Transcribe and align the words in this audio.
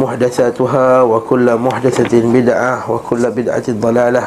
محدثاتها 0.00 1.02
وكل 1.02 1.46
محدثة 1.56 2.12
بدعة 2.12 2.72
وكل 2.90 3.22
بدعة 3.30 3.66
ضلالة 3.68 4.24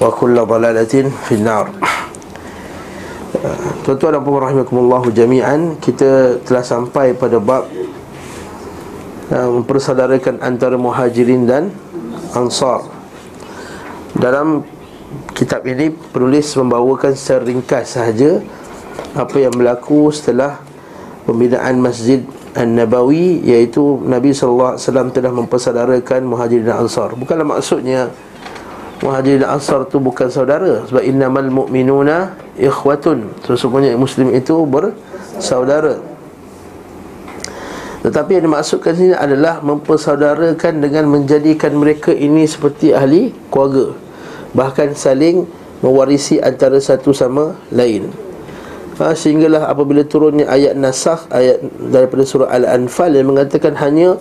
وكل 0.00 0.36
ضلالة 0.46 0.94
في 1.26 1.32
النار 1.34 1.66
Tuan-tuan 3.82 4.14
dan 4.14 4.22
puan 4.22 4.38
rahimakumullah 4.38 5.02
jami'an 5.10 5.74
Kita 5.82 6.38
telah 6.46 6.62
sampai 6.62 7.10
pada 7.10 7.42
bab 7.42 7.66
uh, 9.34 9.48
Mempersaudarakan 9.58 10.38
antara 10.38 10.78
muhajirin 10.78 11.42
dan 11.50 11.74
ansar 12.38 12.86
Dalam 14.14 14.62
kitab 15.34 15.66
ini 15.66 15.90
penulis 15.90 16.54
membawakan 16.54 17.18
secara 17.18 17.42
ringkas 17.42 17.98
sahaja 17.98 18.38
Apa 19.18 19.42
yang 19.42 19.50
berlaku 19.50 20.14
setelah 20.14 20.62
Pembinaan 21.26 21.82
Masjid 21.82 22.22
An-Nabawi 22.57 23.45
Iaitu 23.45 24.01
Nabi 24.01 24.33
SAW 24.33 24.81
telah 25.13 25.29
mempersaudarakan 25.29 26.25
muhajirin 26.25 26.73
ansar. 26.73 27.13
Bukanlah 27.13 27.45
maksudnya 27.45 28.09
Muhajirin 28.97 29.45
Ansar 29.45 29.85
tu 29.85 30.01
bukan 30.01 30.25
saudara. 30.33 30.81
Sebab 30.89 31.05
innamal 31.05 31.53
mu'minuna 31.53 32.33
ikhwatun. 32.57 33.29
Sesungguhnya 33.45 33.93
Muslim 33.93 34.33
itu 34.33 34.57
bersaudara. 34.65 36.01
Tetapi 38.01 38.41
yang 38.41 38.49
dimaksudkan 38.49 38.93
sini 38.97 39.13
adalah 39.13 39.61
Mempersaudarakan 39.61 40.81
dengan 40.81 41.05
menjadikan 41.13 41.77
mereka 41.77 42.09
ini 42.09 42.49
Seperti 42.49 42.89
ahli 42.89 43.29
keluarga. 43.53 43.93
Bahkan 44.57 44.97
saling 44.97 45.45
mewarisi 45.85 46.41
antara 46.41 46.81
satu 46.81 47.13
sama 47.13 47.53
lain 47.69 48.09
ha, 48.99 49.13
Sehinggalah 49.17 49.69
apabila 49.69 50.05
turunnya 50.05 50.49
ayat 50.49 50.77
nasakh 50.77 51.29
Ayat 51.33 51.61
daripada 51.89 52.23
surah 52.25 52.49
Al-Anfal 52.51 53.13
Yang 53.13 53.27
mengatakan 53.29 53.73
hanya 53.77 54.17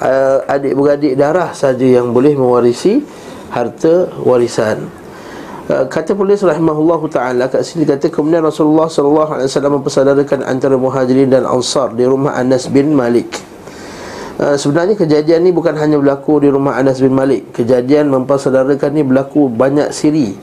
uh, 0.00 0.38
Adik-beradik 0.48 1.14
darah 1.14 1.52
saja 1.54 1.84
yang 1.84 2.10
boleh 2.10 2.34
mewarisi 2.34 3.04
harta 3.54 4.10
warisan. 4.26 4.90
Uh, 5.64 5.86
kata 5.88 6.12
penulis 6.12 6.44
rahimahullah 6.44 7.00
taala 7.08 7.44
kat 7.48 7.64
sini 7.64 7.88
kata 7.88 8.12
kemudian 8.12 8.44
Rasulullah 8.44 8.90
sallallahu 8.90 9.40
alaihi 9.40 9.48
wasallam 9.48 9.80
mempersaudarakan 9.80 10.44
antara 10.44 10.76
Muhajirin 10.76 11.32
dan 11.32 11.48
Ansar 11.48 11.96
di 11.96 12.04
rumah 12.04 12.36
Anas 12.36 12.68
bin 12.68 12.92
Malik. 12.92 13.30
Uh, 14.34 14.58
sebenarnya 14.58 14.98
kejadian 14.98 15.46
ni 15.46 15.54
bukan 15.54 15.78
hanya 15.78 15.96
berlaku 15.96 16.42
di 16.42 16.50
rumah 16.50 16.76
Anas 16.76 16.98
bin 16.98 17.14
Malik. 17.14 17.54
Kejadian 17.54 18.10
mempersaudarakan 18.10 18.90
ni 18.92 19.02
berlaku 19.06 19.46
banyak 19.48 19.94
siri. 19.94 20.34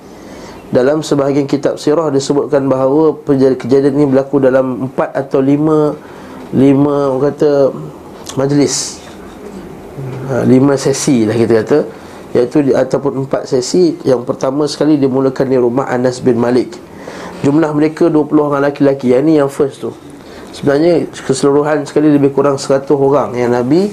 Dalam 0.71 1.03
sebahagian 1.03 1.51
kitab 1.51 1.75
sirah 1.75 2.07
disebutkan 2.07 2.63
bahawa 2.71 3.19
kejadian 3.27 3.91
ini 3.91 4.05
berlaku 4.07 4.39
dalam 4.39 4.87
empat 4.87 5.11
atau 5.11 5.43
lima 5.43 5.99
lima 6.55 7.11
orang 7.11 7.35
kata 7.35 7.75
majlis. 8.39 9.03
Uh, 10.31 10.47
lima 10.47 10.79
sesi 10.79 11.27
lah 11.27 11.35
kita 11.35 11.53
kata. 11.63 11.79
Iaitu 12.31 12.71
ataupun 12.71 13.27
empat 13.27 13.51
sesi. 13.51 13.99
Yang 14.07 14.23
pertama 14.23 14.63
sekali 14.63 14.95
dimulakan 14.95 15.51
di 15.51 15.59
rumah 15.59 15.91
Anas 15.91 16.23
bin 16.23 16.39
Malik. 16.39 16.79
Jumlah 17.43 17.75
mereka 17.75 18.07
20 18.07 18.31
orang 18.39 18.63
lelaki-lelaki. 18.63 19.11
Yang 19.11 19.21
ini 19.27 19.33
yang 19.43 19.51
first 19.51 19.83
tu. 19.83 19.91
Sebenarnya 20.55 21.07
keseluruhan 21.11 21.83
sekali 21.83 22.11
lebih 22.11 22.31
kurang 22.31 22.55
100 22.55 22.87
orang 22.95 23.35
yang 23.35 23.51
Nabi 23.51 23.91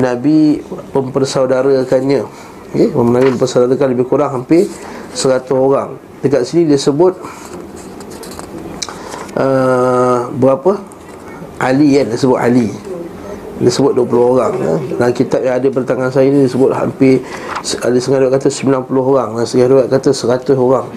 Nabi 0.00 0.64
mempersaudarakannya 0.96 2.49
okay? 2.72 2.88
Nabi 2.94 3.28
mempersaudarakan 3.34 3.88
lebih 3.92 4.06
kurang 4.06 4.30
hampir 4.42 4.70
100 5.14 5.46
orang. 5.54 5.98
Dekat 6.20 6.44
sini 6.46 6.68
dia 6.68 6.78
sebut 6.78 7.16
uh, 9.36 10.30
berapa? 10.36 10.78
Ali 11.60 11.98
kan 11.98 12.06
dia 12.08 12.18
sebut 12.18 12.38
Ali. 12.38 12.68
Dia 13.60 13.68
sebut 13.68 13.92
20 13.92 14.08
orang 14.16 14.52
ya. 14.56 14.74
Dalam 14.96 15.12
kitab 15.12 15.40
yang 15.44 15.60
ada 15.60 15.68
pada 15.68 15.84
tangan 15.92 16.08
saya 16.08 16.32
ni 16.32 16.48
Disebut 16.48 16.72
hampir 16.72 17.20
Ada 17.60 17.92
setengah 18.00 18.32
kata 18.32 18.48
90 18.48 18.88
orang. 18.88 19.36
Dan 19.36 19.44
setengah 19.44 19.84
kata 19.84 20.10
100 20.16 20.56
orang 20.56 20.88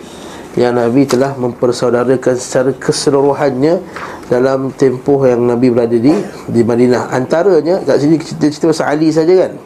Yang 0.56 0.74
Nabi 0.80 1.02
telah 1.04 1.36
mempersaudarakan 1.36 2.36
Secara 2.40 2.72
keseluruhannya 2.72 3.84
Dalam 4.32 4.72
tempoh 4.80 5.28
yang 5.28 5.44
Nabi 5.44 5.76
berada 5.76 6.00
di 6.00 6.16
Di 6.48 6.64
Madinah. 6.64 7.12
Antaranya 7.12 7.84
Kat 7.84 8.00
sini 8.00 8.16
cerita-cerita 8.16 8.72
pasal 8.72 8.96
Ali 8.96 9.12
saja 9.12 9.36
kan 9.36 9.60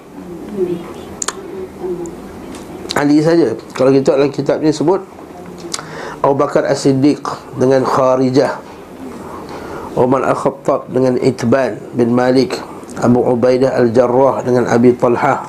Ali 2.97 3.21
saja. 3.21 3.53
Kalau 3.77 3.93
kita 3.93 4.17
dalam 4.17 4.33
kitab 4.33 4.57
ni 4.65 4.73
sebut 4.73 5.05
Abu 6.25 6.33
Bakar 6.33 6.65
As-Siddiq 6.65 7.21
Dengan 7.61 7.85
Kharijah. 7.85 8.57
Umar 9.97 10.25
Al-Khattab 10.25 10.89
dengan 10.89 11.17
Itban 11.21 11.77
bin 11.93 12.13
Malik. 12.13 12.57
Abu 12.97 13.21
Ubaidah 13.21 13.77
Al-Jarrah 13.77 14.41
dengan 14.41 14.65
Abi 14.65 14.93
Talha. 14.97 15.45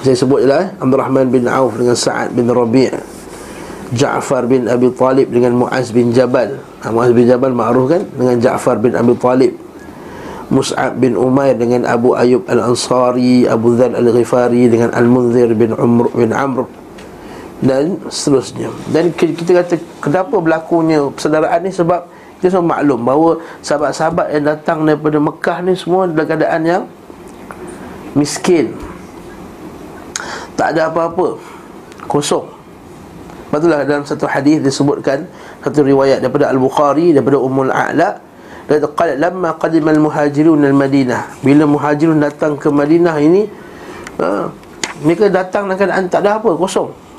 Saya 0.00 0.16
sebut 0.16 0.44
je 0.44 0.48
lah 0.48 0.64
eh? 0.64 0.68
Abdul 0.80 0.96
Rahman 0.96 1.28
bin 1.28 1.44
Auf 1.44 1.76
dengan 1.76 1.92
Sa'ad 1.92 2.32
bin 2.32 2.48
Rabi' 2.48 2.88
Ja'far 3.92 4.48
bin 4.48 4.64
Abi 4.64 4.88
Talib 4.96 5.28
dengan 5.28 5.60
Mu'az 5.60 5.92
bin 5.92 6.08
Jabal. 6.16 6.56
Ha, 6.80 6.88
Mu'az 6.88 7.12
bin 7.12 7.28
Jabal 7.28 7.52
ma'ruf 7.52 7.92
kan? 7.92 8.02
Dengan 8.16 8.40
Ja'far 8.40 8.80
bin 8.80 8.96
Abi 8.96 9.12
Talib 9.20 9.52
Mus'ab 10.50 10.98
bin 10.98 11.14
Umair 11.14 11.54
dengan 11.54 11.86
Abu 11.86 12.18
Ayub 12.18 12.42
Al-Ansari 12.50 13.46
Abu 13.46 13.78
Dhal 13.78 13.94
Al-Ghifari 13.94 14.66
dengan 14.66 14.90
Al-Munzir 14.90 15.54
bin 15.54 15.72
Umr 15.72 16.10
bin 16.10 16.34
Amr 16.34 16.66
Dan 17.62 18.02
seterusnya 18.10 18.68
Dan 18.90 19.14
kita 19.14 19.62
kata 19.62 19.78
Kenapa 20.02 20.42
berlakunya 20.42 21.06
persaudaraan 21.14 21.62
ni 21.62 21.70
sebab 21.70 22.02
kita 22.40 22.56
semua 22.56 22.80
maklum 22.80 23.04
bahawa 23.04 23.30
sahabat-sahabat 23.60 24.32
yang 24.32 24.44
datang 24.48 24.88
daripada 24.88 25.20
Mekah 25.20 25.60
ni 25.60 25.76
semua 25.76 26.08
dalam 26.08 26.24
keadaan 26.24 26.62
yang 26.64 26.82
miskin. 28.16 28.72
Tak 30.56 30.72
ada 30.72 30.88
apa-apa. 30.88 31.36
Kosong. 32.08 32.48
Betullah 33.52 33.84
dalam 33.84 34.08
satu 34.08 34.24
hadis 34.24 34.64
disebutkan 34.64 35.28
satu 35.60 35.84
riwayat 35.84 36.24
daripada 36.24 36.48
Al-Bukhari 36.48 37.12
daripada 37.12 37.36
Ummul 37.36 37.68
A'la 37.68 38.16
dia 38.70 38.86
qala 38.86 39.18
lamma 39.18 39.58
qadima 39.58 39.90
al-muhajirun 39.90 40.62
al-Madinah 40.62 41.42
bila 41.42 41.66
muhajirun 41.66 42.22
datang 42.22 42.54
ke 42.54 42.70
Madinah 42.70 43.16
ini 43.18 43.50
ha, 44.22 44.46
mereka 45.02 45.26
datang 45.26 45.66
dalam 45.66 45.74
keadaan 45.74 46.06
tak 46.06 46.22
ada 46.22 46.38
apa 46.38 46.54
kosong 46.54 47.10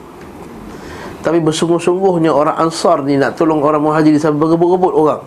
tapi 1.22 1.38
bersungguh-sungguhnya 1.38 2.34
orang 2.34 2.58
Ansar 2.58 3.06
ni 3.06 3.14
nak 3.16 3.38
tolong 3.38 3.62
orang 3.62 3.82
Muhajir 3.82 4.18
sampai 4.18 4.42
berebut-rebut 4.42 4.94
orang. 4.98 5.22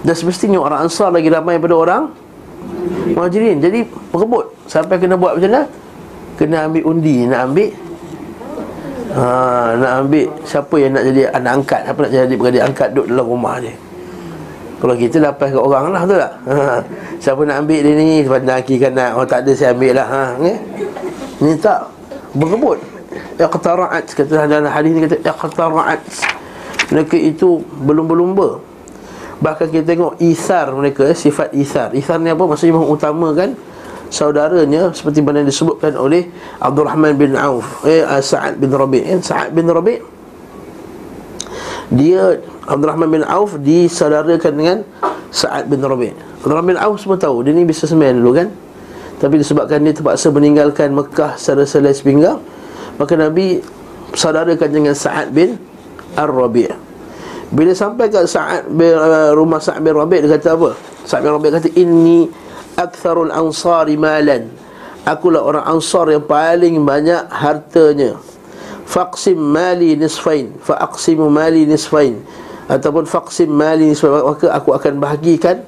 Dan 0.00 0.14
semestinya 0.16 0.56
orang 0.56 0.88
Ansar 0.88 1.12
lagi 1.12 1.28
ramai 1.28 1.60
daripada 1.60 1.76
orang 1.76 2.02
Muhajirin. 3.12 3.60
Jadi 3.60 3.84
berebut. 3.84 4.56
Sampai 4.64 4.96
kena 4.96 5.20
buat 5.20 5.36
macam 5.36 5.52
mana? 5.52 5.62
Kena 6.36 6.56
ambil 6.68 6.82
undi, 6.84 7.24
nak 7.24 7.40
ambil 7.48 7.68
ha, 9.16 9.24
nak 9.72 9.92
ambil 10.04 10.26
siapa 10.44 10.74
yang 10.76 10.92
nak 10.92 11.04
jadi 11.08 11.22
anak 11.32 11.52
angkat, 11.62 11.80
siapa 11.88 12.00
nak 12.04 12.12
jadi 12.12 12.34
beradik 12.36 12.62
angkat 12.68 12.88
duduk 12.92 13.06
dalam 13.08 13.26
rumah 13.32 13.54
dia. 13.56 13.74
Kalau 14.76 14.94
kita 14.94 15.16
lapas 15.24 15.48
kat 15.48 15.62
orang 15.62 15.88
lah 15.88 16.02
tu 16.04 16.16
tak? 16.16 16.32
Ha, 16.52 16.54
siapa 17.16 17.40
nak 17.48 17.64
ambil 17.64 17.80
dia 17.80 17.92
ni? 17.96 18.20
Pandang 18.28 18.60
kiri 18.60 18.78
kanan. 18.84 19.16
Oh 19.16 19.24
tak 19.24 19.48
ada 19.48 19.52
saya 19.56 19.72
ambil 19.72 19.96
lah. 19.96 20.06
Ha, 20.06 20.22
okay? 20.36 20.56
Ni 21.40 21.56
tak 21.56 21.88
berebut 22.36 22.78
iqtara'at 23.36 24.04
kata 24.12 24.48
dalam 24.48 24.68
hadis 24.68 24.90
ni 24.92 25.00
kata 25.04 25.16
iqtara'at 25.20 26.02
mereka 26.92 27.16
itu 27.16 27.60
belum 27.84 28.04
berlumba 28.08 28.60
bahkan 29.36 29.68
kita 29.68 29.84
tengok 29.84 30.16
isar 30.24 30.72
mereka 30.72 31.12
sifat 31.12 31.52
isar 31.52 31.92
isar 31.92 32.16
ni 32.16 32.32
apa 32.32 32.40
maksudnya 32.40 32.80
mengutamakan 32.80 33.52
saudaranya 34.08 34.94
seperti 34.96 35.20
mana 35.20 35.44
disebutkan 35.44 35.92
oleh 35.98 36.30
Abdul 36.62 36.88
Rahman 36.88 37.12
bin 37.20 37.36
Auf 37.36 37.84
eh 37.84 38.00
Sa'ad 38.04 38.56
bin 38.56 38.72
Rabi' 38.72 39.04
eh, 39.04 39.18
Sa'ad 39.20 39.52
bin 39.52 39.68
Rabi' 39.68 40.15
dia 41.92 42.42
Abdul 42.66 42.88
Rahman 42.90 43.08
bin 43.10 43.22
Auf 43.22 43.58
disaudarakan 43.62 44.52
dengan 44.58 44.78
Sa'ad 45.30 45.70
bin 45.70 45.78
Rabi' 45.82 46.14
Abdul 46.42 46.52
Rahman 46.54 46.74
bin 46.74 46.78
Auf 46.80 46.98
semua 46.98 47.18
tahu 47.18 47.46
dia 47.46 47.54
ni 47.54 47.62
businessman 47.62 48.18
dulu 48.18 48.32
kan? 48.34 48.48
Tapi 49.16 49.40
disebabkan 49.40 49.80
dia 49.80 49.96
terpaksa 49.96 50.28
meninggalkan 50.28 50.92
Mekah 50.92 51.40
secara 51.40 51.64
selai 51.64 51.96
sepinggang 51.96 52.36
Maka 53.00 53.16
Nabi 53.16 53.64
saudarakan 54.12 54.68
dengan 54.68 54.94
Sa'ad 54.98 55.32
bin 55.32 55.56
Ar-Rabi' 56.18 56.68
Bila 57.46 57.72
sampai 57.72 58.10
ke 58.10 58.26
Sa'ad 58.26 58.68
bin, 58.68 58.92
uh, 58.92 59.32
rumah 59.32 59.62
Sa'ad 59.62 59.80
bin 59.80 59.94
Rabi' 59.96 60.26
Dia 60.26 60.36
kata 60.36 60.58
apa? 60.58 60.76
Sa'ad 61.06 61.22
bin 61.24 61.32
Rabi' 61.32 61.50
kata 61.54 61.68
Inni 61.80 62.28
aktsarul 62.76 63.32
ansari 63.32 63.96
malan. 63.96 64.52
Akulah 65.08 65.42
orang 65.42 65.64
ansar 65.64 66.12
yang 66.12 66.26
paling 66.28 66.82
banyak 66.84 67.30
hartanya 67.30 68.18
Faqsim 68.86 69.34
mali 69.36 69.98
nisfain. 69.98 70.54
Faqsimu 70.62 71.26
mali 71.26 71.66
nisfain. 71.66 72.22
Ataupun 72.70 73.04
faqsim 73.04 73.50
mali 73.50 73.90
nisfain. 73.90 74.14
Maka 74.14 74.54
aku 74.54 74.70
akan 74.72 75.02
bahagikan 75.02 75.66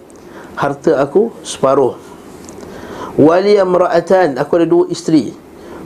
Harta 0.58 0.98
aku 0.98 1.30
separuh. 1.46 1.94
Wali 3.18 3.58
amra'atan. 3.58 4.38
Aku 4.38 4.58
ada 4.58 4.66
dua 4.66 4.86
isteri. 4.90 5.34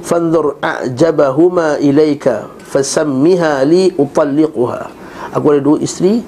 Fanzur 0.03 0.59
a'jabahuma 0.59 1.79
ilaika 1.81 2.49
Fasammiha 2.69 3.65
li 3.69 3.93
utalliquha. 3.97 4.89
Aku 5.33 5.45
ada 5.57 5.61
dua 5.61 5.77
isteri. 5.81 6.25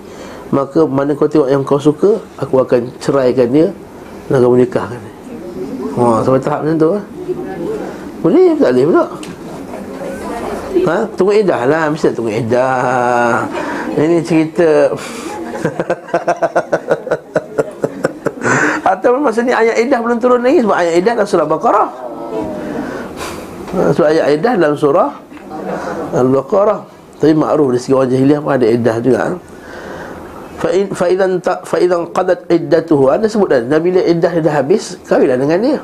Maka 0.52 0.84
mana 0.84 1.16
kau 1.16 1.24
tengok 1.24 1.48
yang 1.50 1.64
kau 1.66 1.80
suka 1.80 2.20
Aku 2.38 2.62
akan 2.62 2.92
ceraikan 3.02 3.48
dia 3.48 3.68
Dan 4.28 4.44
kau 4.44 4.52
menikahkan 4.54 5.00
dia. 5.00 5.14
Wah, 5.94 6.20
sampai 6.22 6.42
tahap 6.42 6.62
macam 6.62 6.76
tu 6.78 6.88
ha? 6.94 7.00
Boleh 8.22 8.56
tak 8.58 8.70
boleh 8.74 8.84
pula 8.88 9.04
Ha? 10.82 11.06
Tunggu 11.15 11.38
edah 11.38 11.62
lah. 11.71 11.87
Mesti 11.94 12.11
tunggu 12.11 12.35
edah. 12.35 13.47
Ini 13.94 14.19
cerita. 14.26 14.91
Atau 18.85 19.17
masa 19.17 19.41
ni 19.41 19.49
ayat 19.55 19.81
edah 19.81 19.97
belum 20.03 20.19
turun 20.21 20.44
lagi? 20.44 20.61
Sebab 20.61 20.76
ayat 20.76 20.93
edah 21.00 21.17
dalam 21.17 21.25
surah 21.25 21.49
Baqarah 21.49 21.88
Sebab 23.97 24.12
ayat 24.12 24.37
edah 24.37 24.53
dalam 24.61 24.76
surah 24.76 25.09
Al-Baqarah. 26.15 26.81
Tapi 27.17 27.32
ma'ruf 27.32 27.73
di 27.73 27.81
segi 27.81 27.97
orang 27.97 28.12
jahiliah 28.12 28.44
pun 28.44 28.53
ada 28.53 28.67
edah 28.69 29.00
juga. 29.00 29.19
Ha? 29.25 29.32
Fa'idan 30.93 31.41
fa'idan 31.41 32.12
qadat 32.12 32.44
iddatuhu. 32.53 33.09
Anda 33.09 33.25
sebut 33.29 33.53
dah 33.53 33.61
Nabi 33.65 33.93
bila 33.93 34.00
iddah 34.05 34.32
dah 34.41 34.65
habis 34.65 34.97
Kahwinlah 35.05 35.37
dengan 35.37 35.61
dia 35.61 35.76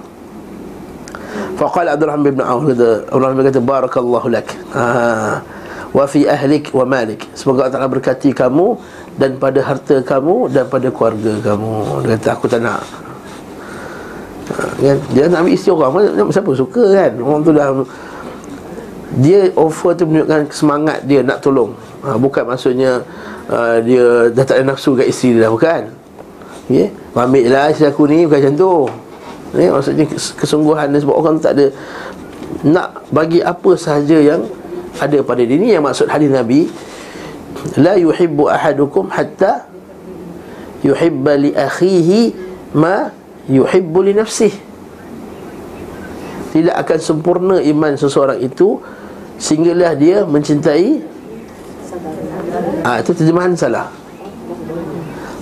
Faqal 1.60 1.92
Abdurrahman 1.92 2.32
bin 2.32 2.40
Auf 2.40 2.64
kata 2.72 3.04
Abdurrahman 3.12 3.44
kata 3.44 3.60
barakallahu 3.60 4.32
lak. 4.32 4.48
Ha. 4.72 4.84
Wa 5.92 6.08
fi 6.08 6.24
ahlik 6.24 6.72
wa 6.72 6.88
malik. 6.88 7.28
Semoga 7.36 7.68
Allah 7.68 7.84
berkati 7.84 8.32
kamu 8.32 8.80
dan 9.20 9.36
pada 9.36 9.60
harta 9.60 10.00
kamu 10.00 10.48
dan 10.48 10.64
pada 10.72 10.88
keluarga 10.88 11.36
kamu. 11.44 12.08
Dia 12.08 12.16
kata 12.16 12.28
aku 12.32 12.46
tak 12.48 12.64
nak. 12.64 12.80
Ha? 14.50 14.96
Dia 15.12 15.28
nak 15.28 15.44
ambil 15.44 15.54
isteri 15.54 15.70
orang 15.76 15.94
Siapa 16.34 16.50
suka 16.58 16.82
kan 16.90 17.12
Orang 17.22 17.46
tu 17.46 17.54
dah 17.54 17.70
Dia 19.22 19.46
offer 19.54 19.94
tu 19.94 20.10
menunjukkan 20.10 20.50
semangat 20.50 21.06
dia 21.06 21.22
nak 21.22 21.38
tolong 21.38 21.70
ha, 22.02 22.18
Bukan 22.18 22.50
maksudnya 22.50 22.98
uh, 23.46 23.78
Dia 23.78 24.26
dah 24.34 24.42
tak 24.42 24.58
ada 24.58 24.74
nafsu 24.74 24.98
kat 24.98 25.06
isteri 25.06 25.38
dia 25.38 25.46
dah 25.46 25.50
Bukan 25.54 25.82
okay? 26.66 26.90
Ambil 27.14 27.46
lah 27.46 27.70
isteri 27.70 27.94
aku 27.94 28.10
ni 28.10 28.26
Bukan 28.26 28.38
macam 28.42 28.54
tu 28.58 28.72
Ni 29.50 29.66
maksudnya 29.66 30.06
kesungguhan 30.38 30.94
sebab 30.94 31.14
orang 31.14 31.36
tak 31.42 31.58
ada 31.58 31.66
nak 32.62 33.02
bagi 33.10 33.42
apa 33.42 33.74
sahaja 33.74 34.18
yang 34.20 34.42
ada 34.98 35.18
pada 35.22 35.42
diri 35.42 35.58
ni 35.58 35.68
yang 35.74 35.86
maksud 35.86 36.06
hadis 36.10 36.28
Nabi 36.28 36.68
la 37.78 37.96
yuhibbu 37.96 38.46
ahadukum 38.50 39.08
hatta 39.10 39.66
yuhibba 40.84 41.40
li 41.40 41.50
akhihi 41.54 42.34
ma 42.76 43.10
yuhibbu 43.48 43.98
li 44.06 44.12
nafsihi 44.14 44.58
tidak 46.50 46.74
akan 46.82 46.98
sempurna 46.98 47.56
iman 47.62 47.94
seseorang 47.94 48.42
itu 48.42 48.82
sehinggalah 49.38 49.94
dia 49.94 50.26
mencintai 50.26 51.00
ah 52.82 52.98
itu 52.98 53.14
terjemahan 53.14 53.54
salah. 53.54 53.86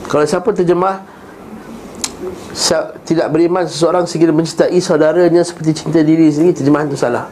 Kalau 0.08 0.24
siapa 0.24 0.52
terjemah 0.52 1.04
tidak 3.06 3.30
beriman 3.30 3.64
seseorang 3.70 4.02
sehingga 4.10 4.34
mencintai 4.34 4.78
saudaranya 4.82 5.46
seperti 5.46 5.86
cinta 5.86 6.02
diri 6.02 6.26
sendiri 6.26 6.58
terjemahan 6.58 6.90
itu 6.90 6.98
salah. 6.98 7.30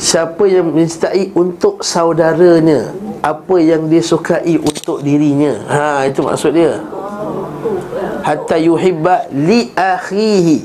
Siapa 0.00 0.48
yang 0.48 0.72
mencintai 0.72 1.30
untuk 1.36 1.84
saudaranya 1.84 2.90
apa 3.22 3.60
yang 3.60 3.86
dia 3.86 4.02
sukai 4.02 4.56
untuk 4.58 5.04
dirinya? 5.04 5.62
Ha 5.68 6.08
itu 6.08 6.24
maksud 6.24 6.56
dia. 6.56 6.80
Hatta 8.24 8.56
yuhibba 8.58 9.28
li 9.30 9.70
akhihi. 9.76 10.58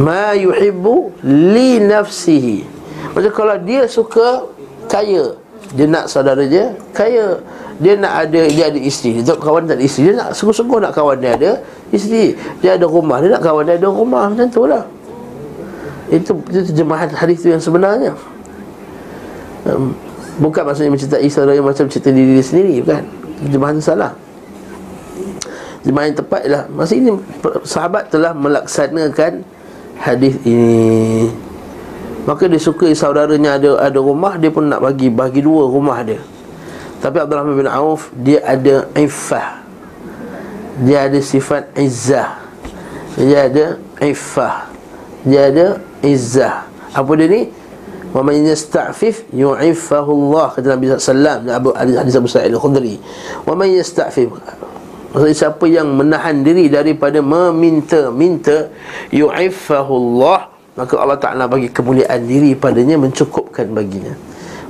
Ma 0.00 0.32
yuhibbu 0.38 1.18
li 1.26 1.82
nafsihi. 1.82 2.64
Macam 3.12 3.32
kalau 3.34 3.56
dia 3.60 3.84
suka 3.90 4.48
kaya. 4.88 5.36
Dia 5.74 5.90
nak 5.90 6.06
saudara 6.06 6.46
dia 6.46 6.78
kaya 6.94 7.42
dia 7.82 7.98
nak 7.98 8.12
ada 8.28 8.42
dia 8.46 8.70
ada 8.70 8.78
isteri. 8.78 9.18
Dia 9.18 9.34
kawan 9.34 9.66
tak 9.66 9.82
ada 9.82 9.84
isteri. 9.84 10.10
Dia 10.10 10.14
nak 10.14 10.30
sungguh-sungguh 10.38 10.78
nak 10.78 10.92
kawan 10.94 11.18
dia 11.18 11.34
ada 11.34 11.50
isteri. 11.90 12.38
Dia 12.62 12.78
ada 12.78 12.86
rumah. 12.86 13.18
Dia 13.18 13.34
nak 13.34 13.42
kawan 13.42 13.66
dia 13.66 13.74
ada 13.74 13.88
rumah. 13.90 14.30
Macam 14.30 14.46
tu 14.46 14.62
lah. 14.66 14.84
Itu, 16.12 16.38
itu 16.52 16.70
terjemahan 16.70 17.10
hadis 17.10 17.42
tu 17.42 17.50
yang 17.50 17.58
sebenarnya. 17.58 18.14
Um, 19.66 19.96
bukan 20.38 20.62
maksudnya 20.62 20.92
mencintai 20.92 21.26
saudara 21.26 21.56
yang 21.58 21.66
macam 21.66 21.88
cerita 21.90 22.14
diri 22.14 22.38
dia 22.38 22.46
sendiri 22.46 22.74
bukan. 22.86 23.02
Terjemahan 23.42 23.76
salah. 23.82 24.12
Terjemahan 25.82 26.06
yang 26.14 26.18
tepat 26.22 26.40
ialah 26.46 26.64
masa 26.70 26.92
ini 26.94 27.10
sahabat 27.66 28.06
telah 28.14 28.30
melaksanakan 28.38 29.42
hadis 29.98 30.38
ini. 30.46 31.26
Maka 32.24 32.46
dia 32.46 32.62
suka 32.62 32.88
saudaranya 32.94 33.58
ada 33.58 33.82
ada 33.82 33.98
rumah 33.98 34.38
dia 34.38 34.48
pun 34.48 34.70
nak 34.70 34.80
bagi 34.80 35.10
bagi 35.10 35.44
dua 35.44 35.68
rumah 35.68 36.00
dia 36.00 36.22
tapi 37.04 37.20
Abdul 37.20 37.36
Rahman 37.36 37.56
bin 37.60 37.68
Auf 37.68 38.08
Dia 38.16 38.40
ada 38.48 38.88
iffah 38.96 39.60
Dia 40.80 41.04
ada 41.04 41.20
sifat 41.20 41.68
izzah 41.76 42.40
Dia 43.20 43.52
ada 43.52 43.76
iffah 44.00 44.72
Dia 45.28 45.52
ada 45.52 45.66
izzah 46.00 46.64
Apa 46.96 47.12
dia 47.20 47.28
ni? 47.28 47.42
Wa 48.14 48.22
man 48.22 48.46
yasta'fif 48.46 49.26
yu'iffahu 49.34 50.10
Allah 50.14 50.54
kata 50.54 50.78
Nabi 50.78 50.86
sallallahu 50.94 51.50
alaihi 51.50 51.66
wasallam 51.66 51.98
hadis 51.98 52.14
Abu 52.14 52.30
Sa'id 52.30 52.54
al-Khudri. 52.54 53.02
Wa 53.42 53.58
man 53.58 53.66
yasta'fif 53.74 54.30
Maksudnya 55.10 55.34
siapa 55.34 55.66
yang 55.66 55.90
menahan 55.98 56.46
diri 56.46 56.70
daripada 56.70 57.18
meminta-minta 57.18 58.70
yu'iffahu 59.10 59.92
Allah 59.98 60.46
maka 60.78 60.94
Allah 60.94 61.18
Taala 61.18 61.50
bagi 61.50 61.74
kemuliaan 61.74 62.22
diri 62.22 62.54
padanya 62.54 62.98
mencukupkan 62.98 63.70
baginya. 63.74 64.14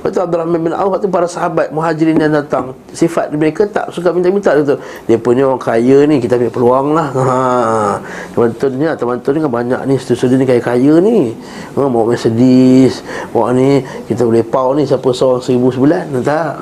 Lepas 0.05 0.13
tu 0.13 0.21
Abdul 0.21 0.61
bin 0.61 0.69
Auf 0.69 1.01
tu 1.01 1.09
para 1.09 1.25
sahabat 1.25 1.73
muhajirin 1.73 2.13
yang 2.21 2.29
datang 2.29 2.77
Sifat 2.93 3.33
mereka 3.33 3.65
tak 3.65 3.89
suka 3.89 4.13
minta-minta 4.13 4.53
tu 4.61 4.77
Dia 5.09 5.17
punya 5.17 5.49
orang 5.49 5.57
kaya 5.57 6.05
ni 6.05 6.21
kita 6.21 6.37
ambil 6.37 6.53
peluang 6.53 6.87
lah. 6.93 7.09
Ha. 7.25 7.97
Teman-teman 8.37 8.77
ni 8.77 8.85
teman-teman 8.85 9.33
ni 9.33 9.39
kan 9.41 9.49
banyak 9.49 9.81
ni 9.89 9.93
Studi 9.97 10.37
ni 10.37 10.45
kaya-kaya 10.45 11.01
ni. 11.01 11.33
Ha, 11.73 11.89
Bawa 11.89 12.13
Mercedes 12.13 13.01
Bawa 13.33 13.57
ni 13.57 13.81
kita 14.05 14.29
boleh 14.29 14.45
pau 14.45 14.77
ni 14.77 14.85
siapa 14.85 15.09
seorang 15.09 15.41
seribu 15.41 15.73
sebulan 15.73 16.13
Tak? 16.21 16.53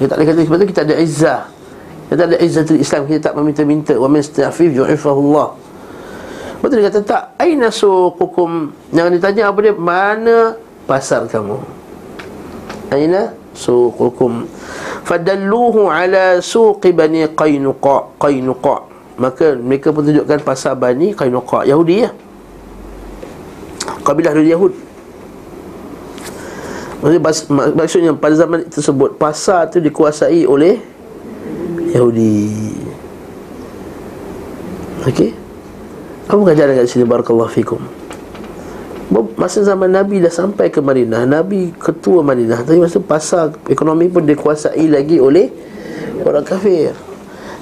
Kita 0.00 0.08
tak 0.08 0.16
boleh 0.16 0.28
kata 0.32 0.40
sebab 0.48 0.56
tu 0.56 0.68
kita 0.72 0.80
ada 0.88 0.94
izzah. 0.96 1.40
Kita 2.08 2.22
ada 2.32 2.36
izzah 2.40 2.64
Islam 2.80 3.00
Kita 3.04 3.20
tak 3.28 3.34
meminta-minta. 3.36 3.92
Wa 4.00 4.08
min 4.08 4.24
sta'fif 4.24 4.72
ju'ifahullah 4.72 5.48
Lepas 5.52 6.66
tu 6.72 6.74
dia 6.80 6.88
kata 6.88 7.00
tak 7.04 7.22
Aina 7.36 7.68
suqukum? 7.68 8.72
Yang 8.96 9.20
ditanya 9.20 9.52
apa 9.52 9.58
dia 9.60 9.76
Mana 9.76 10.56
pasar 10.88 11.28
kamu 11.28 11.83
aina? 12.90 13.32
Suqukum. 13.54 14.50
Fadalluhu 15.06 15.86
ala 15.86 16.42
suqi 16.42 16.90
bani 16.90 17.28
qainuqa 17.30 18.18
qainuqa 18.18 18.90
maka 19.14 19.54
mereka 19.54 19.94
pun 19.94 20.02
tunjukkan 20.02 20.42
pasar 20.42 20.74
bani 20.74 21.14
qainuqa 21.14 21.62
yahudi 21.62 22.02
ya? 22.02 22.10
Kabilah 24.02 24.34
dari 24.34 24.50
yahud. 24.50 24.74
Maksudnya 27.78 28.16
pada 28.16 28.34
zaman 28.34 28.66
tersebut 28.66 29.14
pasar 29.20 29.70
itu 29.70 29.78
dikuasai 29.78 30.48
oleh 30.48 30.82
yahudi. 31.94 32.74
Okey? 35.04 35.30
Apa 36.26 36.40
pengajaran 36.40 36.74
kat 36.80 36.88
sini? 36.88 37.04
Barakallahu 37.04 37.52
fikum 37.52 37.93
Masa 39.14 39.62
zaman 39.62 39.94
Nabi 39.94 40.18
dah 40.18 40.32
sampai 40.32 40.74
ke 40.74 40.82
Madinah 40.82 41.22
Nabi 41.22 41.70
ketua 41.78 42.26
Madinah 42.26 42.66
Tapi 42.66 42.82
masa 42.82 42.98
pasar 42.98 43.54
ekonomi 43.70 44.10
pun 44.10 44.26
dikuasai 44.26 44.90
lagi 44.90 45.22
oleh 45.22 45.46
Orang 46.24 46.46
kafir. 46.46 46.94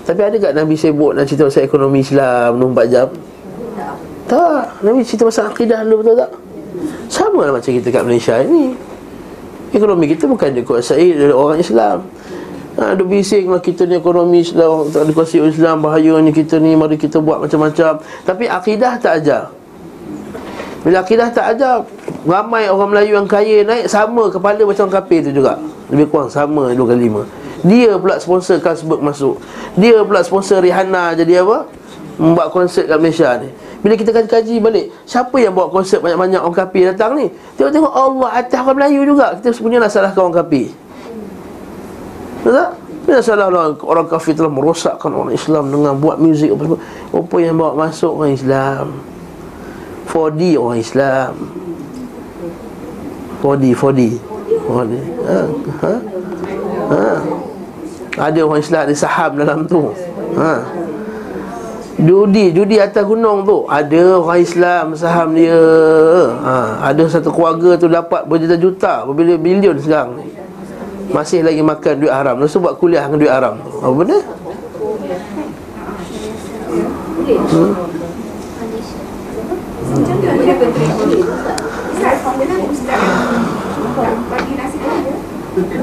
Tapi 0.03 0.21
ada 0.23 0.37
tak 0.39 0.53
Nabi 0.59 0.75
sibuk 0.75 1.15
nak 1.15 1.27
cerita 1.31 1.47
pasal 1.47 1.67
ekonomi 1.67 2.03
Islam 2.03 2.59
24 2.59 2.93
jam? 2.93 3.09
Tak. 4.27 4.83
Nabi 4.83 5.01
cerita 5.07 5.27
pasal 5.27 5.51
akidah 5.51 5.87
dulu 5.87 6.03
betul 6.03 6.15
tak? 6.19 6.31
Sama 7.07 7.47
lah 7.47 7.53
macam 7.55 7.71
kita 7.71 7.89
kat 7.93 8.03
Malaysia 8.03 8.35
ini 8.41 8.73
Ekonomi 9.73 10.09
kita 10.09 10.25
bukan 10.25 10.57
dikuasai 10.57 11.17
oleh 11.17 11.37
orang 11.37 11.61
Islam. 11.61 12.05
Ha, 12.81 12.97
Ada 12.97 13.05
bising 13.05 13.53
lah 13.53 13.61
kita 13.61 13.85
ni 13.85 14.01
ekonomi 14.01 14.41
Islam 14.41 14.89
Tak 14.89 15.05
dikuasai 15.05 15.45
Islam 15.45 15.85
Bahayanya 15.85 16.33
kita 16.33 16.57
ni 16.57 16.73
Mari 16.73 16.97
kita 16.97 17.21
buat 17.21 17.41
macam-macam. 17.45 18.01
Tapi 18.25 18.45
akidah 18.49 18.97
tak 19.01 19.23
ajar 19.23 19.62
bila 20.83 20.99
akidah 21.03 21.31
tak 21.31 21.59
ada 21.59 21.87
Ramai 22.23 22.71
orang 22.71 22.95
Melayu 22.95 23.19
yang 23.19 23.27
kaya 23.27 23.67
naik 23.67 23.91
Sama 23.91 24.31
kepala 24.31 24.63
macam 24.63 24.87
kafir 24.87 25.27
tu 25.27 25.35
juga. 25.35 25.59
Lebih 25.91 26.07
kurang 26.11 26.31
sama 26.31 26.71
dua 26.75 26.95
kali 26.95 27.11
lima. 27.11 27.23
Dia 27.63 27.99
pula 27.99 28.19
sponsor 28.19 28.59
Carlsberg 28.59 29.03
masuk. 29.03 29.39
Dia 29.79 30.03
pula 30.03 30.23
sponsor 30.23 30.63
Rihanna 30.63 31.19
jadi 31.19 31.43
apa? 31.43 31.67
Membuat 32.19 32.55
konsert 32.55 32.87
kat 32.87 32.99
Malaysia 32.99 33.35
ni. 33.39 33.51
Bila 33.83 33.99
kita 33.99 34.15
kaji-kaji 34.15 34.63
balik 34.63 34.87
Siapa 35.11 35.35
yang 35.43 35.59
buat 35.59 35.75
konsep 35.75 35.99
banyak-banyak 35.99 36.39
orang 36.39 36.55
kafir 36.55 36.95
datang 36.95 37.19
ni? 37.19 37.27
Tengok-tengok 37.59 37.91
Allah 37.91 38.31
atas 38.39 38.61
orang 38.63 38.77
Melayu 38.79 39.01
juga. 39.03 39.27
Kita 39.39 39.51
sebenarnya 39.51 39.91
salahkan 39.91 40.23
orang 40.23 40.37
kafir. 40.47 40.71
Betul 42.43 42.55
tak? 42.59 42.71
Bila 43.03 43.19
salah 43.19 43.51
orang, 43.51 44.07
kafir 44.07 44.39
telah 44.39 44.53
merosakkan 44.55 45.11
orang 45.11 45.35
Islam 45.35 45.75
dengan 45.75 45.99
buat 45.99 46.23
muzik 46.23 46.55
apa 46.55 46.79
Apa 47.11 47.37
yang 47.43 47.59
bawa 47.59 47.91
masuk 47.91 48.15
orang 48.15 48.39
Islam 48.39 49.12
4D 50.13 50.61
orang 50.61 50.77
Islam 50.77 51.33
4D 53.41 53.65
4D 53.73 54.01
4D 54.69 54.93
ha? 55.25 55.39
Ha? 55.81 55.93
Ha? 56.93 57.13
Ada 58.29 58.39
orang 58.45 58.61
Islam 58.61 58.81
ada 58.85 58.95
saham 58.95 59.31
dalam 59.41 59.65
tu 59.65 59.89
ha? 60.37 60.61
Judi, 61.97 62.53
judi 62.53 62.77
atas 62.77 63.05
gunung 63.05 63.45
tu 63.49 63.65
Ada 63.69 64.21
orang 64.21 64.41
Islam 64.45 64.85
saham 64.93 65.33
dia 65.33 65.57
ha? 66.45 66.93
Ada 66.93 67.09
satu 67.09 67.33
keluarga 67.33 67.81
tu 67.81 67.89
dapat 67.89 68.29
berjuta-juta 68.29 69.09
Berbilion-bilion 69.09 69.81
sekarang 69.81 70.21
masih 71.13 71.45
lagi 71.45 71.61
makan 71.61 71.93
duit 72.01 72.13
haram 72.13 72.41
Lepas 72.41 72.57
tu 72.57 72.61
buat 72.61 72.75
kuliah 72.81 73.05
dengan 73.05 73.19
duit 73.21 73.33
haram 73.33 73.55
Apa 73.61 73.93
benda? 73.93 74.19
Hmm? 77.53 77.73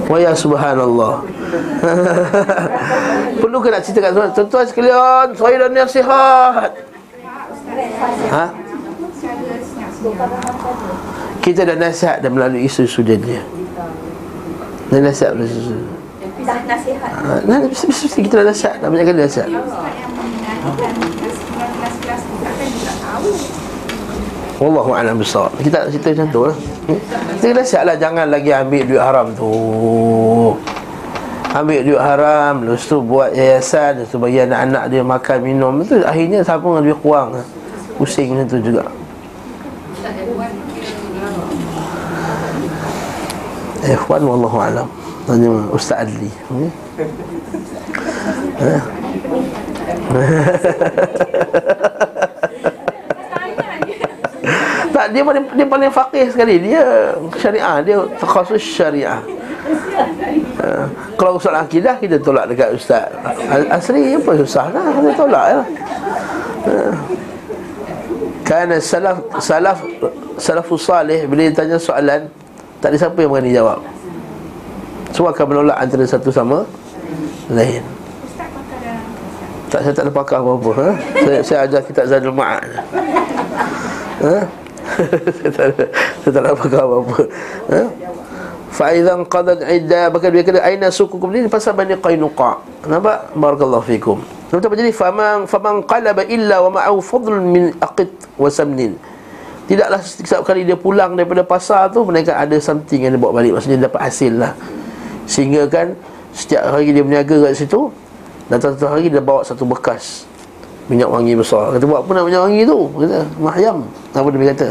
Waya 0.10 0.34
subhanallah. 0.34 1.22
Perlu 3.42 3.58
ke 3.62 3.70
nak 3.70 3.82
cerita 3.86 4.10
kat 4.10 4.12
tuan 4.18 4.30
Tuan-tuan 4.34 4.66
sekalian 4.66 5.26
Saya 5.38 5.56
dah 5.62 5.70
nasihat 5.70 6.72
Ha? 8.34 8.46
Kita 11.40 11.62
dah 11.70 11.78
nasihat 11.78 12.18
dan 12.26 12.32
melalui 12.34 12.66
isu-isu 12.66 13.06
dia 13.06 13.42
dan 14.90 15.06
nasihat 15.06 15.38
pada 15.38 15.46
susu 15.46 15.78
Dah 16.40 16.58
nasihat. 16.66 17.12
Ha, 17.14 17.56
kita 18.18 18.34
dah 18.42 18.46
nasihat 18.50 18.76
Dah 18.82 18.90
banyak 18.90 19.06
kali 19.06 19.20
nasihat 19.22 19.50
Wallahu 24.60 24.92
a'lam 24.92 25.16
bishawab. 25.16 25.56
Kita 25.64 25.88
nak 25.88 25.96
cerita 25.96 26.12
macam 26.12 26.28
tu 26.36 26.44
lah. 26.44 26.52
Kita 27.40 27.48
kena 27.48 27.64
siaplah 27.64 27.96
jangan 27.96 28.28
lagi 28.28 28.52
ambil 28.52 28.84
duit 28.84 29.00
haram 29.00 29.32
tu. 29.32 29.48
Ambil 31.56 31.88
duit 31.88 31.96
haram, 31.96 32.68
lepas 32.68 32.84
tu 32.84 33.00
buat 33.00 33.32
yayasan, 33.32 34.04
lepas 34.04 34.12
tu 34.12 34.20
bagi 34.20 34.44
anak-anak 34.44 34.92
dia 34.92 35.00
makan 35.00 35.40
minum. 35.40 35.80
Itu 35.80 36.04
akhirnya 36.04 36.44
siapa 36.44 36.68
dengan 36.68 36.84
lebih 36.84 37.00
kurang. 37.00 37.40
Pusing 37.96 38.36
macam 38.36 38.52
tu 38.52 38.60
juga. 38.60 38.84
Ikhwan 43.88 44.28
wallahu 44.28 44.60
alam. 44.60 44.92
Tanya 45.24 45.56
Ustaz 45.72 46.04
Adli. 46.04 46.28
Hmm? 46.52 46.68
tak 55.10 55.18
dia 55.18 55.26
paling 55.26 55.44
dia 55.58 55.66
paling 55.66 55.90
faqih 55.90 56.26
sekali. 56.30 56.56
Dia 56.62 57.18
syariah, 57.42 57.82
dia 57.82 57.98
khusus 58.22 58.62
syariah. 58.62 59.18
Uh, 60.62 60.86
kalau 61.18 61.42
usul 61.42 61.50
akidah 61.50 61.98
kita 61.98 62.22
tolak 62.22 62.46
dekat 62.46 62.78
ustaz 62.78 63.10
asri 63.74 64.14
apa 64.14 64.32
susah 64.38 64.70
lah 64.70 64.86
kita 64.94 65.12
tolak 65.18 65.46
ya. 65.50 65.60
Uh, 66.70 66.94
kerana 68.46 68.78
salaf 68.78 69.18
salaf 69.42 69.82
salafus 70.38 70.86
salih 70.86 71.26
bila 71.26 71.50
ditanya 71.50 71.82
soalan 71.82 72.30
tak 72.78 72.94
ada 72.94 72.98
siapa 73.02 73.18
yang 73.18 73.34
berani 73.34 73.52
jawab 73.54 73.82
Semua 75.10 75.34
akan 75.34 75.46
menolak 75.50 75.78
antara 75.82 76.06
satu 76.06 76.30
sama 76.30 76.64
lain 77.50 77.82
tak, 79.74 79.86
saya 79.86 79.94
tak 79.94 80.06
ada 80.10 80.14
pakar 80.14 80.42
apa-apa 80.42 80.72
ha? 80.78 80.90
saya, 81.22 81.40
saya 81.46 81.58
ajar 81.66 81.82
kitab 81.86 82.06
Zadul 82.10 82.34
Ma'ad 82.34 82.70
ha? 84.22 84.38
Saya, 85.38 85.50
tak 85.54 85.66
ada, 85.74 85.86
ada 86.30 86.52
pakar 86.58 86.84
apa-apa. 86.86 87.20
Ha? 87.74 87.82
Fa'idhan 88.70 89.26
qadat 89.26 89.66
idda. 89.66 90.14
Bahkan 90.14 90.30
dia 90.30 90.44
kata 90.46 90.60
Aina 90.62 90.88
sukukum? 90.94 91.34
Ni 91.34 91.50
Pasal 91.50 91.74
Bani 91.74 91.98
Qainuqa. 91.98 92.62
Nampak? 92.86 93.34
Barakallahu 93.34 93.84
fikum. 93.84 94.22
Nampak 94.54 94.78
jadi? 94.78 94.94
Faman, 94.94 95.50
faman 95.50 95.82
qalaba 95.84 96.22
illa 96.30 96.62
wa 96.70 96.78
ma'au 96.78 97.02
fadl 97.02 97.42
min 97.42 97.74
aqit 97.82 98.10
wa 98.38 98.50
samnin. 98.50 98.94
Tidaklah 99.70 100.02
setiap 100.02 100.42
kali 100.46 100.66
dia 100.66 100.74
pulang 100.74 101.14
daripada 101.14 101.46
pasar 101.46 101.94
tu 101.94 102.02
Mereka 102.02 102.34
ada 102.34 102.58
something 102.58 103.06
yang 103.06 103.14
dia 103.14 103.22
bawa 103.22 103.38
balik. 103.38 103.54
Maksudnya 103.54 103.78
dia 103.78 103.86
dapat 103.86 104.02
hasil 104.10 104.34
lah. 104.42 104.58
Sehingga 105.30 105.70
kan 105.70 105.94
Setiap 106.34 106.74
hari 106.74 106.90
dia 106.90 107.06
berniaga 107.06 107.38
kat 107.46 107.54
situ 107.54 107.94
Datang 108.50 108.74
satu 108.74 108.90
hari 108.90 109.14
dia 109.14 109.22
bawa 109.22 109.46
satu 109.46 109.70
bekas 109.70 110.29
Minyak 110.90 111.10
wangi 111.10 111.34
besar. 111.38 111.70
Kata 111.78 111.86
buat 111.86 112.02
apa 112.02 112.12
nak 112.18 112.24
minyak 112.26 112.42
wangi 112.50 112.62
tu? 112.66 112.80
Kata 112.98 113.20
mahyam 113.38 113.78
Apa 114.10 114.28
dia 114.34 114.50
kata? 114.52 114.70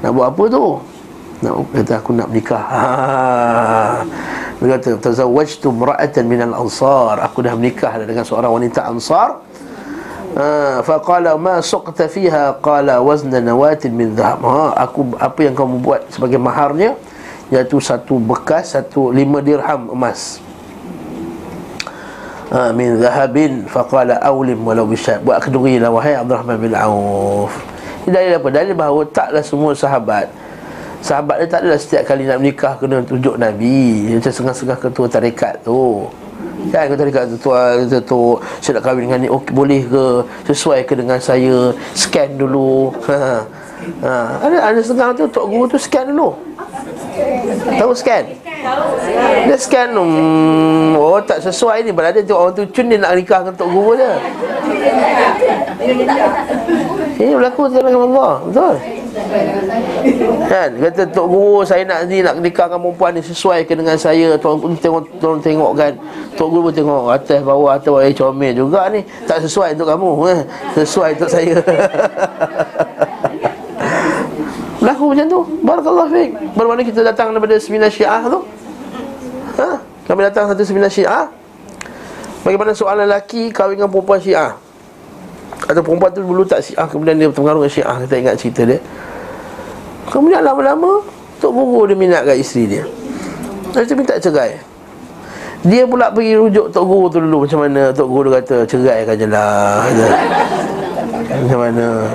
Nak 0.00 0.10
buat 0.16 0.26
apa 0.32 0.42
tu? 0.48 0.64
Nak 1.44 1.52
kata 1.76 1.92
aku 2.00 2.10
nak 2.16 2.28
menikah 2.32 2.64
Dia 4.64 4.66
kata 4.80 4.90
Tazawajtu 5.04 5.68
mra'atan 5.68 6.24
minal 6.24 6.56
ansar. 6.56 7.20
Aku 7.20 7.44
dah 7.44 7.52
menikah 7.52 7.92
dengan 8.00 8.24
seorang 8.24 8.56
wanita 8.56 8.88
ansar. 8.88 9.44
Ha, 10.34 10.80
faqala 10.80 11.36
ma 11.36 11.60
suqta 11.60 12.08
fiha? 12.08 12.56
Qala 12.64 13.04
wazna 13.04 13.38
nawatin 13.44 13.92
min 13.92 14.16
dhahab. 14.16 14.40
Ha, 14.40 14.88
aku 14.88 15.12
apa 15.20 15.40
yang 15.44 15.52
kamu 15.52 15.76
buat 15.84 16.08
sebagai 16.08 16.40
maharnya 16.40 16.96
iaitu 17.52 17.76
satu 17.78 18.16
bekas 18.16 18.72
satu 18.72 19.12
lima 19.12 19.44
dirham 19.44 19.92
emas 19.92 20.40
ha, 22.54 22.70
min 22.70 23.02
dhahabin 23.02 23.66
faqala 23.66 24.22
awlim 24.22 24.62
walau 24.62 24.86
bisyad 24.86 25.18
buat 25.26 25.42
keduri 25.42 25.82
lah 25.82 25.90
wahai 25.90 26.14
Abdurrahman 26.14 26.56
bin 26.62 26.72
Auf 26.78 27.50
dalil 28.06 28.38
apa 28.38 28.48
dalil 28.54 28.74
bahawa 28.78 29.02
taklah 29.10 29.42
semua 29.42 29.74
sahabat 29.74 30.30
sahabat 31.02 31.42
dia 31.42 31.48
tak 31.50 31.60
adalah 31.66 31.78
setiap 31.82 32.02
kali 32.06 32.30
nak 32.30 32.38
menikah 32.38 32.78
kena 32.78 33.02
tunjuk 33.02 33.34
Nabi 33.34 34.14
macam 34.14 34.32
sengah-sengah 34.32 34.78
ketua 34.78 35.06
tarekat 35.10 35.58
tu 35.66 36.06
Kan 36.72 36.88
kata 36.88 37.02
dekat 37.04 37.24
tuan 37.44 37.84
kata 37.84 37.98
tu 38.08 38.40
saya 38.64 38.80
nak 38.80 38.82
kahwin 38.88 39.04
dengan 39.08 39.20
ni 39.20 39.28
okey 39.28 39.52
boleh 39.52 39.84
ke 39.84 40.04
sesuai 40.48 40.88
ke 40.88 40.96
dengan 40.96 41.20
saya 41.20 41.72
scan 41.92 42.40
dulu. 42.40 42.88
Ha. 43.04 43.44
Ha. 44.00 44.48
Ada 44.48 44.56
ada 44.72 44.80
setengah 44.80 45.12
tu 45.12 45.28
tok 45.28 45.44
guru 45.44 45.68
tu 45.68 45.76
scan 45.76 46.08
dulu. 46.08 46.32
Tahu 47.76 47.92
scan? 47.92 48.24
Dia 49.44 49.56
scan 49.60 49.92
um, 49.92 50.96
Oh 50.96 51.20
tak 51.20 51.44
sesuai 51.44 51.84
ni 51.84 51.92
Berada 51.92 52.16
tu 52.24 52.32
orang 52.32 52.56
tu 52.56 52.64
Cun 52.72 52.88
dia 52.88 52.96
nak 52.96 53.12
nikah 53.12 53.44
dengan 53.44 53.54
tok 53.60 53.68
guru 53.68 53.92
dia 54.00 54.12
Ini 57.20 57.32
berlaku 57.36 57.68
dengan 57.68 58.08
Allah 58.08 58.32
Betul 58.48 58.74
Kan 60.50 60.70
kata 60.74 61.02
tok 61.08 61.26
guru 61.30 61.62
saya 61.62 61.86
nak 61.86 62.10
ni 62.10 62.18
nak 62.20 62.34
nikah 62.42 62.66
dengan 62.66 62.82
perempuan 62.82 63.14
ni 63.14 63.22
sesuai 63.22 63.62
ke 63.62 63.72
dengan 63.78 63.94
saya 63.94 64.34
tolong 64.36 64.74
tengok 64.76 65.06
tolong 65.22 65.40
tengok 65.40 65.72
kan. 65.78 65.92
Tok 66.34 66.48
guru 66.50 66.68
pun 66.68 66.74
tengok 66.74 67.02
atas 67.14 67.40
bawah 67.40 67.78
atas 67.78 67.88
bawah 67.88 68.02
eh, 68.02 68.12
comel 68.12 68.52
juga 68.52 68.90
ni. 68.90 69.06
Tak 69.24 69.46
sesuai 69.46 69.78
untuk 69.78 69.88
kamu 69.88 70.10
eh. 70.34 70.40
Sesuai 70.74 71.08
untuk 71.14 71.30
saya. 71.30 71.56
Berlaku 75.04 75.12
macam 75.12 75.26
tu. 75.28 75.40
Barakallahu 75.60 76.08
fiik. 76.08 76.30
Baru 76.56 76.68
mana 76.72 76.82
kita 76.82 77.00
datang 77.04 77.28
daripada 77.36 77.54
seminar 77.60 77.92
Syiah 77.92 78.24
tu? 78.24 78.40
Ha? 79.60 79.68
Kami 80.08 80.20
datang 80.24 80.44
satu 80.48 80.62
seminar 80.64 80.88
Syiah. 80.88 81.28
Bagaimana 82.44 82.72
soalan 82.72 83.08
lelaki 83.08 83.52
kahwin 83.52 83.76
dengan 83.80 83.92
perempuan 83.92 84.20
Syiah? 84.20 84.56
Atau 85.64 85.80
perempuan 85.80 86.12
tu 86.12 86.20
dulu 86.20 86.44
tak 86.44 86.60
Syiah 86.60 86.84
Kemudian 86.84 87.16
dia 87.16 87.32
terpengaruh 87.32 87.64
dengan 87.64 87.72
Syiah 87.72 87.96
Kita 88.04 88.14
ingat 88.20 88.34
cerita 88.36 88.62
dia 88.68 88.76
Kemudian 90.12 90.44
lama-lama 90.44 91.00
Tok 91.40 91.56
Guru 91.56 91.88
dia 91.88 91.96
minat 91.96 92.20
kat 92.28 92.36
isteri 92.36 92.68
dia 92.68 92.84
Lepas 93.72 93.88
tu 93.88 93.96
minta 93.96 94.20
cerai 94.20 94.60
Dia 95.64 95.88
pula 95.88 96.12
pergi 96.12 96.36
rujuk 96.36 96.68
Tok 96.68 96.84
Guru 96.84 97.06
tu 97.08 97.16
dulu 97.24 97.48
Macam 97.48 97.64
mana 97.64 97.88
Tok 97.96 98.08
Guru 98.12 98.28
kata 98.36 98.68
Cerai 98.68 99.08
kan 99.08 99.16
je 99.16 99.24
lah 99.24 99.88
Macam 101.32 101.58
mana 101.64 102.12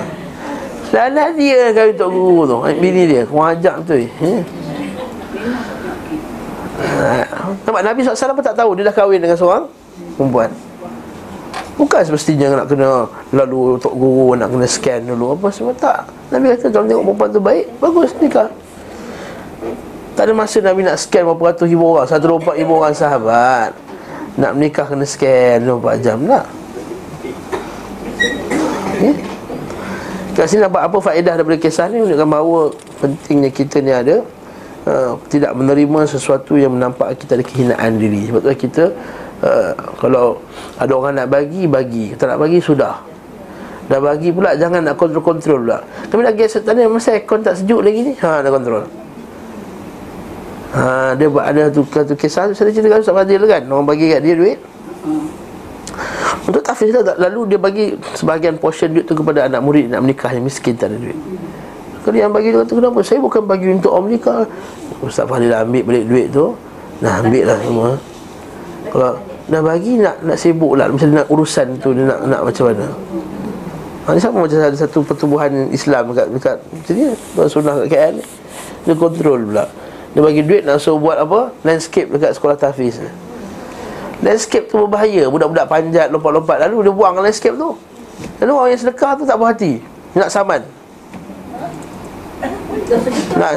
Salah 0.90 1.30
dia 1.38 1.70
kahwin 1.70 1.94
Tok 1.94 2.10
Guru 2.10 2.42
tu. 2.50 2.56
Bini 2.82 3.06
dia 3.06 3.22
Kau 3.22 3.46
ajak 3.46 3.86
tu 3.86 3.94
eh. 3.94 4.10
Nampak 7.64 7.82
Nabi 7.86 8.02
SAW 8.02 8.34
pun 8.34 8.44
tak 8.44 8.58
tahu 8.58 8.74
Dia 8.74 8.90
dah 8.90 8.94
kahwin 8.94 9.22
dengan 9.22 9.38
seorang 9.38 9.64
Perempuan. 10.18 10.50
Bukan 11.78 12.02
semestinya 12.02 12.60
nak 12.60 12.66
kena 12.66 13.06
Lalu 13.30 13.78
Tok 13.78 13.94
Guru 13.94 14.34
nak 14.34 14.50
kena 14.50 14.66
scan 14.66 15.00
dulu 15.06 15.38
Apa 15.38 15.46
semua 15.54 15.72
tak. 15.78 16.10
Nabi 16.34 16.52
kata 16.58 16.66
kalau 16.74 16.86
tengok 16.90 17.04
perempuan 17.06 17.28
tu 17.30 17.40
baik 17.40 17.66
Bagus 17.78 18.10
nikah. 18.18 18.50
Tak 20.18 20.26
ada 20.26 20.32
masa 20.34 20.58
Nabi 20.58 20.82
nak 20.82 20.98
scan 20.98 21.22
berapa 21.22 21.54
ratus 21.54 21.66
ribu 21.70 21.96
orang 21.96 22.10
Satu 22.10 22.36
empat 22.36 22.54
ribu 22.58 22.72
orang 22.76 22.94
sahabat. 22.98 23.70
Nak 24.36 24.50
menikah 24.58 24.90
kena 24.90 25.06
scan 25.06 25.62
24 25.62 26.04
jam 26.04 26.18
tak 26.26 26.46
eh? 29.00 29.29
Kat 30.40 30.48
sini 30.48 30.64
nampak 30.64 30.88
apa 30.88 30.96
faedah 31.04 31.36
daripada 31.36 31.60
kisah 31.60 31.92
ni? 31.92 32.00
Menunjukkan 32.00 32.28
bahawa 32.32 32.72
pentingnya 32.96 33.52
kita 33.52 33.84
ni 33.84 33.92
ada 33.92 34.24
uh, 34.88 35.20
Tidak 35.28 35.52
menerima 35.52 36.08
sesuatu 36.08 36.56
yang 36.56 36.80
menampak 36.80 37.12
kita 37.20 37.36
ada 37.36 37.44
kehinaan 37.44 38.00
diri. 38.00 38.32
Sebab 38.32 38.40
tu 38.40 38.48
kita 38.56 38.88
uh, 39.44 39.76
Kalau 40.00 40.40
ada 40.80 40.92
orang 40.96 41.20
nak 41.20 41.28
bagi, 41.28 41.68
bagi. 41.68 42.16
Tak 42.16 42.32
nak 42.32 42.40
bagi, 42.40 42.56
sudah. 42.56 43.04
Dah 43.92 44.00
bagi 44.00 44.32
pula, 44.32 44.56
jangan 44.56 44.80
nak 44.80 44.96
kontrol-kontrol 44.96 45.60
pula. 45.60 45.84
Tapi 46.08 46.24
lagi 46.24 46.48
setan 46.48 46.80
ni, 46.80 46.88
masa 46.88 47.20
aircon 47.20 47.44
tak 47.44 47.60
sejuk 47.60 47.84
lagi 47.84 48.00
ni? 48.00 48.12
Haa, 48.16 48.40
nak 48.40 48.52
kontrol. 48.56 48.84
Ha, 50.72 51.12
dia 51.20 51.28
buat 51.28 51.44
ada 51.52 51.68
tu, 51.68 51.82
tu 51.82 52.14
kisah 52.14 52.46
tu 52.46 52.54
Saya 52.54 52.70
cerita 52.70 53.02
Ustaz 53.02 53.10
Fadil 53.10 53.42
kan? 53.42 53.66
Orang 53.66 53.90
bagi 53.90 54.06
kat 54.06 54.22
dia 54.22 54.38
duit 54.38 54.62
untuk 56.50 56.66
tahfiz 56.66 56.90
tak 56.90 57.16
Lalu 57.16 57.54
dia 57.54 57.58
bagi 57.62 57.86
Sebahagian 58.18 58.58
portion 58.58 58.90
duit 58.90 59.06
tu 59.06 59.14
Kepada 59.14 59.46
anak 59.46 59.62
murid 59.62 59.86
Nak 59.86 60.02
menikah 60.02 60.34
yang 60.34 60.42
miskin 60.42 60.74
Tak 60.74 60.90
ada 60.90 60.98
duit. 60.98 61.14
Kalau 62.02 62.16
yang 62.18 62.34
bagi 62.34 62.50
dia 62.50 62.58
kata 62.66 62.72
Kenapa? 62.74 62.98
Saya 63.06 63.18
bukan 63.22 63.42
bagi 63.46 63.70
untuk 63.70 63.94
orang 63.94 64.06
menikah. 64.10 64.42
Ustaz 65.00 65.24
Fadil 65.30 65.54
ambil 65.54 65.84
balik 65.86 66.04
duit 66.10 66.26
tu. 66.28 66.52
Nah 67.00 67.22
ambil 67.22 67.44
lah 67.48 67.58
semua. 67.62 67.88
Kalau 68.90 69.12
Dah 69.50 69.60
bagi 69.64 69.98
nak 69.98 70.16
nak 70.26 70.36
sibuk 70.38 70.74
lah. 70.74 70.90
Macam 70.90 71.08
nak 71.14 71.26
urusan 71.30 71.66
tu 71.78 71.94
Dia 71.94 72.04
nak, 72.10 72.20
nak 72.26 72.40
macam 72.50 72.64
mana? 72.72 72.86
Ha, 74.04 74.08
Ini 74.16 74.20
sama 74.20 74.38
macam 74.48 74.58
ada 74.58 74.78
satu 74.80 74.98
pertumbuhan 75.04 75.50
Islam 75.70 76.10
dekat, 76.10 76.26
dekat 76.34 76.56
Macam 76.72 76.92
ni 76.96 77.04
Tuan 77.36 77.48
Sunnah 77.52 77.74
kat 77.84 77.88
KL 77.94 78.12
ni 78.18 78.24
Dia 78.88 78.94
kontrol 78.96 79.40
pula. 79.44 79.64
Dia 80.10 80.20
bagi 80.26 80.42
duit 80.42 80.62
nak 80.66 80.82
suruh 80.82 80.98
buat 80.98 81.20
apa? 81.20 81.54
Landscape 81.62 82.10
dekat 82.10 82.34
sekolah 82.34 82.58
tahfiz. 82.58 82.98
ni 82.98 83.29
Landscape 84.20 84.66
tu 84.68 84.84
berbahaya. 84.84 85.28
Budak-budak 85.28 85.66
panjat 85.68 86.08
lompat-lompat. 86.12 86.60
Lalu 86.68 86.88
dia 86.88 86.92
buang 86.92 87.14
landscape 87.20 87.56
tu. 87.56 87.70
Lalu 88.40 88.52
orang 88.52 88.70
yang 88.72 88.80
sedekah 88.84 89.16
tu 89.16 89.24
tak 89.24 89.36
berhati 89.40 89.80
Nak 90.12 90.28
saman. 90.28 90.60
Nak. 93.36 93.52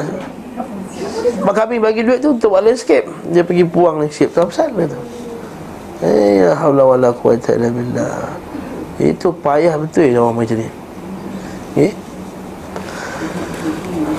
Maka 1.44 1.58
kami 1.68 1.76
bagi 1.80 2.00
duit 2.00 2.24
tu 2.24 2.32
untuk 2.32 2.56
buat 2.56 2.64
landscape. 2.64 3.04
Dia 3.28 3.44
pergi 3.44 3.64
buang 3.66 4.00
landscape 4.00 4.32
tu. 4.32 4.40
Apa 4.40 4.68
dia 4.68 4.86
tu? 4.88 5.00
Eh 6.04 6.44
ya 6.44 6.52
haula 6.58 6.84
wala 6.84 7.08
quwata 7.12 7.56
illa 7.56 7.68
billah. 7.68 8.28
Itu 9.00 9.34
payah 9.34 9.74
betul 9.76 10.16
orang 10.16 10.44
macam 10.44 10.56
ni. 10.60 10.68
Okay 11.74 11.92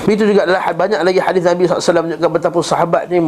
itu 0.06 0.22
juga 0.22 0.46
adalah 0.46 0.62
banyak 0.70 1.00
lagi 1.02 1.18
hadis 1.18 1.42
Nabi 1.42 1.66
SAW 1.66 2.06
menunjukkan 2.06 2.30
betapa 2.30 2.58
sahabat 2.62 3.10
ni 3.10 3.18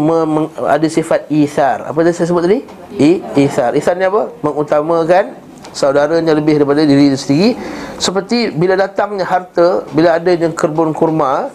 ada 0.62 0.86
sifat 0.86 1.26
ithar. 1.26 1.82
Apa 1.90 2.06
yang 2.06 2.14
saya 2.14 2.30
sebut 2.30 2.46
tadi? 2.46 2.62
I, 2.94 3.18
ithar. 3.34 3.74
Ithar 3.74 3.98
ni 3.98 4.06
apa? 4.06 4.30
Mengutamakan 4.46 5.34
saudaranya 5.74 6.38
lebih 6.38 6.62
daripada 6.62 6.86
diri 6.86 7.10
sendiri. 7.18 7.58
Seperti 7.98 8.54
bila 8.54 8.78
datangnya 8.78 9.26
harta, 9.26 9.82
bila 9.90 10.14
ada 10.14 10.30
yang 10.30 10.54
kerbun 10.54 10.94
kurma, 10.94 11.50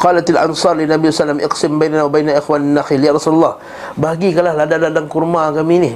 Qalatil 0.00 0.36
ansar 0.36 0.76
li 0.76 0.84
Nabi 0.84 1.08
SAW 1.08 1.40
Iqsim 1.40 1.80
bainana 1.80 2.04
wa 2.04 2.12
baina 2.12 2.36
ikhwan 2.36 2.76
nakhil 2.76 3.00
Ya 3.00 3.16
Rasulullah 3.16 3.56
Bagikanlah 3.96 4.52
ladang-ladang 4.52 5.08
kurma 5.08 5.48
kami 5.48 5.80
ni 5.80 5.92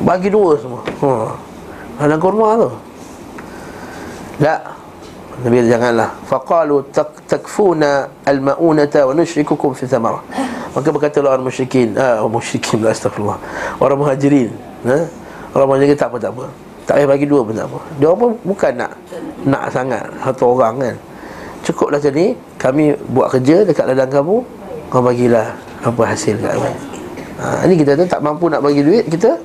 Bagi 0.00 0.32
dua 0.32 0.56
semua 0.56 0.80
ha. 1.04 1.36
Ladang 2.00 2.22
kurma 2.22 2.56
tu 2.56 2.70
Tak 4.40 4.73
Nabi 5.42 5.66
janganlah. 5.66 6.14
Faqalu 6.30 6.86
takfuna 7.26 8.06
almaunata 8.22 9.08
wa 9.08 9.12
nushrikukum 9.16 9.74
fi 9.74 9.88
thamara. 9.90 10.22
Maka 10.74 10.88
berkata 10.90 11.22
orang 11.22 11.46
musyrikin 11.46 11.94
ah 11.98 12.22
oh, 12.22 12.30
musyrikin 12.30 12.82
la 12.82 12.94
astagfirullah. 12.94 13.38
Orang 13.82 13.98
muhajirin 14.02 14.50
ha? 14.86 15.06
Orang 15.54 15.74
muhajirin 15.74 15.98
tak 15.98 16.14
apa 16.14 16.18
tak 16.22 16.32
tak 16.84 17.00
payah 17.00 17.08
bagi 17.08 17.26
dua 17.26 17.40
pun 17.40 17.54
tak 17.56 17.66
apa. 17.66 17.78
Dia 17.96 18.08
apa 18.12 18.26
bukan 18.44 18.72
nak 18.76 18.92
nak 19.46 19.64
sangat 19.74 20.04
satu 20.22 20.44
orang 20.54 20.74
kan. 20.78 20.96
Cukuplah 21.64 21.98
ni 22.12 22.36
kami 22.60 22.92
buat 23.08 23.32
kerja 23.32 23.64
dekat 23.64 23.88
ladang 23.88 24.12
kamu 24.12 24.36
kau 24.92 25.02
bagilah 25.02 25.56
apa 25.84 26.02
hasil 26.06 26.38
kat 26.38 26.54
kami 26.54 26.72
ha, 27.40 27.66
ini 27.66 27.74
kita 27.76 27.98
tak 28.06 28.20
mampu 28.22 28.46
nak 28.48 28.62
bagi 28.62 28.80
duit 28.80 29.04
kita 29.10 29.36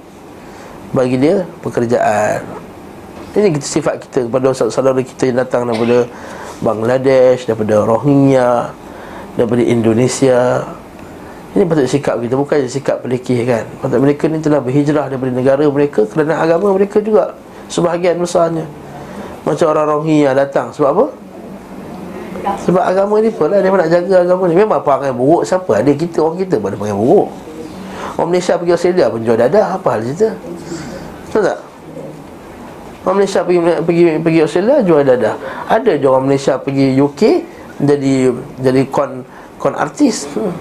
bagi 0.93 1.17
dia 1.17 1.41
pekerjaan 1.61 2.41
ini 3.37 3.53
kita 3.53 3.67
sifat 3.67 3.95
kita 4.09 4.25
kepada 4.25 4.49
saudara 4.55 4.97
kita 5.05 5.29
yang 5.29 5.37
datang 5.45 5.69
daripada 5.69 6.09
Bangladesh, 6.65 7.45
daripada 7.45 7.85
Rohingya, 7.85 8.73
daripada 9.37 9.61
Indonesia. 9.61 10.65
Ini 11.53 11.65
patut 11.65 11.85
sikap 11.89 12.21
kita 12.21 12.33
bukan 12.37 12.65
sikap 12.65 13.01
pelikih 13.05 13.45
kan. 13.45 13.65
Patut 13.81 14.01
mereka 14.01 14.29
ni 14.29 14.41
telah 14.41 14.61
berhijrah 14.61 15.09
daripada 15.09 15.31
negara 15.33 15.65
mereka 15.69 16.05
kerana 16.05 16.41
agama 16.41 16.73
mereka 16.73 17.01
juga 17.01 17.37
sebahagian 17.69 18.17
besarnya. 18.17 18.65
Macam 19.45 19.65
orang 19.73 19.85
Rohingya 19.97 20.33
datang 20.33 20.73
sebab 20.73 20.89
apa? 20.93 21.05
Sebab 22.65 22.81
agama 22.81 23.21
ni 23.21 23.29
pula 23.29 23.61
dia 23.61 23.69
nak 23.69 23.89
jaga 23.89 24.15
agama 24.25 24.43
ni. 24.49 24.57
Memang 24.57 24.81
perangai 24.81 25.13
buruk 25.13 25.45
siapa? 25.45 25.85
Ada 25.85 25.91
kita 25.93 26.17
orang 26.21 26.37
kita 26.41 26.55
pada 26.57 26.75
perangai 26.77 26.97
buruk. 26.97 27.29
Orang 28.17 28.29
Malaysia 28.33 28.57
pergi 28.57 28.73
Australia 28.73 29.05
pun 29.09 29.21
jual 29.21 29.37
dadah 29.37 29.65
apa 29.77 29.87
hal 29.95 30.01
cerita? 30.05 30.29
Betul 31.29 31.41
tak? 31.45 31.68
Orang 33.07 33.23
Malaysia 33.23 33.41
pergi 33.47 33.59
pergi 33.79 34.03
pergi 34.19 34.39
Australia 34.43 34.77
jual 34.83 35.01
dadah. 35.07 35.35
Ada 35.71 35.95
je 35.95 36.05
orang 36.07 36.25
Malaysia 36.27 36.59
pergi 36.59 36.99
UK 36.99 37.21
jadi 37.79 38.15
jadi 38.59 38.81
kon 38.91 39.23
kon 39.55 39.73
artis. 39.75 40.27
Hmm. 40.35 40.51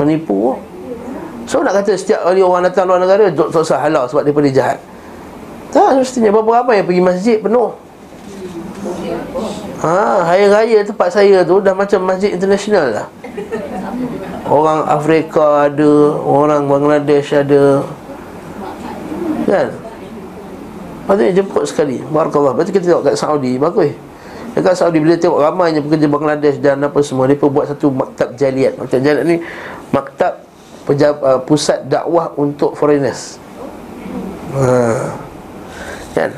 Menipu. 0.00 0.56
So 1.44 1.60
nak 1.60 1.76
kata 1.82 1.92
setiap 1.98 2.24
kali 2.24 2.40
orang 2.40 2.64
datang 2.64 2.88
luar 2.88 3.04
negara 3.04 3.28
tak 3.28 3.52
usah 3.52 3.84
halal 3.84 4.08
sebab 4.08 4.22
dia 4.24 4.32
pergi 4.32 4.52
jahat. 4.56 4.78
Tak 5.70 6.00
mestinya 6.00 6.32
berapa 6.34 6.64
ramai 6.64 6.80
yang 6.80 6.88
pergi 6.88 7.02
masjid 7.04 7.36
penuh. 7.36 7.70
Ha, 9.80 10.24
hari 10.24 10.48
raya 10.48 10.84
tempat 10.84 11.08
saya 11.12 11.44
tu 11.44 11.60
dah 11.60 11.72
macam 11.76 12.00
masjid 12.04 12.32
international 12.32 12.86
lah. 12.96 13.06
Orang 14.48 14.88
Afrika 14.88 15.68
ada, 15.68 16.16
orang 16.20 16.64
Bangladesh 16.66 17.32
ada. 17.36 17.84
Kan? 19.44 19.68
Patutnya 21.10 21.42
jemput 21.42 21.66
sekali. 21.66 21.98
Barakallah. 22.06 22.54
Lepas 22.54 22.70
kita 22.70 22.86
tengok 22.86 23.10
kat 23.10 23.18
Saudi. 23.18 23.58
Bagus. 23.58 23.90
Dekat 24.54 24.78
Saudi 24.78 25.02
bila 25.02 25.18
tengok 25.18 25.42
ramainya 25.42 25.82
pekerja 25.82 26.06
Bangladesh 26.06 26.62
dan 26.62 26.78
apa 26.86 27.02
semua 27.02 27.26
Mereka 27.26 27.50
buat 27.50 27.66
satu 27.66 27.90
maktab 27.90 28.38
jaliat. 28.38 28.78
Maktab 28.78 29.02
jaliat 29.02 29.26
ni 29.26 29.42
Maktab 29.90 30.46
pejab, 30.86 31.18
uh, 31.18 31.42
pusat 31.42 31.82
dakwah 31.90 32.30
untuk 32.38 32.78
foreigners. 32.78 33.42
Ha. 34.54 34.70
Kan? 36.14 36.30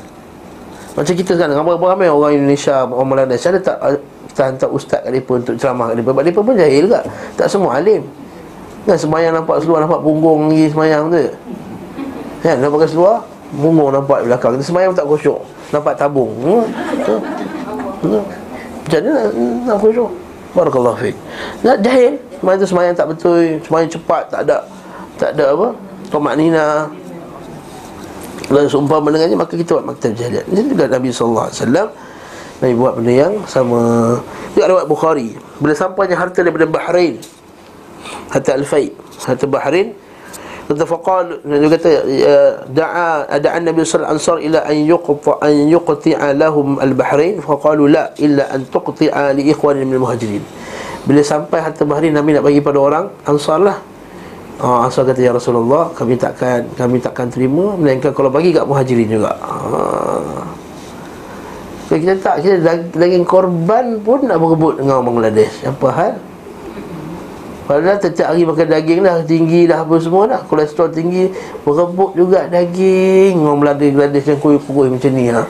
Macam 0.96 1.14
kita 1.20 1.32
kan 1.36 1.48
Ramai-ramai 1.52 2.08
orang 2.08 2.32
Indonesia 2.36 2.84
Orang 2.84 3.08
Bangladesh 3.12 3.48
Ada 3.48 3.60
tak 3.60 3.76
uh, 3.80 3.96
kita 4.28 4.40
hantar 4.48 4.68
ustaz 4.72 5.00
kat 5.04 5.12
mereka 5.12 5.32
untuk 5.36 5.54
ceramah 5.56 5.92
kat 5.92 6.00
mereka? 6.00 6.08
Sebab 6.08 6.16
mereka 6.24 6.38
pun 6.40 6.54
jahil 6.56 6.84
tak 6.88 7.04
Tak 7.36 7.46
semua 7.48 7.70
alim. 7.76 8.04
Kan 8.88 8.96
semayang 8.96 9.36
nampak 9.36 9.60
seluar 9.60 9.84
Nampak 9.84 10.00
punggung 10.00 10.48
lagi 10.48 10.72
semayang 10.72 11.12
tu. 11.12 11.20
Kan 12.40 12.56
nampak 12.60 12.88
seluar 12.88 13.20
Bungung 13.52 13.92
nampak 13.92 14.24
di 14.24 14.32
belakang. 14.32 14.56
Kita 14.56 14.64
semayang 14.64 14.92
tak 14.96 15.04
khusyuk 15.04 15.40
Nampak 15.76 15.92
tabung. 16.00 16.32
Hmm? 16.40 16.64
Hmm? 18.00 18.22
Macam 18.82 18.98
mana 18.98 19.10
nak, 19.12 19.26
nak 19.68 19.76
khusyuk 19.76 20.10
Barakallahu 20.52 20.96
fiqh 21.00 21.18
Nak 21.60 21.76
jahil. 21.84 22.16
Semayang 22.40 22.58
tu 22.60 22.68
semayang 22.68 22.94
tak 22.96 23.06
betul. 23.12 23.44
Semayang 23.64 23.88
cepat. 23.92 24.22
Tak 24.32 24.40
ada 24.48 24.56
Tak 25.20 25.30
ada 25.36 25.44
apa. 25.52 25.68
Tomak 26.08 26.34
nina. 26.40 26.88
Dan 28.48 28.64
seumpama 28.68 29.12
dengannya 29.12 29.36
Maka 29.36 29.52
kita 29.56 29.80
buat 29.80 29.86
maktab 29.92 30.12
jahiliat. 30.16 30.44
Ini 30.48 30.60
juga 30.72 30.84
Nabi 30.88 31.08
SAW 31.12 31.52
Nabi 32.62 32.74
buat 32.78 32.94
benda 32.96 33.12
yang 33.12 33.34
sama. 33.44 33.80
Ada 34.56 34.72
buat 34.80 34.88
Bukhari. 34.88 35.34
Bila 35.60 35.74
sampainya 35.76 36.16
harta 36.16 36.40
daripada 36.40 36.64
Bahrain. 36.64 37.20
Harta 38.32 38.56
Al-Fai 38.56 38.92
Harta 39.22 39.44
Bahrain 39.44 39.92
kata 40.72 40.84
faqal 40.88 41.26
dia 41.44 41.68
kata 41.68 41.90
ya, 42.08 42.36
da'a 42.66 43.28
ada 43.28 43.48
Nabi 43.60 43.84
sallallahu 43.84 44.16
alaihi 44.16 44.24
wasallam 44.24 44.46
ila 44.48 44.60
an 44.66 44.76
yuqta 44.88 45.32
an 45.44 45.54
yuqti'a 45.68 46.28
lahum 46.34 46.68
al-bahrain. 46.80 47.38
Faqalu 47.38 47.92
la 47.92 48.10
illa 48.18 48.48
an 48.50 48.64
tuqti'a 48.66 49.36
li 49.36 49.52
ikhwan 49.52 49.78
min 49.78 49.94
al-muhajirin 49.96 50.44
bila 51.02 51.20
sampai 51.22 51.58
harta 51.58 51.82
bahrain 51.82 52.14
Nabi 52.14 52.30
nak 52.38 52.46
bagi 52.46 52.62
pada 52.62 52.78
orang 52.78 53.04
ansar 53.26 53.58
lah. 53.58 53.78
Ha, 54.62 54.86
Ansar 54.86 55.02
kata 55.08 55.18
Ya 55.18 55.34
Rasulullah 55.34 55.90
Kami 55.90 56.14
takkan 56.14 56.62
kami 56.78 57.02
takkan 57.02 57.26
terima 57.26 57.74
Melainkan 57.74 58.14
kalau 58.14 58.30
bagi 58.30 58.54
kat 58.54 58.62
muhajirin 58.62 59.10
juga. 59.10 59.34
Ha. 59.42 59.48
Kita 61.90 62.14
tak 62.22 62.46
Kita 62.46 62.60
daging 62.94 63.26
korban 63.26 63.98
pun 64.04 64.22
Nak 64.22 64.38
berebut 64.38 64.78
dengan 64.78 65.02
orang 65.02 65.18
Bangladesh. 65.18 65.66
Apa 65.66 65.88
hal 65.90 66.12
Padahal 67.62 67.98
setiap 68.02 68.34
hari 68.34 68.42
makan 68.42 68.66
daging 68.66 69.00
dah 69.06 69.22
Tinggi 69.22 69.70
dah 69.70 69.86
apa 69.86 69.94
semua 70.02 70.26
dah. 70.26 70.40
Kolesterol 70.46 70.90
tinggi 70.90 71.30
Berebut 71.62 72.18
juga 72.18 72.50
daging. 72.50 73.38
Orang 73.38 73.62
Bangladesh 73.62 74.26
yang 74.34 74.40
kuih-kuih 74.42 74.90
macam 74.90 75.10
ni 75.14 75.30
ha? 75.30 75.46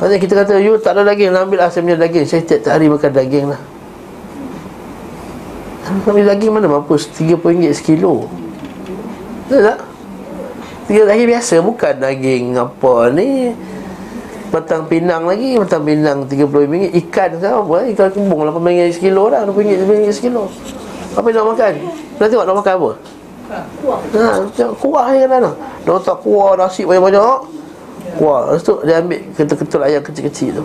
Maksudnya 0.00 0.18
kita 0.18 0.34
kata 0.42 0.52
You 0.58 0.80
tak 0.80 0.96
ada 0.96 1.12
daging 1.12 1.30
Ambil 1.36 1.60
asam 1.62 1.86
punya 1.86 1.98
daging. 2.00 2.26
Saya 2.26 2.42
tiap-tiap 2.42 2.72
hari 2.74 2.86
makan 2.90 3.10
daging 3.14 3.46
lah. 3.52 3.60
Ambil 6.06 6.26
daging 6.26 6.50
mana? 6.50 6.66
Mampu 6.66 6.98
RM30 6.98 7.70
sekilo. 7.74 8.26
Betul 9.46 9.60
tak? 9.66 9.78
Tiga 10.90 11.06
daging 11.06 11.28
biasa 11.30 11.54
Bukan 11.62 11.94
daging 12.02 12.44
apa 12.58 12.94
ni 13.14 13.54
Batang 14.50 14.90
pinang 14.90 15.30
lagi 15.30 15.54
Batang 15.54 15.86
pinang 15.86 16.26
RM30 16.26 16.90
Ikan 17.06 17.30
sekarang 17.38 17.62
apa 17.62 17.76
Ikan 17.94 18.08
kembung 18.10 18.42
RM8 18.42 18.98
sekilo 18.98 19.30
dah 19.30 19.46
RM2 19.46 19.86
RM9 19.86 20.10
sekilo. 20.10 20.50
Apa 21.14 21.26
yang 21.30 21.42
nak 21.42 21.46
makan? 21.54 21.72
Nak 22.18 22.26
tengok 22.26 22.44
nak 22.46 22.56
makan 22.58 22.74
apa? 22.74 22.90
Ha, 23.50 23.58
kuah 24.78 25.10
ni 25.10 25.26
kan 25.26 25.42
Dia 25.82 25.90
letak 25.90 26.18
kuah 26.22 26.54
nasi 26.54 26.86
banyak-banyak. 26.86 27.38
Kuah. 28.14 28.40
Lepas 28.54 28.62
tu 28.62 28.74
dia 28.86 29.02
ambil 29.02 29.18
ketul-ketul 29.34 29.82
ayam 29.82 30.02
kecil-kecil 30.06 30.62
tu. 30.62 30.64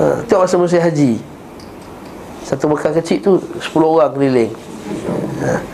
Ha, 0.00 0.20
Tengok 0.28 0.44
masa 0.44 0.56
musim 0.60 0.80
haji. 0.84 1.16
Satu 2.44 2.68
bekal 2.68 2.92
kecil 2.92 3.24
tu 3.24 3.32
10 3.40 3.72
orang 3.80 4.12
keliling. 4.12 4.52
Ha, 5.40 5.64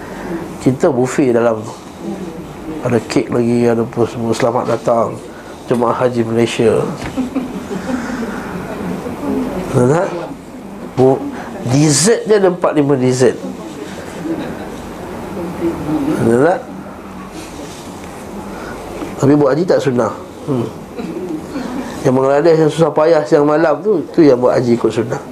Kita 0.62 0.94
buffet 0.94 1.34
dalam 1.34 1.58
tu 1.62 1.81
Ada 2.82 2.98
kek 3.06 3.30
lagi 3.30 3.70
Ada 3.70 3.86
pun 3.86 4.06
semua. 4.10 4.34
Selamat 4.34 4.66
datang 4.74 5.14
Jemaah 5.70 5.94
Haji 5.94 6.26
Malaysia. 6.26 6.82
Betul 9.72 10.04
Bu, 10.92 11.16
dessert 11.72 12.28
je 12.28 12.36
ada 12.36 12.52
4-5 12.52 13.00
dessert. 13.00 13.38
Betul 16.20 16.38
tak? 16.44 16.60
Tapi 19.22 19.32
buat 19.38 19.54
haji 19.54 19.64
tak 19.64 19.80
sunnah. 19.80 20.12
Hmm. 20.44 20.66
Yang 22.02 22.14
Bangladesh 22.18 22.58
yang 22.58 22.70
susah 22.74 22.90
payah 22.90 23.22
siang 23.22 23.46
malam 23.46 23.78
tu 23.80 24.02
tu 24.10 24.20
yang 24.26 24.36
buat 24.36 24.58
haji 24.58 24.74
ikut 24.74 24.90
sunnah. 24.90 25.22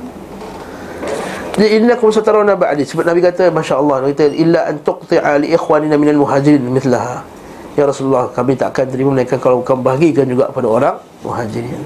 Jadi 1.59 1.83
innakum 1.83 2.09
satarawna 2.15 2.55
ba'di. 2.55 2.87
Sebab 2.87 3.05
Nabi 3.05 3.21
kata 3.21 3.51
Masya 3.51 3.75
Allah 3.77 4.09
kata 4.09 4.31
Illa 4.33 4.71
an 4.71 4.81
tuqti'a 4.81 5.43
li 5.43 5.53
ikhwanina 5.53 5.99
minal 5.99 6.23
muhajirin 6.23 6.65
mithlaha 6.65 7.39
Ya 7.81 7.88
Rasulullah 7.88 8.29
Kami 8.29 8.61
tak 8.61 8.77
akan 8.77 8.85
terima 8.93 9.11
mereka 9.16 9.40
Kalau 9.40 9.64
kamu 9.64 9.81
bahagikan 9.81 10.29
juga 10.29 10.53
pada 10.53 10.69
orang 10.69 10.97
Muhajirin 11.25 11.81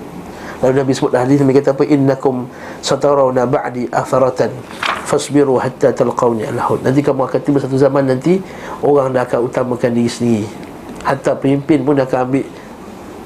Lalu 0.59 0.75
Nabi 0.83 0.91
sebut 0.91 1.15
hadis 1.15 1.39
Nabi 1.39 1.55
kata 1.55 1.71
apa? 1.71 1.87
Innakum 1.87 2.51
satarawna 2.83 3.47
ba'di 3.47 3.87
atharatan 3.95 4.51
Fasbiru 5.07 5.63
hatta 5.63 5.95
talqawni 5.95 6.51
alahud 6.51 6.83
Nanti 6.83 6.99
kamu 6.99 7.31
akan 7.31 7.41
tiba 7.47 7.59
satu 7.63 7.79
zaman 7.79 8.11
nanti 8.11 8.43
Orang 8.83 9.15
dah 9.15 9.23
akan 9.23 9.47
utamakan 9.47 9.95
diri 9.95 10.11
sendiri. 10.11 10.49
Hatta 11.07 11.39
pemimpin 11.39 11.87
pun 11.87 11.95
akan 11.95 12.19
ambil 12.27 12.45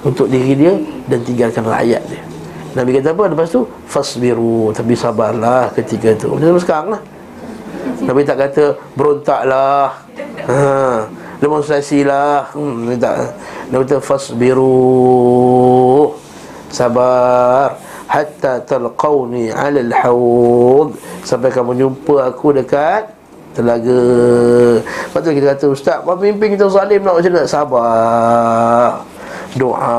Untuk 0.04 0.28
diri 0.28 0.52
dia 0.52 0.76
Dan 1.09 1.24
tinggalkan 1.24 1.64
rakyat 1.64 2.02
dia. 2.04 2.22
Nabi 2.76 3.00
kata 3.00 3.16
apa? 3.16 3.22
Lepas 3.33 3.48
tu 3.48 3.64
Fasbiru 3.88 4.76
Tapi 4.76 4.92
sabarlah 4.92 5.72
ketika 5.72 6.12
itu 6.12 6.28
Macam 6.37 6.61
sekarang 6.61 6.88
lah. 6.98 7.02
Nabi 8.04 8.20
tak 8.28 8.37
kata 8.44 8.76
Berontaklah. 8.92 10.04
Ha, 10.48 10.57
Demonstrasi 11.38 12.03
lah 12.03 12.51
hmm, 12.51 12.98
tak 12.98 13.38
Nabi 13.70 13.87
kata 13.87 14.03
Fasbiru 14.03 14.74
Sabar 16.68 17.79
hatta 18.09 18.61
talqawni 18.64 19.53
'ala 19.53 19.81
al-hawd 19.81 20.98
sampai 21.22 21.53
kamu 21.53 21.77
jumpa 21.77 22.29
aku 22.29 22.57
dekat 22.57 23.18
telaga. 23.59 24.03
Lepas 24.87 25.18
tu 25.18 25.31
kita 25.35 25.46
kata 25.55 25.66
ustaz, 25.74 25.98
pemimpin 26.07 26.55
kita 26.55 26.70
zalim 26.70 27.03
nak 27.03 27.18
macam 27.18 27.33
mana? 27.35 27.42
Sabar. 27.48 29.03
Doa, 29.59 29.98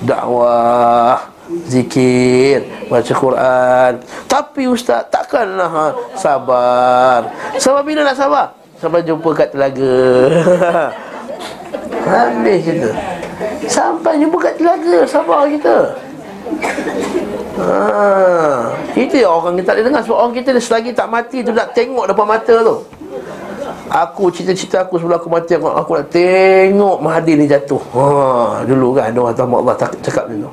dakwah, 0.00 1.28
zikir, 1.68 2.64
baca 2.88 3.12
Quran. 3.12 3.92
Tapi 4.24 4.62
ustaz 4.64 5.04
takkanlah 5.12 5.68
ha? 5.68 5.86
sabar. 6.16 7.20
Sampai 7.60 7.84
bila 7.84 8.06
nak 8.06 8.16
sabar? 8.16 8.57
Sampai 8.78 9.02
jumpa 9.02 9.30
kat 9.34 9.50
telaga. 9.50 9.94
Habis 12.08 12.58
kita. 12.62 12.90
Sampai 13.66 14.22
jumpa 14.22 14.38
kat 14.38 14.54
telaga, 14.54 15.02
sabar 15.02 15.50
kita. 15.50 15.98
Ha, 17.58 17.74
itu 18.94 19.18
yang 19.18 19.42
orang 19.42 19.58
kita 19.58 19.74
tak 19.74 19.82
dengar 19.82 20.02
sebab 20.06 20.16
orang 20.16 20.34
kita 20.38 20.48
selagi 20.62 20.90
tak 20.94 21.10
mati 21.10 21.42
tu 21.42 21.50
nak 21.50 21.74
tengok 21.74 22.06
depan 22.06 22.26
mata 22.26 22.54
tu. 22.62 22.76
Aku 23.88 24.30
cita-cita 24.30 24.86
aku 24.86 25.00
sebelum 25.00 25.18
aku 25.18 25.28
mati 25.32 25.58
aku, 25.58 25.66
aku 25.66 25.90
nak 25.98 26.06
tengok 26.12 26.96
Mahathir 27.02 27.34
ni 27.34 27.50
jatuh. 27.50 27.82
Ha, 27.98 28.62
dulu 28.62 28.94
kan 28.94 29.10
ada 29.10 29.18
orang 29.18 29.58
Allah 29.58 29.74
tak 29.74 29.90
cakap 30.06 30.30
dulu. 30.30 30.46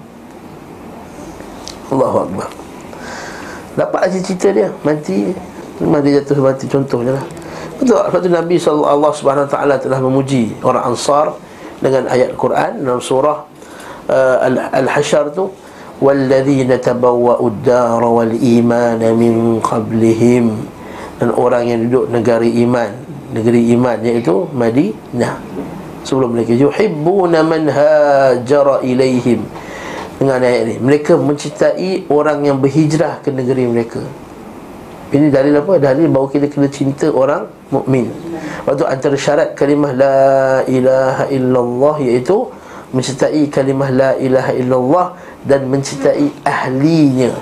Allahu 1.94 2.18
akbar. 2.26 2.50
Dapat 3.78 4.02
cita-cita 4.10 4.48
dia 4.50 4.68
mati 4.82 5.30
Mahathir 5.78 6.24
jatuh 6.24 6.42
mati 6.42 6.66
contohnya 6.66 7.22
lah. 7.22 7.26
Betul 7.76 7.96
tak? 8.00 8.06
Lepas 8.12 8.20
tu? 8.24 8.30
Nabi 8.32 8.56
Allah 8.64 9.12
SWT 9.12 9.56
telah 9.84 10.00
memuji 10.00 10.56
orang 10.64 10.96
Ansar 10.96 11.36
Dengan 11.84 12.08
ayat 12.08 12.34
Quran 12.40 12.88
dalam 12.88 13.04
surah 13.04 13.44
uh, 14.08 14.72
Al-Hashar 14.72 15.36
tu 15.36 15.52
وَالَّذِينَ 15.96 16.68
تَبَوَّأُ 16.84 17.40
الدَّارَ 17.40 18.02
وَالْإِيمَانَ 18.04 19.00
مِنْ 19.16 19.64
قَبْلِهِمْ 19.64 20.46
Dan 21.24 21.30
orang 21.40 21.72
yang 21.72 21.88
duduk 21.88 22.12
negara 22.12 22.44
iman 22.44 22.92
Negeri 23.32 23.72
iman 23.76 24.00
iaitu 24.04 24.48
Madinah. 24.52 25.40
Sebelum 26.04 26.36
mereka 26.36 26.52
يُحِبُّونَ 26.52 27.34
مَنْ 27.48 27.64
هَاجَرَ 27.72 28.68
إِلَيْهِمْ 28.84 29.40
Dengan 30.20 30.40
ayat 30.44 30.62
ini 30.68 30.76
Mereka 30.84 31.16
mencintai 31.16 32.12
orang 32.12 32.44
yang 32.44 32.60
berhijrah 32.60 33.24
ke 33.24 33.32
negeri 33.32 33.64
mereka 33.64 34.04
ini 35.14 35.30
dalil 35.30 35.62
apa? 35.62 35.78
Dalil 35.78 36.10
bahawa 36.10 36.28
kita 36.34 36.50
kena 36.50 36.66
cinta 36.66 37.14
orang 37.14 37.46
mukmin. 37.70 38.10
Waktu 38.66 38.84
antara 38.90 39.14
syarat 39.14 39.54
kalimah 39.54 39.94
la 39.94 40.66
ilaha 40.66 41.30
illallah 41.30 41.96
iaitu 42.02 42.50
mencintai 42.90 43.46
kalimah 43.54 43.90
la 43.94 44.12
ilaha 44.18 44.52
illallah 44.58 45.06
dan 45.46 45.70
mencintai 45.70 46.32
ahlinya. 46.42 47.38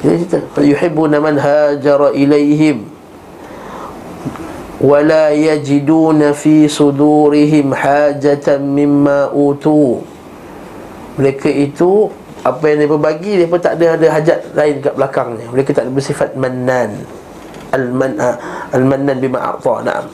Dia 0.00 0.16
cerita, 0.16 0.40
"Yuhibbuna 0.60 1.20
man 1.20 1.36
hajara 1.36 2.16
ilaihim 2.16 2.88
la 4.80 5.32
yajiduna 5.32 6.36
fi 6.36 6.64
sudurihim 6.68 7.72
hajatan 7.72 8.64
mimma 8.64 9.28
utu." 9.32 10.00
Mereka 11.20 11.48
itu 11.52 12.08
apa 12.44 12.64
yang 12.68 12.84
mereka 12.84 12.96
bagi 13.00 13.32
mereka 13.40 13.56
tak 13.72 13.72
ada 13.80 13.96
ada 13.96 14.06
hajat 14.20 14.38
lain 14.52 14.74
kat 14.84 14.92
belakangnya. 14.94 15.46
Mereka 15.48 15.70
tak 15.72 15.88
ada 15.88 15.92
bersifat 15.92 16.30
mannan. 16.36 16.90
Al-man'a 17.72 18.30
al-mannan 18.70 19.16
bima 19.18 19.40
a'ta. 19.40 19.80
Naam. 19.80 20.06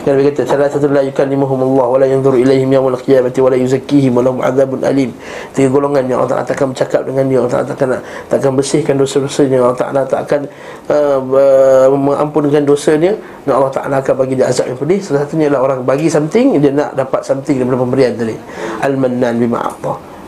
Dan 0.00 0.16
Nabi 0.16 0.32
kata 0.32 0.48
salah 0.48 0.64
satu 0.72 0.88
la 0.88 1.04
yukallimuhum 1.04 1.60
Allah 1.60 1.86
wala 1.92 2.06
yanzuru 2.08 2.40
ilaihim 2.40 2.72
yaumil 2.72 2.96
qiyamati 3.04 3.36
wala 3.44 3.52
yuzakkihim 3.52 4.16
wa 4.16 4.24
lahum 4.24 4.40
adzabun 4.40 4.80
alim. 4.80 5.12
Tiga 5.52 5.68
golongan 5.68 6.08
yang 6.08 6.24
Allah 6.24 6.40
Taala 6.40 6.56
akan 6.56 6.72
bercakap 6.72 7.04
dengan 7.04 7.24
dia, 7.28 7.36
Allah 7.44 7.52
Taala 7.52 7.66
takkan 7.68 7.88
takkan 8.32 8.52
bersihkan 8.56 8.96
dosa-dosanya, 8.96 9.60
Allah 9.60 9.76
Taala 9.76 10.00
tak 10.08 10.24
akan 10.24 10.40
uh, 10.88 11.20
uh, 11.20 11.86
mengampunkan 11.92 12.64
dosanya 12.64 13.12
dan 13.44 13.52
Allah 13.60 13.72
Taala 13.76 14.00
akan 14.00 14.14
bagi 14.16 14.40
dia 14.40 14.48
azab 14.48 14.72
yang 14.72 14.80
pedih. 14.80 15.04
Salah 15.04 15.28
satunya 15.28 15.52
adalah 15.52 15.68
orang 15.68 15.84
bagi 15.84 16.08
something 16.08 16.56
dia 16.56 16.72
nak 16.72 16.96
dapat 16.96 17.20
something 17.20 17.60
daripada 17.60 17.78
pemberian 17.84 18.16
tadi. 18.16 18.36
Al-mannan 18.80 19.36
bima. 19.36 19.68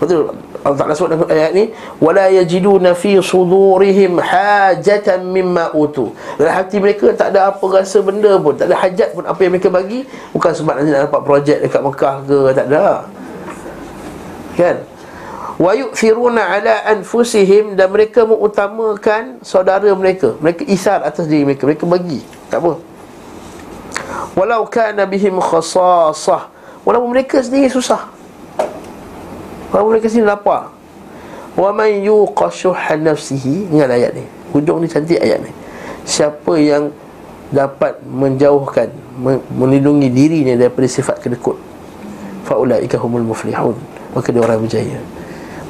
Betul? 0.02 0.34
Allah 0.66 0.78
Ta'ala 0.82 0.98
sebut 0.98 1.14
dalam 1.14 1.30
ayat 1.30 1.54
ni 1.54 1.70
wala 2.02 2.26
yajiduna 2.26 2.90
fi 2.90 3.22
sudurihim 3.22 4.18
hajatan 4.18 5.30
mimma 5.30 5.70
utu. 5.78 6.10
Dalam 6.42 6.58
hati 6.58 6.82
mereka 6.82 7.14
tak 7.14 7.30
ada 7.30 7.54
apa 7.54 7.62
rasa 7.70 8.02
benda 8.02 8.34
pun 8.42 8.58
tak 8.58 8.66
ada 8.66 8.82
hajat 8.82 9.14
pun 9.14 9.22
apa 9.22 9.38
yang 9.46 9.54
mereka 9.54 9.70
bagi 9.70 10.02
bukan 10.34 10.50
sebab 10.50 10.74
nak 10.82 11.06
dapat 11.06 11.22
projek 11.22 11.58
dekat 11.62 11.80
Mekah 11.86 12.14
ke 12.26 12.38
tak 12.50 12.66
ada. 12.66 12.86
Kan? 14.58 14.76
Wa 15.62 15.70
yu'thiruna 15.78 16.42
ala 16.50 16.74
anfusihim 16.90 17.78
dan 17.78 17.94
mereka 17.94 18.26
mengutamakan 18.26 19.38
saudara 19.46 19.86
mereka. 19.94 20.34
Mereka 20.42 20.66
isar 20.66 21.06
atas 21.06 21.30
diri 21.30 21.46
mereka 21.46 21.62
mereka 21.62 21.86
bagi. 21.86 22.26
Tak 22.50 22.58
apa. 22.58 22.74
Walau 24.34 24.66
kana 24.66 25.06
bihim 25.06 25.38
khasasah 25.38 26.50
walaupun 26.82 27.14
mereka 27.14 27.38
sendiri 27.38 27.70
susah 27.70 28.21
kalau 29.72 29.88
mereka 29.88 30.12
sini 30.12 30.28
lapar. 30.28 30.68
Wa 31.56 31.72
man 31.72 31.88
yuqashuha 31.88 32.96
nafsihi 33.00 33.72
Ingat 33.72 33.88
ayat 33.88 34.12
ni. 34.12 34.24
Hujung 34.52 34.84
ni 34.84 34.88
cantik 34.88 35.16
ayat 35.16 35.40
ni. 35.40 35.48
Siapa 36.04 36.60
yang 36.60 36.92
dapat 37.52 38.00
menjauhkan 38.04 38.88
Melindungi 39.52 40.08
dirinya 40.08 40.56
daripada 40.56 40.88
sifat 40.88 41.20
kedekut 41.20 41.56
Fa'ulaika 42.44 43.00
humul 43.00 43.24
muflihun. 43.24 43.76
Maka 44.12 44.28
dia 44.28 44.44
orang 44.44 44.60
berjaya. 44.60 45.00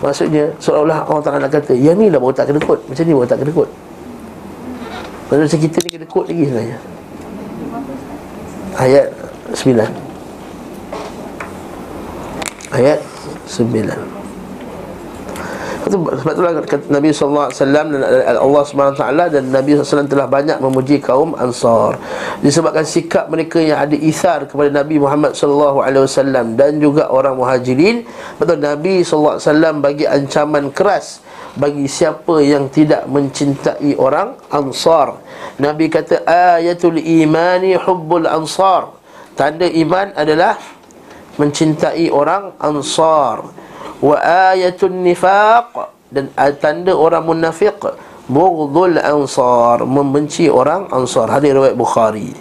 Maksudnya 0.03 0.51
seolah-olah 0.59 1.07
Allah 1.07 1.23
Ta'ala 1.23 1.47
kata 1.47 1.79
Yang 1.79 1.97
ni 2.03 2.07
lah 2.11 2.19
baru 2.19 2.35
tak 2.35 2.51
kedekut. 2.51 2.83
Macam 2.91 3.03
ni 3.07 3.15
baru 3.15 3.29
tak 3.31 3.39
kedekut. 3.47 3.69
Maksudnya 5.31 5.59
kita 5.63 5.79
ni 5.87 5.91
kedekut 5.95 6.25
lagi 6.27 6.43
sebenarnya. 6.51 6.79
Ayat 8.73 9.07
9 9.53 9.79
Ayat 12.73 12.99
sembilan 13.47 14.23
sebab 15.83 16.33
itulah 16.33 16.53
kata 16.63 16.87
Nabi 16.89 17.11
alaihi 17.11 17.53
wasallam 17.59 17.87
dan 17.91 18.03
Allah 18.39 18.65
taala 18.95 19.25
dan 19.27 19.51
Nabi 19.51 19.75
SAW 19.75 20.07
telah 20.07 20.31
banyak 20.31 20.63
memuji 20.63 21.03
kaum 21.03 21.35
Ansar. 21.35 21.99
Disebabkan 22.39 22.87
sikap 22.87 23.27
mereka 23.27 23.59
yang 23.59 23.83
ada 23.83 23.97
isar 23.99 24.47
kepada 24.47 24.71
Nabi 24.71 25.03
Muhammad 25.03 25.35
alaihi 25.35 26.07
wasallam 26.07 26.55
dan 26.55 26.79
juga 26.79 27.11
orang 27.11 27.35
Muhajirin, 27.35 28.07
betul 28.39 28.63
Nabi 28.63 29.03
alaihi 29.03 29.43
wasallam 29.43 29.75
bagi 29.83 30.05
ancaman 30.07 30.71
keras 30.71 31.19
bagi 31.59 31.85
siapa 31.85 32.41
yang 32.41 32.71
tidak 32.73 33.05
mencintai 33.11 33.99
orang 33.99 34.39
Ansar. 34.49 35.19
Nabi 35.59 35.91
kata 35.91 36.25
ayatul 36.25 36.97
imani 36.97 37.77
hubbul 37.77 38.25
ansar. 38.25 38.95
Tanda 39.33 39.65
iman 39.65 40.13
adalah 40.13 40.61
mencintai 41.37 42.09
orang 42.13 42.57
Ansar. 42.61 43.49
Wa 44.03 44.19
ayatun 44.53 45.07
nifaq 45.07 45.71
dan 46.11 46.29
tanda 46.59 46.91
orang 46.93 47.23
munafik 47.23 47.79
bughdul 48.27 48.99
ansar 48.99 49.87
membenci 49.87 50.51
orang 50.51 50.91
ansar. 50.91 51.31
Hadis 51.31 51.55
riwayat 51.55 51.79
bukhari. 51.79 52.35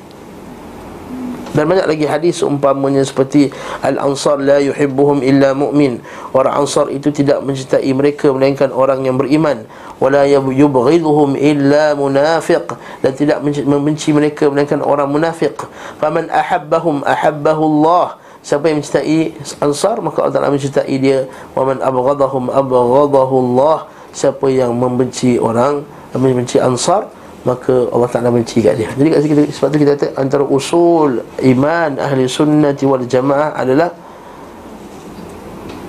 Dan 1.51 1.67
banyak 1.67 1.84
lagi 1.84 2.08
hadis 2.08 2.39
umpamanya 2.47 3.04
seperti 3.04 3.51
al-ansar 3.84 4.39
la 4.39 4.63
yuhibbuhum 4.63 5.19
illa 5.19 5.51
mu'min. 5.51 5.99
Orang 6.32 6.63
ansar 6.63 6.88
itu 6.88 7.12
tidak 7.12 7.43
mencintai 7.43 7.91
mereka 7.91 8.32
melainkan 8.32 8.71
orang 8.71 9.04
yang 9.04 9.19
beriman. 9.19 9.67
Wala 9.99 10.23
yubghidhuhum 10.32 11.36
illa 11.36 11.91
munafiq. 11.91 12.71
Dan 13.04 13.12
tidak 13.19 13.43
membenci 13.43 14.15
mereka 14.15 14.47
melainkan 14.47 14.80
orang 14.80 15.12
munafik 15.12 15.60
faman 15.99 16.32
ahabbahum 16.32 17.04
ahabbahu 17.04 17.63
Allah 17.67 18.15
Siapa 18.41 18.73
yang 18.73 18.82
mencintai 18.82 19.38
Ansar 19.62 20.01
Maka 20.01 20.25
Allah 20.25 20.34
Ta'ala 20.34 20.49
mencintai 20.49 20.95
dia. 20.97 21.30
Wa 21.54 21.62
man 21.62 21.77
abghadahum 21.77 22.49
abghadahu 22.49 23.36
Allah. 23.38 23.86
Siapa 24.12 24.49
yang 24.49 24.75
membenci 24.75 25.38
orang 25.38 25.86
Membenci 26.12 26.58
Ansar 26.58 27.08
Maka 27.47 27.88
Allah 27.93 28.10
Ta'ala 28.12 28.30
benci 28.34 28.60
kat 28.60 28.75
dia. 28.82 28.89
Jadi 28.91 29.08
kat 29.08 29.19
sini 29.23 29.45
sebab 29.47 29.67
tu 29.71 29.77
kita 29.80 29.91
kata 29.95 30.08
Antara 30.19 30.43
usul 30.43 31.21
iman 31.23 31.91
ahli 31.95 32.27
sunnati 32.27 32.84
wal 32.84 33.06
jamaah 33.06 33.56
adalah 33.56 33.93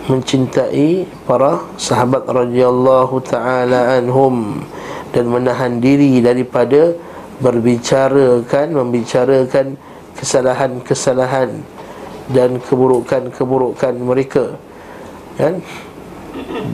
Mencintai 0.07 1.07
para 1.25 1.62
sahabat 1.79 2.27
radhiyallahu 2.27 3.23
ta'ala 3.23 3.97
anhum 3.97 4.61
Dan 5.11 5.31
menahan 5.31 5.81
diri 5.83 6.21
daripada 6.21 6.95
Berbicarakan 7.43 8.67
Membicarakan 8.77 9.79
kesalahan-kesalahan 10.19 11.82
dan 12.31 12.63
keburukan-keburukan 12.63 13.95
mereka 13.99 14.55
kan? 15.35 15.59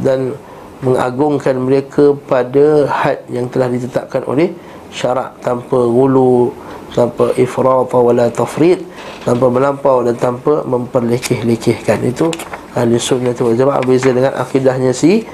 Dan 0.05 0.37
mengagungkan 0.85 1.59
mereka 1.59 2.15
pada 2.29 2.87
had 2.87 3.27
yang 3.33 3.51
telah 3.51 3.67
ditetapkan 3.67 4.23
oleh 4.29 4.55
syarak 4.95 5.35
tanpa 5.43 5.79
gulu 5.89 6.55
tanpa 6.95 7.35
ifrat 7.37 7.91
wala 7.93 8.31
tafrid 8.33 8.81
tanpa 9.27 9.51
melampau 9.51 10.01
dan 10.07 10.17
tanpa 10.17 10.65
memperlekeh-lekehkan 10.65 12.01
itu 12.07 12.33
ahli 12.73 12.97
sunnah 12.97 13.35
wal 13.37 13.59
jamaah 13.59 13.83
berbeza 13.83 14.15
dengan 14.15 14.33
akidahnya 14.39 14.95
si 14.95 15.27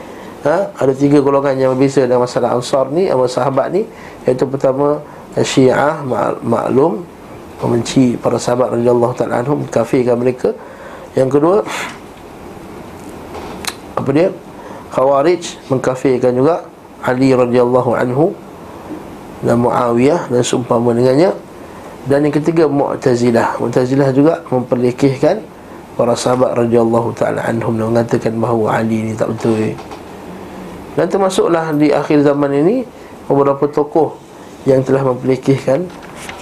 ha? 0.45 0.71
ada 0.77 0.93
tiga 0.93 1.19
golongan 1.25 1.57
yang 1.57 1.71
berbeza 1.75 2.05
dalam 2.05 2.25
masalah 2.25 2.55
ansar 2.55 2.93
ni 2.93 3.09
sama 3.09 3.27
sahabat 3.27 3.73
ni. 3.73 3.83
Iaitu 4.29 4.45
pertama 4.47 5.01
syiah 5.41 6.05
maklum 6.45 7.03
membenci 7.63 8.19
para 8.19 8.41
sahabat 8.41 8.75
radhiyallahu 8.75 9.15
taala 9.15 9.45
anhum 9.45 9.63
kafirkan 9.69 10.19
mereka. 10.19 10.51
Yang 11.15 11.39
kedua 11.39 11.57
apa 13.95 14.11
dia? 14.11 14.29
Khawarij 14.95 15.43
mengkafirkan 15.71 16.35
juga 16.35 16.67
Ali 17.05 17.35
radhiyallahu 17.35 17.91
anhu 17.95 18.33
dan 19.45 19.61
Muawiyah 19.61 20.31
dan 20.33 20.43
seumpama 20.43 20.97
dengannya. 20.97 21.35
Dan 22.05 22.29
yang 22.29 22.35
ketiga 22.37 22.69
Mu'tazilah. 22.69 23.57
Mu'tazilah 23.61 24.13
juga 24.13 24.45
memperlekehkan 24.53 25.41
para 25.95 26.13
sahabat 26.13 26.53
radhiyallahu 26.59 27.17
taala 27.17 27.43
anhum 27.49 27.79
dan 27.79 27.87
mengatakan 27.91 28.35
bahawa 28.37 28.83
Ali 28.83 29.09
ni 29.09 29.13
tak 29.17 29.33
betul. 29.33 29.73
Dan 30.95 31.07
termasuklah 31.11 31.75
di 31.75 31.91
akhir 31.91 32.23
zaman 32.23 32.51
ini 32.55 32.77
beberapa 33.27 33.67
tokoh 33.67 34.15
yang 34.69 34.85
telah 34.85 35.03
memperlekehkan 35.05 35.89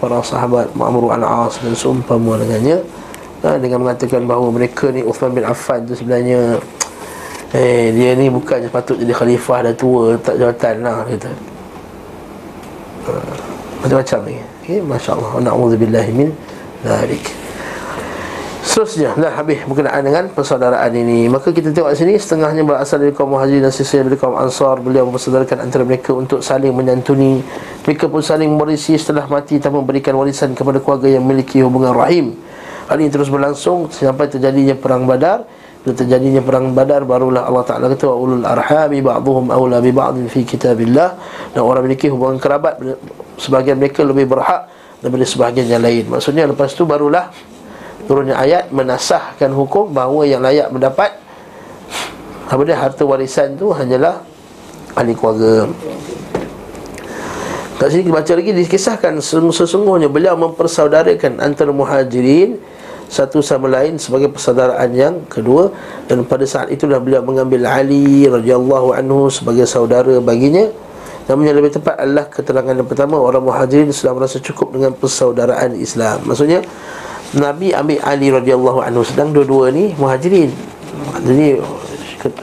para 0.00 0.18
sahabat 0.22 0.72
Ma'mur 0.74 1.12
al-As 1.12 1.58
dan 1.60 1.74
seumpama 1.76 2.38
dengannya 2.40 2.80
ha, 3.42 3.58
dengan 3.58 3.86
mengatakan 3.86 4.24
bahawa 4.24 4.48
mereka 4.54 4.90
ni 4.90 5.02
Uthman 5.02 5.34
bin 5.34 5.44
Affan 5.44 5.84
tu 5.84 5.94
sebenarnya 5.98 6.60
eh 7.52 7.92
dia 7.92 8.16
ni 8.16 8.32
bukannya 8.32 8.72
patut 8.72 8.96
jadi 8.96 9.12
khalifah 9.12 9.68
dah 9.68 9.74
tua 9.76 10.16
tak 10.20 10.40
jawatan 10.40 10.74
lah 10.80 11.04
kata. 11.04 11.32
Ha, 13.02 13.12
macam-macam 13.82 14.18
ni. 14.30 14.36
Okay, 14.62 14.78
masya-Allah. 14.78 15.42
Na'udzubillahi 15.42 16.10
min 16.14 16.30
dzalik 16.86 17.41
Seterusnya 18.62 19.18
Dah 19.18 19.34
habis 19.34 19.58
berkenaan 19.66 20.06
dengan 20.06 20.30
persaudaraan 20.30 20.94
ini. 20.94 21.26
Maka 21.26 21.50
kita 21.50 21.74
tengok 21.74 21.98
sini 21.98 22.14
Setengahnya 22.14 22.62
berasal 22.62 23.02
dari 23.02 23.10
kaum 23.10 23.34
muhajirin 23.34 23.66
Dan 23.66 23.74
sisanya 23.74 24.06
dari 24.06 24.14
kaum 24.14 24.38
ansar. 24.38 24.78
Beliau 24.78 25.02
mempersaudarakan 25.10 25.66
antara 25.66 25.82
mereka 25.82 26.14
Untuk 26.14 26.46
saling 26.46 26.70
menyantuni. 26.70 27.42
Mereka 27.82 28.06
pun 28.06 28.22
saling 28.22 28.46
merisi 28.54 28.94
setelah 28.94 29.26
mati 29.26 29.58
Tanpa 29.58 29.82
memberikan 29.82 30.14
warisan 30.14 30.54
kepada 30.54 30.78
keluarga 30.78 31.10
Yang 31.10 31.22
memiliki 31.26 31.58
hubungan 31.58 31.90
rahim. 31.90 32.38
Hal 32.86 33.02
ini 33.02 33.10
terus 33.10 33.26
berlangsung 33.26 33.90
Sampai 33.90 34.30
terjadinya 34.30 34.78
perang 34.78 35.10
badar. 35.10 35.42
Bila 35.82 35.98
terjadinya 35.98 36.38
perang 36.38 36.70
badar 36.70 37.02
Barulah 37.02 37.50
Allah 37.50 37.66
Ta'ala 37.66 37.90
kata 37.90 38.14
Wa 38.14 38.14
ulul 38.14 38.46
arhami 38.46 39.02
ba'duhum 39.02 39.50
awla 39.50 39.82
bi 39.82 39.90
ba'din 39.90 40.30
fi 40.30 40.46
kitabillah. 40.46 41.18
Dan 41.50 41.66
orang 41.66 41.82
memiliki 41.82 42.06
hubungan 42.06 42.38
kerabat 42.38 42.78
Sebagian 43.42 43.74
mereka 43.74 44.06
lebih 44.06 44.30
berhak 44.30 44.70
Daripada 45.02 45.26
sebahagian 45.26 45.66
yang 45.66 45.82
lain. 45.82 46.06
Maksudnya 46.14 46.46
lepas 46.46 46.78
tu 46.78 46.86
barulah 46.86 47.26
turunnya 48.06 48.36
ayat 48.38 48.70
menasahkan 48.74 49.50
hukum 49.54 49.94
bahawa 49.94 50.26
yang 50.26 50.42
layak 50.42 50.68
mendapat 50.70 51.14
apa 52.50 52.60
dia 52.68 52.76
harta 52.76 53.02
warisan 53.06 53.56
tu 53.56 53.72
hanyalah 53.72 54.20
ahli 54.92 55.16
keluarga. 55.16 55.70
Kat 57.80 57.90
sini 57.90 58.06
kita 58.06 58.14
baca 58.14 58.32
lagi 58.38 58.50
dikisahkan 58.54 59.12
sesungguhnya 59.50 60.06
beliau 60.06 60.38
mempersaudarakan 60.38 61.42
antara 61.42 61.74
muhajirin 61.74 62.60
satu 63.10 63.42
sama 63.42 63.66
lain 63.66 63.98
sebagai 63.98 64.30
persaudaraan 64.30 64.90
yang 64.94 65.14
kedua. 65.26 65.68
Dan 66.06 66.22
pada 66.22 66.46
saat 66.46 66.70
itulah 66.70 67.02
beliau 67.02 67.26
mengambil 67.26 67.66
Ali 67.66 68.24
radhiyallahu 68.30 68.94
anhu 68.94 69.26
sebagai 69.28 69.66
saudara 69.66 70.14
baginya. 70.22 70.70
Namun 71.26 71.42
yang 71.42 71.56
lebih 71.58 71.74
tepat 71.74 71.98
adalah 72.02 72.26
keterangan 72.30 72.74
yang 72.74 72.86
pertama 72.86 73.18
orang 73.18 73.42
muhajirin 73.42 73.90
sudah 73.90 74.14
merasa 74.14 74.38
cukup 74.38 74.74
dengan 74.74 74.94
persaudaraan 74.94 75.74
Islam. 75.74 76.22
Maksudnya 76.22 76.62
Nabi 77.32 77.72
ambil 77.72 77.96
Ali 78.04 78.28
radhiyallahu 78.28 78.84
anhu 78.84 79.00
sedang 79.00 79.32
dua-dua 79.32 79.72
ni 79.72 79.96
muhajirin. 79.96 80.52
Jadi 81.24 81.56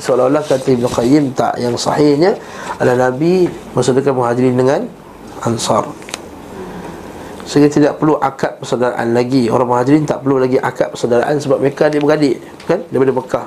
seolah-olah 0.02 0.41
kata 0.41 0.65
Ibn 0.73 0.86
Qayyim 0.89 1.23
tak 1.38 1.62
yang 1.62 1.78
sahihnya 1.78 2.34
adalah 2.82 3.13
Nabi 3.13 3.45
maksudkan 3.78 4.17
muhajirin 4.17 4.58
dengan 4.58 4.89
ansar. 5.45 5.86
Sehingga 7.45 7.69
tidak 7.69 7.93
perlu 7.97 8.13
akad 8.21 8.62
persaudaraan 8.62 9.10
lagi 9.10 9.49
Orang 9.49 9.73
muhajirin 9.73 10.06
tak 10.06 10.21
perlu 10.21 10.38
lagi 10.38 10.62
akad 10.62 10.93
persaudaraan 10.93 11.34
Sebab 11.41 11.58
mereka 11.58 11.89
adik-beradik 11.89 12.38
kan 12.69 12.86
Daripada 12.93 13.10
Mekah 13.10 13.45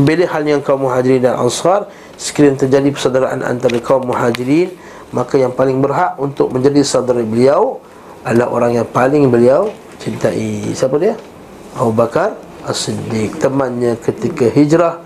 Bila 0.00 0.24
hal 0.24 0.42
yang 0.48 0.64
kaum 0.64 0.88
muhajirin 0.88 1.28
dan 1.28 1.36
ansar 1.36 1.84
Sekiranya 2.16 2.64
terjadi 2.64 2.88
persaudaraan 2.88 3.44
antara 3.44 3.76
kaum 3.84 4.08
muhajirin 4.08 4.72
Maka 5.12 5.36
yang 5.36 5.52
paling 5.52 5.84
berhak 5.84 6.16
untuk 6.16 6.48
menjadi 6.48 6.80
saudara 6.80 7.20
beliau 7.20 7.84
Adalah 8.24 8.48
orang 8.56 8.72
yang 8.80 8.88
paling 8.88 9.28
beliau 9.28 9.68
cintai 10.00 10.72
siapa 10.72 10.96
dia? 10.96 11.14
Abu 11.76 11.92
Bakar 11.92 12.34
As-Siddiq. 12.64 13.36
Temannya 13.36 13.94
ketika 14.00 14.48
hijrah 14.48 14.98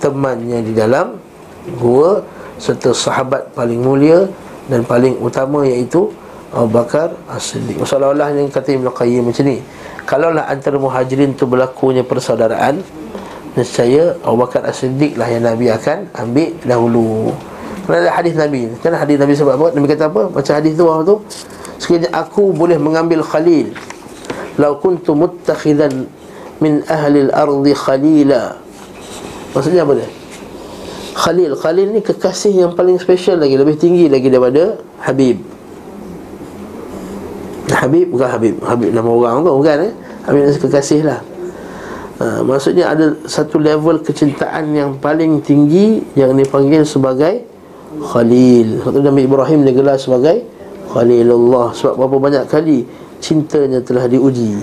temannya 0.00 0.64
di 0.64 0.72
dalam 0.72 1.20
gua 1.76 2.24
serta 2.56 2.96
sahabat 2.96 3.52
paling 3.52 3.78
mulia 3.78 4.26
dan 4.66 4.82
paling 4.82 5.20
utama 5.20 5.68
iaitu 5.68 6.10
Abu 6.50 6.72
Bakar 6.72 7.12
As-Siddiq. 7.28 7.76
Masalah 7.76 8.32
yang 8.32 8.48
kata 8.48 8.72
Ibn 8.72 8.88
Qayyim 8.88 9.28
macam 9.28 9.44
ni 9.44 9.60
kalaulah 10.08 10.48
antara 10.48 10.80
muhajirin 10.80 11.36
tu 11.36 11.44
berlakunya 11.44 12.00
persaudaraan 12.00 12.80
nescaya 13.52 14.16
Abu 14.24 14.40
Bakar 14.40 14.64
As-Siddiq 14.64 15.20
lah 15.20 15.28
yang 15.28 15.44
Nabi 15.44 15.68
akan 15.68 16.08
ambil 16.16 16.56
dahulu. 16.64 17.36
Kerana 17.84 18.04
ada 18.08 18.12
hadis 18.16 18.34
Nabi 18.36 18.68
kan 18.80 18.96
hadis 18.96 19.16
Nabi 19.20 19.32
sebab 19.36 19.54
apa? 19.60 19.66
Nabi 19.76 19.86
kata 19.92 20.04
apa? 20.08 20.22
Macam 20.32 20.52
hadis 20.56 20.72
tu 20.72 20.84
tu? 20.84 21.16
Sekiranya 21.78 22.10
aku 22.10 22.50
boleh 22.50 22.74
mengambil 22.74 23.22
Khalil 23.22 23.70
Lau 24.58 24.76
kuntu 24.82 25.14
muttakhidan 25.14 26.10
min 26.58 26.82
ahli 26.90 27.30
al-ardi 27.30 27.72
khalila. 27.72 28.58
Maksudnya 29.54 29.86
apa 29.86 29.92
dia? 29.96 30.08
Khalil, 31.18 31.50
Khalil 31.58 31.88
ni 31.90 32.00
kekasih 32.02 32.54
yang 32.54 32.72
paling 32.78 32.94
special 33.02 33.42
lagi 33.42 33.58
Lebih 33.58 33.74
tinggi 33.74 34.06
lagi 34.06 34.30
daripada 34.30 34.78
Habib. 35.02 35.42
Habib 37.74 38.06
bukan 38.14 38.28
Habib. 38.30 38.54
Habib 38.62 38.90
nama 38.94 39.10
orang 39.10 39.42
tu 39.42 39.50
bukan 39.50 39.76
eh? 39.82 39.92
Habib 40.26 40.42
ni 40.46 40.54
kekasih 40.54 41.00
lah. 41.02 41.20
Ha, 42.22 42.42
Maksudnya 42.46 42.94
ada 42.94 43.14
satu 43.26 43.58
level 43.58 44.02
kecintaan 44.02 44.74
yang 44.74 44.98
paling 44.98 45.38
tinggi 45.38 46.02
Yang 46.18 46.46
dipanggil 46.46 46.82
sebagai 46.86 47.42
Khalil. 47.98 48.86
Sebab 48.86 49.02
Nabi 49.02 49.26
Ibrahim 49.26 49.66
digelar 49.66 49.98
sebagai 49.98 50.46
Khalilullah. 50.94 51.74
Sebab 51.74 51.98
berapa 51.98 52.16
banyak 52.18 52.44
kali 52.46 52.86
Cintanya 53.18 53.82
telah 53.82 54.06
diuji. 54.06 54.58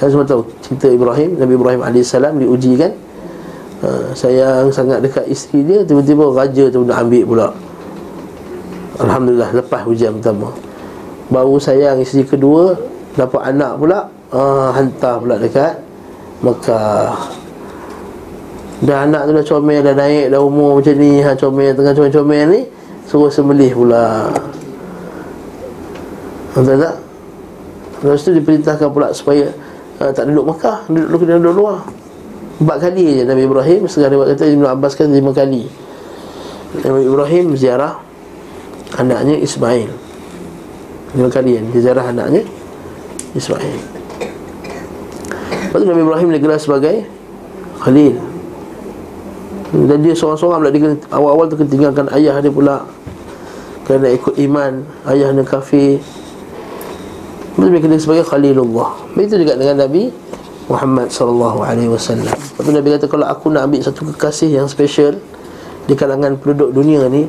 Kan 0.00 0.08
semua 0.08 0.24
tahu 0.24 0.40
Cinta 0.64 0.88
Ibrahim 0.88 1.36
Nabi 1.36 1.60
Ibrahim 1.60 1.84
AS 1.84 2.16
diuji 2.16 2.72
kan? 2.80 2.92
Ha, 3.84 4.16
Sayang 4.16 4.72
sangat 4.72 5.04
dekat 5.04 5.28
isteri 5.28 5.60
dia 5.60 5.84
Tiba-tiba 5.84 6.32
raja 6.32 6.72
tu 6.72 6.88
nak 6.88 7.04
ambil 7.04 7.24
pula. 7.28 7.48
Alhamdulillah 8.96 9.50
lepas 9.60 9.84
ujian 9.84 10.16
pertama. 10.16 10.56
Baru 11.28 11.60
sayang 11.60 12.00
isteri 12.00 12.24
kedua 12.24 12.80
Dapat 13.12 13.52
anak 13.52 13.76
pula 13.76 14.08
ha, 14.32 14.72
Hantar 14.72 15.20
pula 15.20 15.36
dekat 15.36 15.76
Mekah. 16.40 17.12
Dah 18.80 19.04
anak 19.04 19.28
tu 19.28 19.30
dah 19.36 19.44
comel 19.44 19.84
Dah 19.84 19.92
naik 19.92 20.32
dah 20.32 20.40
umur 20.40 20.80
macam 20.80 20.96
ni 20.96 21.20
ha, 21.20 21.36
Comel 21.36 21.76
tengah 21.76 21.92
comel-comel 21.92 22.44
ni 22.48 22.60
Suruh 23.04 23.26
sembelih 23.26 23.74
pula. 23.74 24.30
Betul 26.54 26.78
tak? 26.78 27.09
Lepas 28.00 28.24
tu 28.24 28.32
diperintahkan 28.32 28.88
pula 28.88 29.12
supaya 29.12 29.52
uh, 30.00 30.10
Tak 30.12 30.24
duduk 30.24 30.56
Mekah 30.56 30.88
Duduk, 30.88 31.20
duduk, 31.20 31.36
duduk 31.40 31.54
luar. 31.54 31.84
Empat 32.60 32.76
kali 32.88 33.20
je 33.20 33.22
Nabi 33.28 33.44
Ibrahim 33.44 33.84
Sekarang 33.88 34.24
dia 34.24 34.36
kata 34.36 34.44
Ibn 34.48 34.64
Abbas 34.68 34.92
kan 34.96 35.08
lima 35.12 35.32
kali. 35.32 35.64
Nabi 36.80 37.00
Ibrahim 37.04 37.46
ziarah 37.56 38.00
Anaknya 38.96 39.36
Ismail. 39.40 39.90
Lima 41.16 41.28
kali 41.28 41.60
kan 41.60 41.64
Dia 41.72 41.80
ziarah 41.80 42.04
anaknya 42.08 42.42
Ismail. 43.36 43.80
Lepas 45.70 45.78
tu 45.78 45.86
Nabi 45.86 46.02
Ibrahim 46.02 46.28
digelar 46.34 46.58
sebagai 46.58 47.06
Khalil. 47.80 48.18
Dan 49.70 50.02
dia 50.02 50.18
seorang-seorang 50.18 50.66
pula 50.66 50.72
dia 50.74 50.98
Awal-awal 51.14 51.46
tu 51.46 51.54
kena 51.54 51.70
tinggalkan 51.70 52.06
ayah 52.16 52.42
dia 52.42 52.50
pula. 52.50 52.84
Kerana 53.86 54.10
ikut 54.10 54.38
iman 54.38 54.86
Ayah 55.06 55.34
dia 55.34 55.42
kafir 55.42 55.98
Dia 57.58 57.78
kena 57.82 57.98
sebagai 57.98 58.24
Khalilullah 58.26 58.94
Begitu 59.18 59.42
juga 59.42 59.58
dengan 59.58 59.82
Nabi 59.86 60.12
Muhammad 60.70 61.10
sallallahu 61.10 61.66
alaihi 61.66 61.90
wasallam. 61.90 62.30
Tu 62.54 62.70
Nabi 62.70 62.94
kata 62.94 63.10
kalau 63.10 63.26
aku 63.26 63.50
nak 63.50 63.66
ambil 63.66 63.82
satu 63.82 64.06
kekasih 64.14 64.54
yang 64.54 64.70
special 64.70 65.18
di 65.90 65.98
kalangan 65.98 66.38
penduduk 66.38 66.70
dunia 66.70 67.10
ni, 67.10 67.26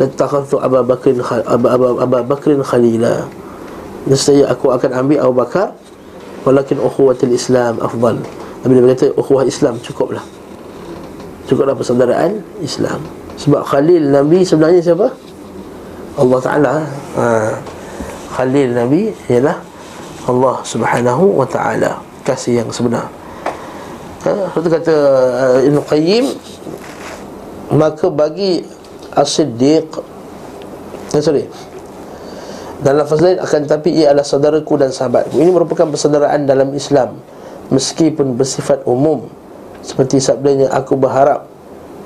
latakhatu 0.00 0.56
Abu 0.56 0.80
Bakr 0.80 1.20
Abu 1.44 1.68
Abu 1.68 1.84
Abu 2.00 2.16
Bakr 2.24 2.56
Khalila. 2.64 3.28
Nescaya 4.08 4.48
aku 4.48 4.72
akan 4.72 5.04
ambil 5.04 5.20
Abu 5.20 5.34
Bakar 5.36 5.76
walakin 6.48 6.80
ukhuwatul 6.80 7.36
Islam 7.36 7.76
afdal. 7.84 8.24
Nabi 8.64 8.72
Nabi 8.72 8.96
kata 8.96 9.12
ukhuwah 9.20 9.44
Islam 9.44 9.76
cukuplah 9.84 10.24
cukuplah 11.48 11.72
persaudaraan 11.72 12.42
Islam 12.60 13.00
sebab 13.38 13.62
Khalil 13.64 14.12
Nabi 14.12 14.42
sebenarnya 14.42 14.82
siapa? 14.82 15.14
Allah 16.18 16.38
Ta'ala 16.42 16.74
ha. 17.14 17.26
Khalil 18.38 18.70
Nabi 18.70 19.10
ialah 19.26 19.58
Allah 20.30 20.62
Subhanahu 20.62 21.42
Wa 21.42 21.48
Ta'ala. 21.50 21.98
Kasih 22.22 22.62
yang 22.62 22.70
sebenar. 22.70 23.10
Ha. 24.22 24.54
Itu 24.54 24.70
kata 24.70 24.94
uh, 24.94 25.58
Ibn 25.62 25.78
Qayyim 25.86 26.26
Maka 27.78 28.10
bagi 28.10 28.66
As-Siddiq 29.14 29.86
eh, 31.14 31.22
Sorry 31.22 31.46
dalam 32.78 33.02
lafaz 33.02 33.18
lain 33.18 33.42
akan 33.42 33.60
tapi 33.66 33.90
ia 33.90 34.14
adalah 34.14 34.22
saudaraku 34.22 34.78
dan 34.78 34.94
sahabatku. 34.94 35.34
Ini 35.34 35.50
merupakan 35.50 35.90
persaudaraan 35.90 36.46
dalam 36.46 36.70
Islam 36.78 37.18
Meskipun 37.74 38.38
bersifat 38.38 38.86
umum. 38.86 39.26
Seperti 39.82 40.22
sabdanya 40.22 40.70
aku 40.70 40.94
berharap 40.94 41.50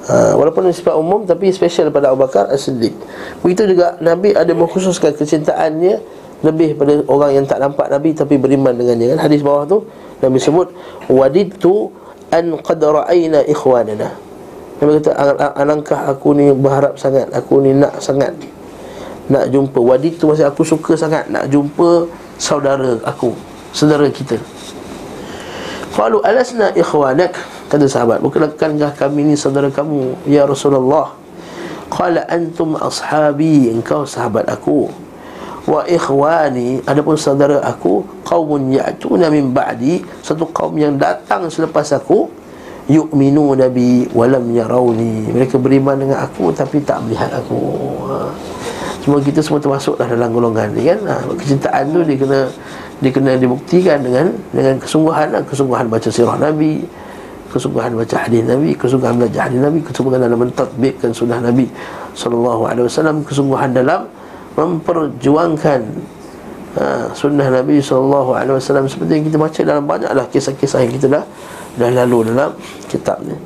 ha, 0.09 0.33
Walaupun 0.33 0.73
sifat 0.73 0.97
umum 0.97 1.29
Tapi 1.29 1.53
special 1.53 1.93
pada 1.93 2.09
Abu 2.09 2.25
Bakar 2.25 2.49
As-Siddiq. 2.49 2.97
Begitu 3.45 3.77
juga 3.77 4.01
Nabi 4.01 4.33
ada 4.33 4.49
mengkhususkan 4.57 5.13
kecintaannya 5.13 6.01
Lebih 6.43 6.75
pada 6.75 6.99
orang 7.07 7.31
yang 7.39 7.47
tak 7.47 7.63
nampak 7.63 7.87
Nabi 7.87 8.11
Tapi 8.13 8.35
beriman 8.35 8.75
dengannya. 8.75 9.15
Kan 9.15 9.31
Hadis 9.31 9.47
bawah 9.47 9.65
tu 9.67 9.79
Nabi 10.19 10.39
sebut 10.43 10.71
Wadidtu 11.07 11.91
an 12.35 12.59
qad 12.63 12.83
ra'ayna 12.83 13.47
ikhwanana. 13.47 14.11
Nabi 14.83 14.91
kata 14.99 15.11
Alangkah 15.55 16.11
aku 16.11 16.35
ni 16.35 16.51
berharap 16.51 16.99
sangat 16.99 17.31
Aku 17.31 17.63
ni 17.63 17.75
nak 17.75 18.03
sangat 18.03 18.35
Nak 19.31 19.55
jumpa. 19.55 19.79
Wadidtu 19.79 20.27
maksud 20.27 20.47
aku 20.47 20.67
suka 20.67 20.99
sangat 20.99 21.31
Nak 21.31 21.47
jumpa 21.47 22.11
saudara 22.39 22.99
aku 23.07 23.31
Saudara 23.71 24.05
kita. 24.11 24.37
Qalu 25.95 26.21
alasna 26.27 26.75
ikhwanak? 26.75 27.39
Kata 27.71 27.87
sahabat 27.87 28.19
Bukankah 28.19 28.93
kami 28.99 29.31
ni 29.31 29.35
saudara 29.39 29.71
kamu 29.71 30.27
Ya 30.27 30.43
Rasulullah? 30.43 31.15
Qala 31.93 32.25
antum 32.33 32.73
ashabi. 32.81 33.69
Engkau 33.69 34.09
sahabat 34.09 34.49
aku 34.49 34.89
Wa 35.63 35.87
ikhwani 35.87 36.83
Adapun 36.83 37.15
saudara 37.15 37.63
aku 37.63 38.03
Qawmun 38.27 38.75
ya'tuna 38.75 39.31
min 39.31 39.55
ba'di 39.55 40.03
Satu 40.19 40.51
kaum 40.51 40.75
yang 40.75 40.99
datang 40.99 41.47
selepas 41.47 41.95
aku 41.95 42.27
Yu'minu 42.91 43.55
nabi 43.55 44.11
Walam 44.11 44.51
yarawni 44.51 45.31
Mereka 45.31 45.63
beriman 45.63 46.03
dengan 46.03 46.27
aku 46.27 46.51
Tapi 46.51 46.83
tak 46.83 47.07
melihat 47.07 47.31
aku 47.31 47.59
ha. 48.11 48.27
Cuma 49.03 49.23
kita 49.23 49.39
semua 49.39 49.63
termasuklah 49.63 50.07
dalam 50.11 50.35
golongan 50.35 50.75
ni 50.75 50.91
kan 50.91 50.99
ha. 51.07 51.23
Kecintaan 51.31 51.95
tu 51.95 52.03
dia 52.03 52.19
kena 52.19 52.41
Dia 52.99 53.11
kena 53.15 53.33
dibuktikan 53.39 54.03
dengan 54.03 54.35
Dengan 54.51 54.83
kesungguhan 54.83 55.31
Kesungguhan 55.47 55.87
baca 55.87 56.09
sirah 56.11 56.39
Nabi 56.43 56.83
kesungguhan 57.53 57.93
baca 57.93 58.17
hadis 58.17 58.41
Nabi, 58.49 58.73
kesungguhan 58.73 59.21
belajar 59.21 59.53
hadis 59.53 59.61
Nabi, 59.61 59.85
kesungguhan 59.85 60.25
dalam 60.25 60.41
mentadbikkan 60.41 61.13
sunnah 61.13 61.37
Nabi 61.37 61.69
sallallahu 62.17 62.65
alaihi 62.65 62.89
wasallam, 62.89 63.21
kesungguhan 63.29 63.77
dalam 63.77 64.09
memperjuangkan 64.57 65.81
ha, 66.77 67.09
sunnah 67.13 67.49
Nabi 67.49 67.81
sallallahu 67.81 68.37
alaihi 68.37 68.57
wasallam. 68.57 68.89
Seperti 68.89 69.21
yang 69.21 69.25
kita 69.29 69.39
baca 69.41 69.61
dalam 69.65 69.85
banyaklah 69.85 70.27
kisah-kisah 70.29 70.85
yang 70.85 70.93
kita 70.93 71.07
dah 71.09 71.25
dah 71.81 71.91
lalu 72.05 72.33
dalam 72.33 72.53
kitab 72.89 73.21
ni. 73.25 73.37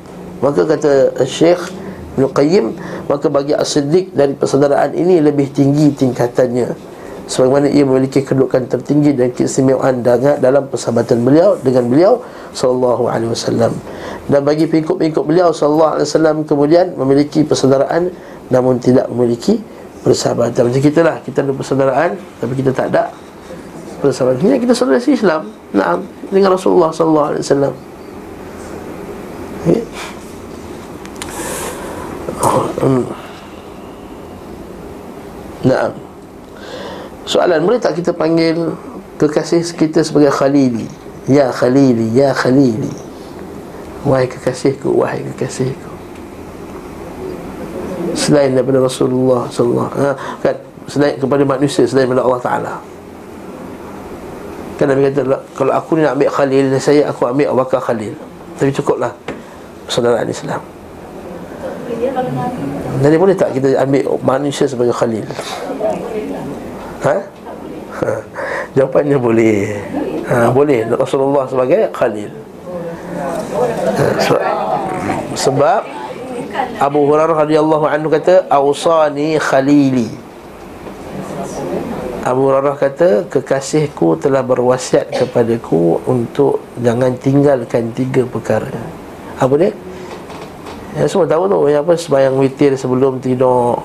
Maka 0.43 0.67
kata 0.69 1.17
Syekh 1.25 1.73
Ibn 2.13 2.29
Qayyim 2.29 2.77
Maka 3.09 3.25
bagi 3.25 3.57
As-Siddiq 3.57 4.13
dari 4.13 4.37
persaudaraan 4.37 4.93
ini 4.93 5.17
Lebih 5.17 5.49
tinggi 5.49 5.89
tingkatannya. 5.97 6.97
Sebagaimana 7.27 7.67
ia 7.67 7.83
memiliki 7.83 8.23
kedudukan 8.23 8.71
tertinggi 8.71 9.11
dan 9.11 9.35
keistimewaan 9.35 9.99
dalam 10.39 10.63
persahabatan 10.71 11.27
beliau 11.27 11.59
dengan 11.59 11.91
beliau 11.91 12.13
sallallahu 12.55 13.11
alaihi 13.11 13.35
wasallam. 13.35 13.75
Dan 14.31 14.47
bagi 14.47 14.63
pengikut-pengikut 14.63 15.27
beliau 15.27 15.51
sallallahu 15.51 15.99
alaihi 15.99 16.07
wasallam 16.07 16.37
kemudian 16.47 16.95
memiliki 16.95 17.43
persaudaraan 17.43 18.15
namun 18.47 18.79
tidak 18.79 19.11
memiliki 19.11 19.59
persahabatan 20.07 20.71
macam 20.71 20.79
kita 20.79 21.03
lah 21.03 21.19
kita 21.19 21.43
ada 21.43 21.51
persaudaraan 21.51 22.15
tapi 22.39 22.53
kita 22.55 22.71
tak 22.71 22.95
ada 22.95 23.11
persahabatan 23.99 24.39
kita, 24.39 24.55
kita 24.63 24.73
saudara 24.73 25.03
Islam 25.03 25.51
naam 25.75 26.07
dengan 26.31 26.55
Rasulullah. 26.55 26.95
Oh, 32.47 32.63
um. 32.79 33.03
Naam 35.67 35.91
Soalan 37.27 37.67
boleh 37.67 37.75
tak 37.75 37.99
kita 37.99 38.15
panggil 38.15 38.71
kekasih 39.19 39.59
kita 39.75 39.99
sebagai 39.99 40.31
Khalili? 40.31 40.87
Ya 41.27 41.51
Khalili, 41.51 42.07
ya 42.15 42.31
Khalili. 42.31 42.87
Wahai 44.07 44.31
kekasihku, 44.31 44.95
wahai 44.95 45.27
kekasihku. 45.35 45.86
Selain 48.17 48.49
daripada 48.49 48.81
Rasulullah 48.81 49.45
sallallahu 49.45 49.93
wasallam, 49.93 50.17
kan 50.41 50.55
selain 50.89 51.15
kepada 51.21 51.43
manusia 51.45 51.85
selain 51.85 52.09
daripada 52.09 52.25
Allah 52.25 52.41
Taala. 52.41 52.73
Kan 54.81 54.89
Nabi 54.89 55.09
kata 55.09 55.21
kalau 55.53 55.73
aku 55.73 55.97
ni 55.97 56.01
nak 56.01 56.17
ambil 56.17 56.29
Khalil 56.33 56.65
saya 56.81 57.09
aku 57.13 57.29
ambil 57.29 57.53
Abu 57.53 57.61
Bakar 57.61 57.81
Khalil. 57.81 58.17
Tapi 58.57 58.73
cukuplah 58.73 59.13
persaudaraan 59.85 60.25
Islam. 60.25 60.61
Jadi 62.97 63.15
boleh 63.21 63.35
tak 63.37 63.53
kita 63.53 63.77
ambil 63.85 64.17
manusia 64.25 64.65
sebagai 64.65 64.93
Khalil? 64.97 65.25
Ha? 67.05 67.15
ha? 68.01 68.13
Jawapannya 68.73 69.17
boleh 69.21 69.77
ha, 70.25 70.49
Boleh 70.49 70.85
Rasulullah 70.89 71.45
sebagai 71.45 71.89
Khalil 71.93 72.29
ha, 73.97 74.05
sebab, 74.17 74.43
sebab 75.37 75.81
Abu 76.77 77.05
Hurairah 77.05 77.45
radhiyallahu 77.45 77.85
anhu 77.85 78.09
kata 78.09 78.49
Awsani 78.49 79.37
Khalili. 79.37 80.09
Abu 82.27 82.51
Hurairah 82.51 82.75
kata 82.75 83.09
Kekasihku 83.31 84.19
telah 84.19 84.43
berwasiat 84.43 85.15
kepadaku 85.15 86.03
Untuk 86.03 86.59
jangan 86.83 87.15
tinggalkan 87.15 87.95
tiga 87.95 88.27
perkara. 88.27 88.83
Apa 89.39 89.55
dia? 89.55 89.71
Ya, 90.99 91.07
semua 91.07 91.23
tahu 91.23 91.47
tu. 91.47 91.71
Yang 91.71 91.87
apa? 91.87 91.93
Sebayang 91.95 92.35
witir 92.35 92.75
sebelum 92.75 93.23
tidur 93.23 93.79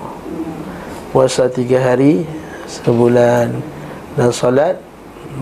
Puasa 1.15 1.47
tiga 1.47 1.79
hari 1.79 2.25
sebulan 2.67 3.53
dan 4.17 4.33
salat 4.33 4.81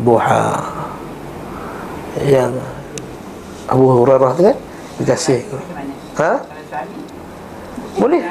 buha 0.02 0.58
yang 2.26 2.50
Abu 3.70 3.86
Hurairah 3.86 4.30
tu 4.34 4.42
kan 4.50 4.56
Dikasih 4.98 5.46
Ha? 6.18 6.59
Boleh. 7.98 8.22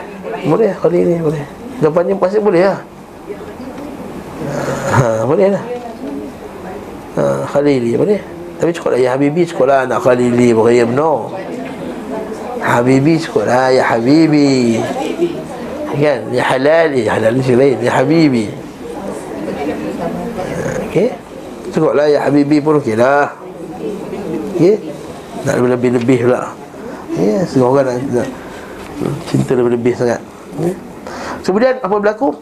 Boleh 0.48 0.72
kali 0.80 1.00
ni 1.04 1.16
boleh. 1.20 1.44
Jawapannya 1.80 2.14
pasti 2.20 2.44
boleh 2.44 2.64
lah 2.68 2.80
ha, 5.00 5.24
Boleh 5.24 5.48
lah. 5.56 5.64
Ha, 7.16 7.24
Khalili 7.48 7.96
boleh. 7.96 8.20
Tapi 8.60 8.76
cukup 8.76 8.96
lah 8.96 9.00
Ya 9.00 9.16
Habibi 9.16 9.48
cukup 9.48 9.72
lah 9.72 9.88
Nak 9.88 10.04
Khalili 10.04 10.52
Berayam 10.52 10.92
no 10.92 11.32
Habibi 12.60 13.16
cukup 13.24 13.48
lah 13.48 13.72
Ya 13.72 13.88
Habibi. 13.88 14.84
Kan? 15.96 16.32
Ya 16.36 16.44
Halali 16.44 17.08
Ya 17.08 17.16
Halali 17.16 17.40
si 17.40 17.56
lain 17.56 17.80
Ya 17.80 17.92
Habibi. 17.96 18.52
Okey. 20.92 21.16
Cukup 21.72 21.96
lah 21.96 22.12
Ya 22.12 22.28
Habibi 22.28 22.60
pun 22.60 22.84
okey 22.84 23.00
lah. 23.00 23.32
Okey. 24.56 24.76
Nak 25.48 25.56
lebih-lebih 25.56 26.28
pula. 26.28 26.52
Ya 27.16 27.48
Semua 27.48 27.72
orang 27.72 27.88
nak, 27.88 27.98
nak 28.12 28.28
Cinta 29.30 29.56
lebih-lebih 29.56 29.94
sangat? 29.96 30.20
Kemudian 31.44 31.80
apa 31.80 31.96
berlaku? 31.96 32.36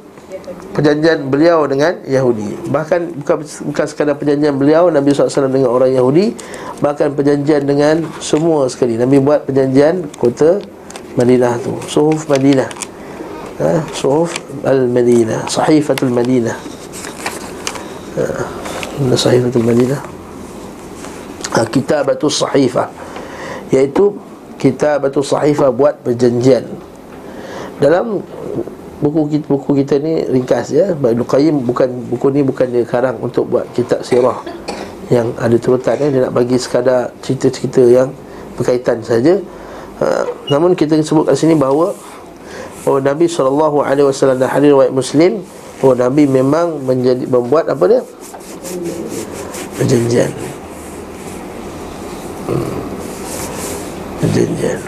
Perjanjian 0.74 1.30
beliau 1.30 1.66
dengan 1.66 1.98
Yahudi. 2.06 2.70
Bahkan 2.70 3.24
bukan, 3.24 3.38
bukan 3.42 3.86
sekadar 3.90 4.16
perjanjian 4.18 4.54
beliau 4.58 4.90
Nabi 4.94 5.14
SAW 5.14 5.50
dengan 5.50 5.74
orang 5.74 5.94
Yahudi. 5.94 6.38
Bahkan 6.82 7.18
perjanjian 7.18 7.66
dengan 7.66 8.06
semua 8.22 8.70
sekali. 8.70 8.98
Nabi 8.98 9.18
buat 9.18 9.46
perjanjian 9.46 10.06
kota 10.18 10.62
Madinah 11.18 11.58
tu. 11.62 11.74
Suhuf 11.90 12.30
Madinah. 12.30 12.70
Ha? 13.58 13.82
Suhuf 13.90 14.38
Al-Madinah. 14.62 15.50
Sahifatul 15.50 16.14
Madinah. 16.14 16.58
Ha? 18.18 18.26
Sahifatul 19.18 19.66
Madinah? 19.66 20.02
Ha, 21.58 21.66
Kitabatul 21.66 22.30
Sahifah 22.30 22.90
Iaitu 23.74 24.14
Kitabatul 24.58 25.22
Sahifah 25.22 25.70
buat 25.70 26.02
perjanjian. 26.02 26.66
Dalam 27.78 28.26
buku 28.98 29.38
kita, 29.38 29.46
buku 29.46 29.70
kita 29.86 30.02
ni 30.02 30.26
ringkas 30.26 30.74
ya. 30.74 30.98
Ibnu 30.98 31.26
Qayyim 31.26 31.62
bukan 31.62 31.90
buku 32.10 32.28
ni 32.34 32.42
bukan 32.42 32.66
dia 32.74 32.84
karang 32.86 33.22
untuk 33.22 33.46
buat 33.54 33.70
kitab 33.78 34.02
sirah 34.02 34.42
yang 35.08 35.32
ada 35.40 35.56
turutan 35.56 35.96
ya 35.96 36.08
dia 36.12 36.22
nak 36.28 36.36
bagi 36.36 36.60
sekadar 36.60 37.14
cerita-cerita 37.24 37.80
yang 37.86 38.10
berkaitan 38.60 39.00
saja. 39.06 39.40
Ha, 40.02 40.28
namun 40.52 40.76
kita 40.76 41.00
sebut 41.00 41.26
kat 41.26 41.38
sini 41.38 41.56
bahawa 41.56 41.96
oh 42.86 43.00
Nabi 43.00 43.26
sallallahu 43.30 43.82
alaihi 43.82 44.10
wasallam 44.10 44.38
dan 44.38 44.52
hadis 44.52 44.74
riwayat 44.74 44.94
Muslim 44.94 45.42
oh 45.82 45.94
Nabi 45.96 46.28
memang 46.28 46.82
menjadi 46.84 47.24
membuat 47.30 47.70
apa 47.72 47.84
dia? 47.88 48.02
Perjanjian. 49.78 50.32
Hmm. 52.50 52.87
Perjanjian 54.20 54.82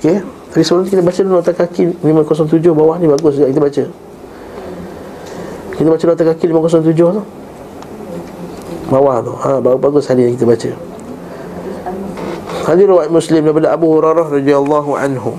Okey. 0.00 0.16
Tapi 0.50 0.62
sebelum 0.64 0.88
kita 0.88 1.04
baca 1.04 1.20
nota 1.28 1.52
kaki 1.52 2.00
507 2.00 2.72
bawah 2.72 2.96
ni 2.96 3.04
bagus 3.04 3.36
juga 3.36 3.52
kita 3.52 3.60
baca. 3.60 3.84
Kita 5.76 5.88
baca 5.92 6.04
nota 6.08 6.22
kaki 6.24 6.44
507 6.48 6.96
tu. 6.96 7.22
Bawah 8.88 9.16
tu. 9.20 9.32
Ha 9.36 9.60
bagus 9.60 10.08
hadis 10.08 10.24
yang 10.24 10.34
kita 10.40 10.48
baca. 10.48 10.70
Hadis 12.64 12.84
riwayat 12.88 13.12
Muslim 13.12 13.40
daripada 13.44 13.76
Abu 13.76 13.86
Hurairah 13.92 14.26
radhiyallahu 14.40 14.90
anhu. 14.96 15.36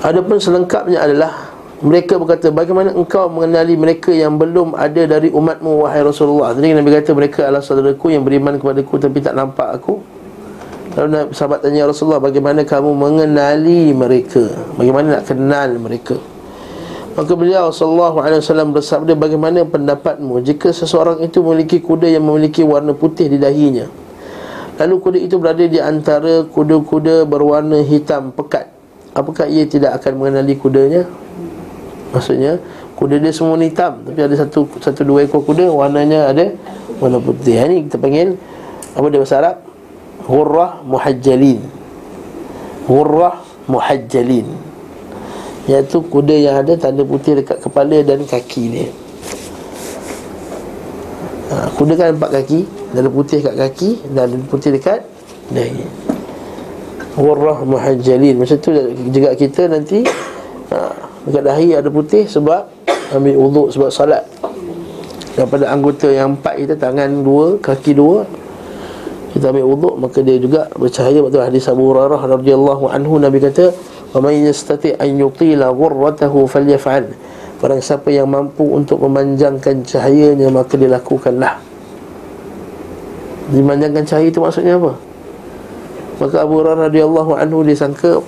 Adapun 0.00 0.40
selengkapnya 0.40 1.04
adalah 1.04 1.52
mereka 1.84 2.16
berkata 2.16 2.48
bagaimana 2.48 2.96
engkau 2.96 3.28
mengenali 3.28 3.76
mereka 3.76 4.08
yang 4.08 4.40
belum 4.40 4.72
ada 4.72 5.04
dari 5.04 5.28
umatmu 5.28 5.84
wahai 5.84 6.00
Rasulullah? 6.00 6.56
Jadi 6.56 6.72
Nabi 6.72 6.88
kata 6.88 7.12
mereka 7.12 7.44
adalah 7.44 7.60
saudaraku 7.60 8.08
yang 8.08 8.24
beriman 8.24 8.56
kepada 8.56 8.80
aku 8.80 8.96
tapi 8.96 9.20
tak 9.20 9.36
nampak 9.36 9.76
aku. 9.76 10.00
Lalu 10.96 11.36
sahabat 11.36 11.60
tanya 11.60 11.84
Rasulullah 11.84 12.16
bagaimana 12.16 12.64
kamu 12.64 12.96
mengenali 12.96 13.92
mereka? 13.92 14.48
Bagaimana 14.80 15.20
nak 15.20 15.24
kenal 15.28 15.68
mereka? 15.76 16.16
Maka 17.20 17.32
beliau 17.36 17.68
sallallahu 17.68 18.24
alaihi 18.24 18.40
wasallam 18.40 18.72
bersabda 18.72 19.12
bagaimana 19.20 19.68
pendapatmu? 19.68 20.40
Jika 20.40 20.72
seseorang 20.72 21.20
itu 21.20 21.44
memiliki 21.44 21.76
kuda 21.76 22.08
yang 22.08 22.24
memiliki 22.24 22.64
warna 22.64 22.96
putih 22.96 23.28
di 23.28 23.36
dahinya 23.36 23.84
Lalu 24.80 24.94
kuda 24.96 25.18
itu 25.20 25.36
berada 25.36 25.60
di 25.60 25.76
antara 25.76 26.48
kuda-kuda 26.48 27.28
berwarna 27.28 27.84
hitam 27.84 28.32
pekat 28.32 28.79
Apakah 29.10 29.50
ia 29.50 29.66
tidak 29.66 29.98
akan 29.98 30.22
mengenali 30.22 30.54
kudanya? 30.54 31.02
Maksudnya 32.14 32.58
kuda 32.98 33.22
dia 33.22 33.32
semua 33.32 33.56
hitam 33.56 34.02
tapi 34.04 34.20
ada 34.20 34.34
satu 34.36 34.68
satu 34.76 35.06
dua 35.06 35.24
ekor 35.24 35.40
kuda 35.46 35.70
warnanya 35.70 36.30
ada 36.30 36.54
warna 37.02 37.18
putih. 37.18 37.58
Ini 37.58 37.86
kita 37.90 37.96
panggil 37.98 38.38
apa 38.94 39.06
dia 39.10 39.18
bahasa 39.22 39.36
Arab? 39.42 39.56
Hurrah 40.26 40.82
muhajjalin. 40.86 41.58
Hurrah 42.86 43.42
muhajjalin. 43.66 44.46
Iaitu 45.70 46.02
kuda 46.06 46.34
yang 46.34 46.56
ada 46.62 46.74
tanda 46.78 47.06
putih 47.06 47.38
dekat 47.42 47.62
kepala 47.62 48.02
dan 48.02 48.26
kaki 48.26 48.62
dia. 48.70 48.90
Ha, 51.50 51.66
kuda 51.74 51.98
kan 51.98 52.14
empat 52.14 52.30
kaki 52.30 52.62
Tanda 52.94 53.10
putih 53.10 53.42
dekat 53.42 53.58
kaki 53.58 54.14
Dan 54.14 54.38
putih 54.46 54.70
dekat 54.70 55.02
dahi 55.50 55.82
Hurrah 57.15 57.63
muhajjalin 57.63 58.35
Macam 58.35 58.57
tu 58.59 58.69
juga 59.11 59.31
kita 59.33 59.71
nanti 59.71 60.03
ha, 60.71 60.91
Dekat 61.23 61.43
dahi 61.47 61.67
ada 61.79 61.87
putih 61.87 62.27
sebab 62.27 62.67
Ambil 63.15 63.35
uduk 63.39 63.67
sebab 63.71 63.89
salat 63.89 64.23
Daripada 65.35 65.71
anggota 65.71 66.11
yang 66.11 66.35
empat 66.35 66.59
kita 66.59 66.73
Tangan 66.75 67.23
dua, 67.23 67.55
kaki 67.59 67.95
dua 67.95 68.27
Kita 69.31 69.51
ambil 69.51 69.65
uduk 69.67 69.95
Maka 69.95 70.19
dia 70.19 70.35
juga 70.39 70.67
bercahaya 70.75 71.23
Waktu 71.23 71.39
hadis 71.39 71.71
Abu 71.71 71.87
Hurairah 71.91 72.19
radhiyallahu 72.19 72.91
anhu 72.91 73.19
Nabi 73.19 73.39
kata 73.39 73.71
وَمَنْ 74.15 74.47
يَسْتَطِعْ 74.47 74.95
أَنْ 75.03 75.19
يُطِيلَ 75.19 75.59
غُرَّتَهُ 75.59 76.31
فَلْيَفْعَلْ 76.31 77.05
Barang 77.59 77.83
siapa 77.83 78.07
yang 78.15 78.31
mampu 78.31 78.63
untuk 78.63 79.03
memanjangkan 79.03 79.83
cahayanya 79.83 80.47
Maka 80.47 80.79
dilakukanlah 80.79 81.59
Dimanjangkan 83.51 84.07
cahaya 84.07 84.27
itu 84.31 84.39
maksudnya 84.39 84.79
apa? 84.79 84.95
Maka 86.20 86.44
Abu 86.44 86.60
Hurairah 86.60 86.92
radhiyallahu 86.92 87.32
anhu 87.32 87.64
disangka 87.64 88.20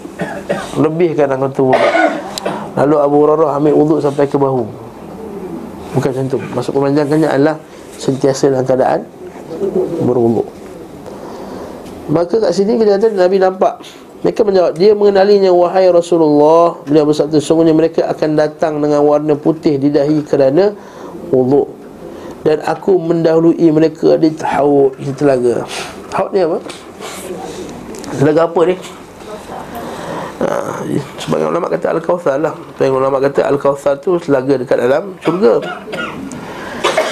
Lebihkan 0.81 1.29
anggota 1.29 1.61
budak 1.61 1.93
Lalu 2.73 2.97
Abu 2.97 3.17
Hurairah 3.21 3.61
ambil 3.61 3.77
wuduk 3.77 4.01
sampai 4.01 4.25
ke 4.25 4.41
bahu. 4.41 4.65
Bukan 5.93 6.09
macam 6.09 6.25
tu. 6.25 6.39
Maksud 6.41 6.73
pemanjangkannya 6.73 7.29
adalah 7.29 7.57
Sentiasa 8.01 8.49
dalam 8.49 8.65
keadaan 8.65 9.05
Berwuduk. 10.09 10.49
Maka 12.09 12.41
kat 12.41 12.53
sini 12.57 12.81
kita 12.81 12.97
kata 12.97 13.13
Nabi 13.13 13.37
nampak 13.39 13.85
Mereka 14.25 14.41
menjawab 14.41 14.73
Dia 14.81 14.97
mengenalinya 14.97 15.53
Wahai 15.53 15.93
Rasulullah. 15.93 16.81
Beliau 16.89 17.05
bersabda 17.05 17.39
Sungguhnya 17.45 17.77
mereka 17.77 18.09
akan 18.09 18.41
datang 18.41 18.81
Dengan 18.81 19.05
warna 19.05 19.37
putih 19.37 19.77
di 19.77 19.93
dahi 19.93 20.25
Kerana 20.25 20.73
Wuduk. 21.29 21.69
Dan 22.43 22.65
aku 22.65 22.97
mendahului 22.97 23.69
mereka 23.69 24.17
Di 24.17 24.33
tahawud 24.33 24.97
Di 24.97 25.13
telaga. 25.13 25.69
Tahawud 26.09 26.33
ni 26.33 26.41
apa? 26.41 26.59
Telaga 28.13 28.45
apa 28.45 28.61
ni? 28.69 28.77
ha, 30.43 30.49
Sebagai 31.17 31.47
ulama 31.49 31.67
kata 31.73 31.87
Al-Kawthar 31.97 32.37
lah. 32.37 32.55
Sebagai 32.77 32.93
ulama 32.93 33.17
kata 33.23 33.41
Al-Kawthar 33.49 33.95
tu 34.05 34.21
Selaga 34.21 34.61
dekat 34.61 34.77
dalam 34.85 35.17
syurga. 35.25 35.65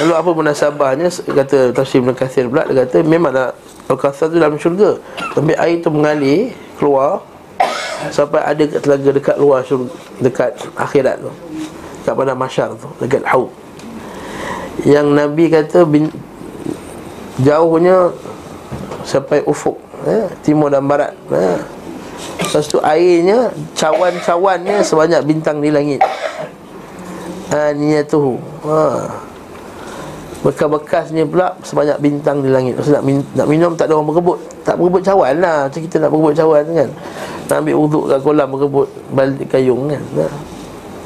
Lalu 0.05 0.13
apa 0.17 0.31
munasabahnya? 0.37 1.09
Kata 1.09 1.73
Tafsir 1.73 2.05
Ibn 2.05 2.13
Kathir 2.13 2.53
pula 2.53 2.69
Dia 2.69 2.85
kata 2.85 3.01
memanglah 3.01 3.57
Al-Kawthar 3.89 4.29
tu 4.29 4.37
dalam 4.37 4.61
syurga. 4.61 5.01
Tapi 5.33 5.57
air 5.57 5.81
tu 5.81 5.89
mengalir 5.89 6.53
Keluar 6.77 7.25
Sampai 8.13 8.41
ada 8.41 8.65
telaga 8.65 9.09
dekat 9.13 9.37
luar 9.41 9.65
syurga 9.65 9.93
Dekat 10.21 10.57
akhirat 10.77 11.21
tu. 11.21 11.33
Dekat 12.05 12.15
pada 12.17 12.33
masyar 12.37 12.69
tu 12.77 12.89
Dekat 13.01 13.25
haud 13.25 13.49
Yang 14.85 15.07
Nabi 15.13 15.45
kata 15.53 15.85
bin, 15.85 16.09
Jauhnya 17.41 18.13
Sampai 19.05 19.41
ufuk 19.49 19.90
eh, 20.07 20.27
Timur 20.41 20.73
dan 20.73 20.87
barat. 20.87 21.13
Eh. 21.33 21.61
Lepas 22.41 22.67
tu 22.67 22.79
airnya 22.83 23.49
Cawan-cawannya 23.79 24.83
sebanyak 24.85 25.23
bintang 25.25 25.63
di 25.63 25.71
langit. 25.73 26.01
Aniyatuhu 27.51 28.39
ha. 28.67 29.07
Bekas-bekasnya 30.41 31.29
pula 31.29 31.55
Sebanyak 31.63 32.01
bintang 32.01 32.41
di 32.41 32.49
langit. 32.49 32.75
Maksud 32.79 32.93
nak, 32.97 33.05
min- 33.05 33.31
nak 33.37 33.47
minum 33.47 33.73
tak 33.77 33.91
ada 33.91 33.99
orang 33.99 34.09
berebut. 34.11 34.39
Tak 34.67 34.77
berebut 34.81 35.03
cawan 35.05 35.35
lah. 35.39 35.69
Macam 35.69 35.81
kita 35.85 35.97
nak 36.01 36.11
berebut 36.11 36.35
cawan 36.37 36.65
kan. 36.75 36.89
Nak 37.51 37.57
ambil 37.67 37.77
uduk 37.77 38.05
kat 38.07 38.19
kolam 38.23 38.49
berebut 38.51 38.89
Balik 39.13 39.47
kayung 39.51 39.91
kan. 39.91 40.03
Ha. 40.19 40.27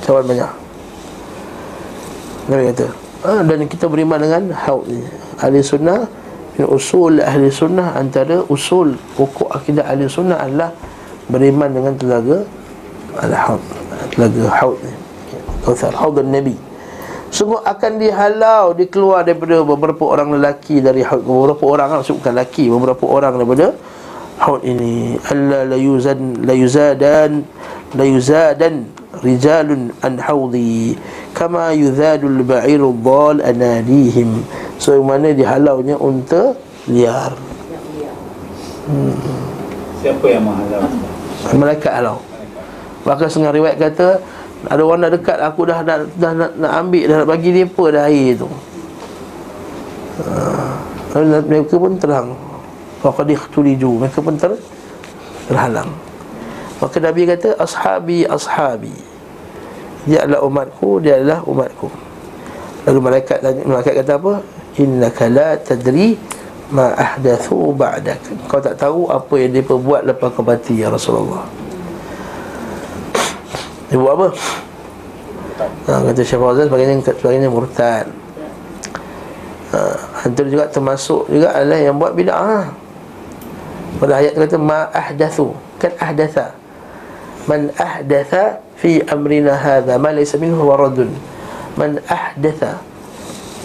Cawan 0.05 0.25
banyak. 0.29 0.53
Nabi 2.45 2.63
kata 2.77 2.87
ha, 3.25 3.41
Dan 3.41 3.65
kita 3.69 3.85
beriman 3.89 4.21
dengan 4.21 4.53
Haud 4.53 4.85
ni. 4.89 5.01
Ahli 5.41 5.61
sunnah 5.65 6.24
Usul 6.63 7.19
ahli 7.19 7.51
sunnah 7.51 7.99
Antara 7.99 8.47
usul 8.47 8.95
pokok 9.19 9.51
akidah 9.51 9.91
ahli 9.91 10.07
sunnah 10.07 10.39
adalah 10.39 10.71
beriman 11.27 11.73
dengan 11.73 11.93
telaga 11.99 12.45
al-haud 13.19 13.63
telaga 14.13 14.45
haud 14.63 14.79
ni. 14.85 14.93
Kautsar 15.65 15.97
haud 15.97 16.21
nabi 16.21 16.55
sungguh 17.35 17.59
akan 17.67 17.99
dihalau 17.99 18.79
dikeluar 18.79 19.27
daripada 19.27 19.67
beberapa 19.67 20.07
orang 20.07 20.39
lelaki 20.39 20.79
dari 20.79 21.03
haud. 21.03 21.27
Beberapa 21.27 21.65
orang 21.67 21.89
lah 21.99 22.07
bukan 22.07 22.31
lelaki 22.31 22.71
beberapa 22.71 23.05
orang 23.11 23.33
daripada 23.35 23.75
haud 24.39 24.61
ini 24.67 25.19
alla 25.31 25.69
la 25.69 25.79
yuzan 25.79 26.43
la 26.43 26.55
yuzadan 26.55 27.47
la 27.95 28.05
yuzadan 28.05 28.89
rijalun 29.23 29.95
an 30.03 30.19
haudi 30.19 30.99
kama 31.35 31.71
yuzadul 31.75 32.43
ba'iru 32.43 32.91
dhal 32.99 33.39
anadihim 33.43 34.43
so 34.79 34.99
mana 35.03 35.31
dihalaunya 35.31 35.95
unta 35.99 36.59
liar 36.91 37.35
Hmm. 38.85 39.17
Siapa 40.05 40.27
yang 40.29 40.45
menghalau? 40.45 40.85
Malaikat 41.57 41.93
halau. 41.97 42.21
Bahkan 43.09 43.27
setengah 43.33 43.53
riwayat 43.57 43.77
kata 43.81 44.21
ada 44.65 44.81
orang 44.81 45.09
nak 45.09 45.13
dekat 45.17 45.39
aku 45.41 45.69
dah 45.69 45.81
nak 45.85 46.09
dah, 46.21 46.33
nak, 46.37 46.53
nak 46.57 46.73
ambil 46.85 47.05
dah 47.09 47.17
nak 47.21 47.29
bagi 47.29 47.49
dia 47.53 47.65
apa 47.65 47.85
dah 47.89 48.03
air 48.09 48.37
tu. 48.37 48.49
Uh, 50.21 51.41
mereka 51.49 51.75
pun 51.81 51.97
terang. 51.97 52.37
Faqad 53.05 53.29
ikhtuliju. 53.29 54.01
Mereka 54.01 54.25
pun 54.25 54.41
ter, 54.41 54.57
terhalang. 55.53 55.93
Maka 56.81 56.97
Nabi 57.05 57.29
kata 57.29 57.61
ashabi 57.61 58.25
ashabi. 58.25 58.97
Dia 60.09 60.25
adalah 60.25 60.49
umatku, 60.49 61.05
dia 61.05 61.21
adalah 61.21 61.45
umatku. 61.45 61.93
Lalu 62.89 62.99
malaikat 63.01 63.45
malaikat 63.65 63.95
kata 64.01 64.13
apa? 64.17 64.33
Innaka 64.81 65.29
la 65.29 65.61
tadri 65.61 66.17
ma 66.73 66.97
ahdathu 66.97 67.77
ba'dak 67.77 68.19
kau 68.49 68.59
tak 68.59 68.81
tahu 68.81 69.13
apa 69.13 69.35
yang 69.37 69.53
dia 69.53 69.65
perbuat 69.65 70.09
lepas 70.09 70.33
kau 70.33 70.41
mati 70.41 70.81
ya 70.81 70.89
Rasulullah 70.89 71.45
dia 73.93 74.01
buat 74.01 74.13
apa 74.17 74.29
ha, 75.87 76.03
kata 76.09 76.21
Syekh 76.25 76.41
Fawzan 76.41 76.67
sebagainya, 76.73 76.95
sebagainya 77.05 77.49
murtad 77.53 78.09
ha, 79.71 80.27
juga 80.33 80.65
termasuk 80.73 81.29
juga 81.29 81.53
adalah 81.53 81.79
yang 81.79 82.01
buat 82.01 82.17
bid'ah 82.17 82.73
pada 83.99 84.19
ayat 84.19 84.35
kata 84.35 84.57
ma 84.59 84.91
ahdathu. 84.91 85.55
Kan 85.79 85.93
ahdatha. 86.03 86.55
Man 87.45 87.71
ahdatha 87.77 88.59
fi 88.81 89.05
amrina 89.05 89.55
hadha 89.55 90.01
ma 90.01 90.11
laysa 90.11 90.41
minhu 90.41 90.65
waradun 90.65 91.13
man 91.79 92.01
ahdatha. 92.09 92.81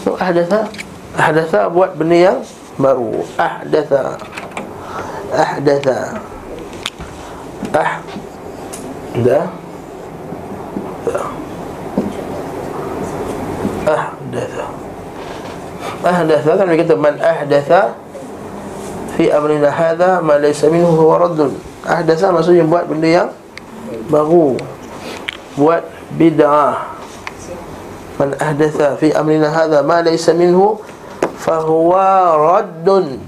Ahdatha? 0.06 0.70
Ahdatha 1.18 1.70
buat 1.70 1.98
benda 1.98 2.18
yang 2.18 2.40
baru. 2.78 3.26
Ahdatha. 3.38 4.18
Ahdatha. 5.34 6.00
Ah. 7.70 8.02
Dah. 9.20 9.46
Ahdatha. 13.90 14.66
Ahdatha. 16.06 16.52
Kan 16.58 16.78
kita 16.78 16.94
man 16.98 17.16
ahdatha 17.18 17.82
fi 19.20 19.28
amrina 19.28 19.68
hadha 19.68 20.24
ma 20.24 20.40
laysa 20.40 20.72
minhu 20.72 20.96
huwa 20.96 21.20
raddun. 21.20 21.52
Ahdatha 21.84 22.32
maksudnya 22.32 22.64
buat 22.64 22.88
benda 22.88 23.04
yang 23.12 23.30
baru. 24.08 24.56
Buat 25.60 25.84
bid'ah. 26.16 26.96
Man 28.16 28.32
ahdatha 28.40 28.96
fi 28.96 29.12
amrina 29.12 29.52
hadha 29.52 29.84
ma 29.84 30.00
laysa 30.00 30.32
minhu 30.32 30.80
fahuwa 31.36 32.40
raddun. 32.40 33.20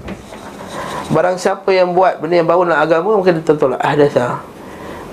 Barang 1.12 1.36
siapa 1.36 1.68
yang 1.76 1.92
buat 1.92 2.24
benda 2.24 2.40
yang 2.40 2.48
baru 2.48 2.64
dalam 2.72 2.80
agama 2.80 3.20
dia 3.20 3.36
tertolak 3.44 3.84
ahdatha. 3.84 4.40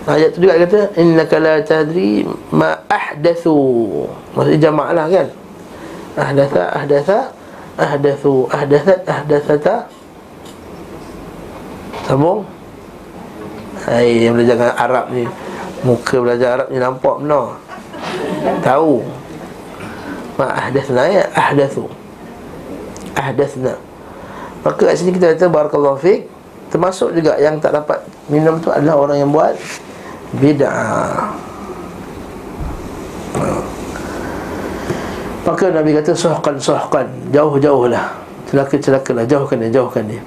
Ayat 0.08 0.32
tu 0.32 0.48
juga 0.48 0.56
kata 0.64 0.96
Innaka 0.96 1.44
la 1.44 1.60
tadri 1.60 2.24
ma 2.56 2.88
ahdathu. 2.88 4.08
Maksudnya 4.32 4.72
jamak 4.72 4.96
lah 4.96 5.12
kan. 5.12 5.28
Ahdatha, 6.16 6.64
ahdatha 6.72 7.20
Ahdathu, 7.80 8.44
ahdathat, 8.52 9.08
ahdathata 9.08 9.88
Sambung? 12.10 12.42
Hai, 13.86 14.26
yang 14.26 14.34
belajar 14.34 14.74
Arab 14.74 15.14
ni. 15.14 15.30
Muka 15.86 16.18
belajar 16.18 16.58
Arab 16.58 16.74
ni 16.74 16.82
nampak 16.82 17.22
benar. 17.22 17.62
Tahu? 18.66 19.06
Ma 20.42 20.50
ahdathna 20.58 21.06
ya, 21.06 21.28
ahdathu 21.36 21.86
ahdathna 23.12 23.76
Maka 24.64 24.88
kat 24.88 24.96
sini 24.96 25.12
kita 25.12 25.36
kata 25.36 25.52
Barakallahu 25.52 26.00
fiqh 26.00 26.24
Termasuk 26.72 27.12
juga 27.12 27.36
yang 27.36 27.60
tak 27.60 27.76
dapat 27.76 28.00
minum 28.32 28.56
tu 28.64 28.72
adalah 28.72 28.96
orang 28.98 29.18
yang 29.22 29.30
buat 29.30 29.54
Bid'ah. 30.42 31.30
Maka 35.46 35.66
Nabi 35.70 35.94
kata 35.94 36.18
Sohkan, 36.18 36.58
sohkan. 36.58 37.06
Jauh-jauh 37.30 37.86
lah. 37.86 38.18
Celaka-celaka 38.50 39.14
lah. 39.14 39.26
Jauhkan 39.30 39.62
dia, 39.62 39.70
jauhkan 39.78 40.10
dia 40.10 40.22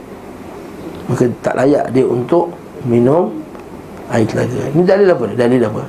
Maka 1.11 1.25
tak 1.43 1.55
layak 1.59 1.91
dia 1.91 2.07
untuk 2.07 2.53
Minum 2.83 3.31
air 4.11 4.27
telaga 4.27 4.71
Ini 4.75 4.83
dalil 4.83 5.09
apa? 5.11 5.27
Dalil 5.35 5.63
apa? 5.63 5.83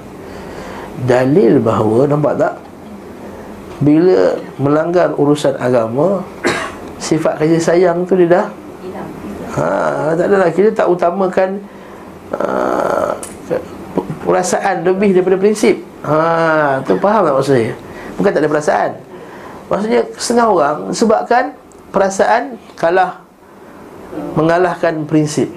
Dalil 1.09 1.53
bahawa 1.61 1.99
Nampak 2.05 2.34
tak? 2.38 2.53
Bila 3.84 4.38
melanggar 4.61 5.11
urusan 5.18 5.57
agama 5.57 6.22
sifat 7.05 7.41
kasih 7.41 7.61
sayang 7.61 8.05
tu 8.07 8.16
dia 8.16 8.41
dah 8.41 8.47
ha, 9.57 10.14
tak 10.18 10.26
adalah 10.30 10.49
kita 10.49 10.70
tak 10.74 10.88
utamakan 10.89 11.61
uh, 12.34 13.14
perasaan 14.26 14.82
lebih 14.82 15.14
daripada 15.14 15.38
prinsip 15.38 15.84
ha, 16.05 16.82
tu 16.82 16.97
faham 16.97 17.28
tak 17.28 17.34
maksud 17.36 17.53
saya 17.53 17.72
bukan 18.18 18.32
tak 18.34 18.41
ada 18.41 18.49
perasaan 18.49 18.91
maksudnya 19.70 20.01
setengah 20.18 20.47
orang 20.49 20.78
sebabkan 20.91 21.43
perasaan 21.93 22.57
kalah 22.80 23.23
mengalahkan 24.34 25.05
prinsip. 25.05 25.49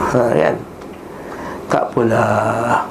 Ha, 0.00 0.20
kan? 0.34 0.56
Tak 1.70 1.82
apalah. 1.92 2.82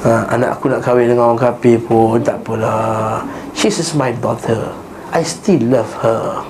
Ha, 0.00 0.10
Anak 0.32 0.56
aku 0.56 0.72
nak 0.72 0.80
kahwin 0.80 1.12
dengan 1.12 1.28
orang 1.28 1.36
kafir 1.36 1.76
pun 1.76 2.16
Tak 2.24 2.40
apalah. 2.40 3.20
She's 3.52 3.76
is 3.76 3.92
my 3.92 4.16
daughter. 4.16 4.72
I 5.12 5.20
still 5.20 5.60
love 5.68 5.92
her. 6.00 6.40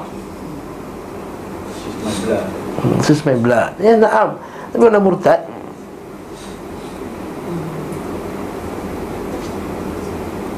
She's 3.02 3.26
my 3.26 3.34
blood. 3.34 3.74
Ya 3.82 3.98
naam. 3.98 4.38
Tapi 4.70 4.82
orang 4.86 5.02
murtad. 5.02 5.40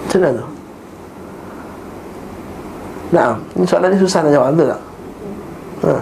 Macam 0.04 0.18
mana 0.20 0.32
tu? 0.36 0.51
Naam. 3.12 3.44
Ini 3.54 3.64
soalan 3.68 3.92
ni 3.92 4.00
susah 4.00 4.24
nak 4.24 4.32
jawab. 4.32 4.56
Betul 4.56 4.68
tak? 4.72 4.82
Ha. 5.82 6.00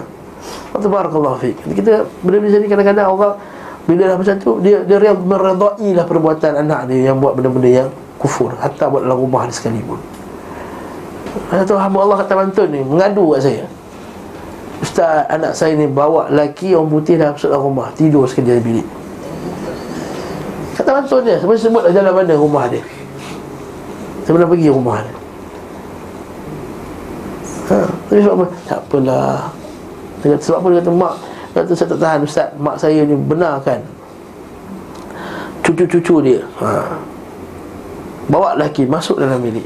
Barakallahu 0.81 1.37
fiqh 1.37 1.59
Kita 1.77 2.07
benda-benda 2.25 2.57
jadi 2.57 2.65
kadang-kadang 2.65 3.07
Allah 3.13 3.31
bila 3.81 4.13
dah 4.13 4.17
macam 4.17 4.35
tu 4.37 4.61
Dia 4.61 4.85
dia 4.85 5.13
meredai 5.13 5.89
lah 5.97 6.05
perbuatan 6.05 6.53
anak 6.63 6.89
dia 6.89 7.11
Yang 7.11 7.17
buat 7.21 7.33
benda-benda 7.37 7.69
yang 7.69 7.89
kufur. 8.21 8.53
Hatta 8.57 8.87
buat 8.89 9.01
dalam 9.01 9.17
rumah 9.17 9.49
dia 9.49 9.57
sekalipun. 9.57 9.97
Ada 11.49 11.65
tu 11.65 11.73
hamba 11.73 12.05
Allah 12.05 12.17
kata 12.23 12.33
bantun 12.37 12.67
ni 12.71 12.81
Mengadu 12.81 13.35
kat 13.35 13.41
saya. 13.45 13.65
Ustaz 14.81 15.29
anak 15.29 15.53
saya 15.53 15.77
ni 15.77 15.85
bawa 15.85 16.29
lelaki 16.33 16.73
Orang 16.73 16.89
putih 16.89 17.17
dah 17.17 17.33
masuk 17.33 17.49
dalam 17.53 17.65
rumah 17.69 17.93
Tidur 17.93 18.25
sekali 18.25 18.53
dalam 18.53 18.63
bilik. 18.65 18.87
Kata 20.77 20.89
bantun 20.93 21.21
dia 21.25 21.37
Sebab 21.41 21.53
sebut 21.57 21.81
lah 21.85 21.91
jalan 21.93 22.13
mana 22.15 22.33
rumah 22.37 22.65
dia. 22.69 22.81
Sebelum 24.25 24.49
pergi 24.49 24.69
rumah 24.69 25.01
dia 25.03 25.20
Tapi 28.11 28.27
sebab 28.27 28.43
apa? 28.43 28.47
Tak 28.67 28.79
apalah. 28.91 29.47
Sebab 30.19 30.57
apa 30.59 30.67
dia 30.67 30.79
kata 30.83 30.91
mak 30.91 31.13
Kata 31.55 31.71
saya 31.71 31.87
tak 31.95 31.99
tahan 32.03 32.19
Ustaz. 32.27 32.51
Mak 32.59 32.75
saya 32.75 33.07
ni 33.07 33.15
benarkan 33.15 33.79
Cucu-cucu 35.63 36.19
dia. 36.19 36.43
Ha. 36.59 36.99
Bawa 38.27 38.59
lelaki 38.59 38.83
Masuk 38.83 39.15
dalam 39.15 39.39
bilik. 39.39 39.63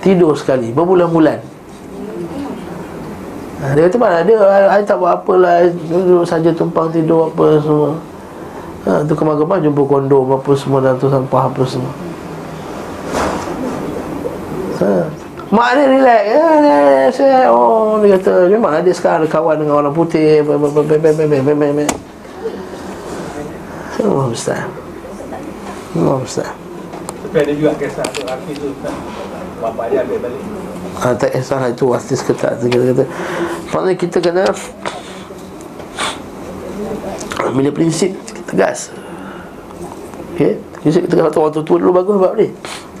Tidur 0.00 0.32
sekali 0.32 0.72
Berbulan-bulan. 0.72 1.36
Ha, 3.60 3.76
Dia 3.76 3.92
kata 3.92 3.96
mana 4.00 4.24
Dia 4.24 4.40
saya 4.40 4.80
tak 4.80 4.96
buat 4.96 5.20
apalah 5.20 5.60
Duduk 5.68 6.24
saja 6.24 6.48
tumpang 6.56 6.88
tidur 6.88 7.28
Apa 7.28 7.60
semua. 7.60 7.92
Ha, 8.88 9.04
Tu 9.04 9.12
kemar-kemar 9.12 9.60
Jumpa 9.60 9.84
kondom 9.84 10.32
Apa 10.32 10.56
semua 10.56 10.80
Dan 10.80 10.96
tu 10.96 11.12
sampah 11.12 11.52
Apa 11.52 11.62
semua. 11.68 11.92
Ha 14.80 15.19
Mak 15.50 15.68
dia 15.74 15.84
relax. 15.90 16.22
Ya, 16.30 16.46
ya, 16.62 16.78
ya, 16.78 17.10
saya, 17.10 17.40
Oh 17.50 17.98
dia 17.98 18.14
kata 18.14 18.46
Memang 18.46 18.78
dia 18.86 18.94
sekarang 18.94 19.26
ada 19.26 19.28
kawan 19.34 19.58
dengan 19.58 19.82
orang 19.82 19.90
putih. 19.90 20.46
Allah 24.00 24.26
Ustaz 24.30 24.62
Allah 25.98 26.16
Ustaz 26.22 26.48
Tapi 27.26 27.36
ada 27.42 27.52
juga 27.52 27.74
kisah 27.76 28.06
tu 28.14 28.22
Hafiz 28.30 28.56
tu 28.62 28.70
Bapak 29.60 29.92
dia 29.92 30.06
ambil 30.06 30.22
balik. 30.22 30.42
Ha, 31.02 31.18
Tak 31.18 31.30
kisah 31.34 31.66
itu 31.66 31.84
artis 31.90 32.20
ke 32.22 32.32
tak 32.32 32.62
Kita 32.62 32.80
kata. 32.94 33.04
Maksudnya 33.74 33.94
kita 33.98 34.18
kena 34.22 34.44
Bila 37.50 37.70
prinsip 37.74 38.14
tegas. 38.46 38.94
Okay 40.38 40.62
Prinsip 40.78 41.10
tegas. 41.10 41.34
Waktu 41.34 41.60
tua 41.66 41.76
dulu 41.82 41.90
bagus 41.90 42.14
sebab 42.22 42.38
ni 42.38 42.48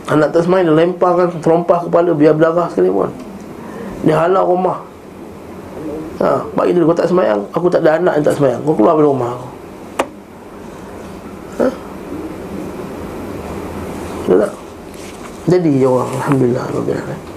Anak 0.08 0.32
tak 0.32 0.48
semain 0.48 0.64
dia 0.64 0.72
lemparkan 0.72 1.28
Terompah 1.44 1.84
kepala 1.84 2.16
Biar 2.16 2.32
berdarah 2.32 2.70
sekali 2.72 2.88
pun. 2.88 3.12
Dia 4.06 4.16
halau 4.16 4.56
rumah. 4.56 4.80
Ha, 6.20 6.44
Bagi 6.56 6.72
dia 6.72 6.86
Kau 6.86 6.96
tak 6.96 7.08
semayang 7.08 7.44
Aku 7.52 7.68
tak 7.68 7.84
ada 7.84 8.00
anak 8.00 8.16
yang 8.16 8.24
tak 8.24 8.36
semayang. 8.40 8.60
Kau 8.64 8.72
keluar 8.72 8.96
dari 8.96 9.06
rumah 9.08 9.30
aku. 9.36 9.48
Ha? 11.60 11.66
Jadi 15.50 15.82
ya 15.82 15.90
Allah 15.90 16.06
Alhamdulillah 16.06 16.64
Alhamdulillah 16.70 17.29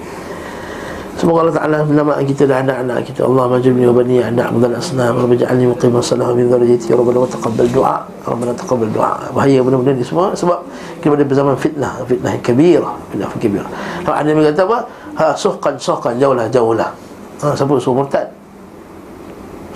Semoga 1.23 1.47
Allah 1.47 1.55
Ta'ala 1.55 1.77
nama 1.87 2.19
kita 2.19 2.43
dan 2.43 2.67
anak-anak 2.67 3.07
kita. 3.07 3.23
Allah 3.23 3.47
majibni 3.47 3.87
wa 3.87 3.95
bani 3.95 4.19
anak 4.19 4.51
Mudan 4.51 4.75
asnam. 4.75 5.23
Rabbi 5.23 5.39
ja'alni 5.39 5.71
muqimah 5.71 6.03
salah 6.03 6.35
Min 6.35 6.51
dharajati 6.51 6.91
Rabbana 6.91 7.23
wa 7.23 7.29
taqabbal 7.31 7.71
du'a. 7.71 8.03
Rabbana 8.27 8.51
taqabbal 8.51 8.91
du'a. 8.91 9.31
Bahaya 9.31 9.63
benar-benar 9.63 9.95
ni 9.95 10.03
semua 10.03 10.35
Sebab 10.35 10.67
kita 10.99 11.15
pada 11.15 11.23
berzaman 11.23 11.55
fitnah. 11.55 12.03
Fitnah 12.03 12.35
yang 12.35 12.43
kabira 12.43 12.91
Fitnah 13.07 13.31
yang 13.31 13.39
kabira 13.39 13.67
Kalau 14.03 14.15
ada 14.19 14.27
yang 14.27 14.43
kata 14.51 14.63
apa? 14.67 14.77
Ha 15.15 15.25
suhkan 15.39 15.73
suhkan 15.79 16.13
Jauhlah 16.19 16.51
jauhlah. 16.51 16.91
Ha 17.39 17.55
siapa 17.55 17.71
suh 17.79 17.95
murtad? 17.95 18.27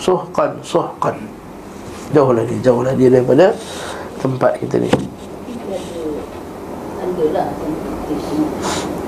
Suhkan 0.04 0.52
suhkan 0.60 1.16
Jauhlah 2.12 2.44
dia 2.44 2.60
Jauhlah 2.60 2.92
dia 2.92 3.08
daripada 3.08 3.56
Tempat 4.20 4.60
kita 4.60 4.84
ni. 4.84 4.92
Alhamdulillah 7.00 7.48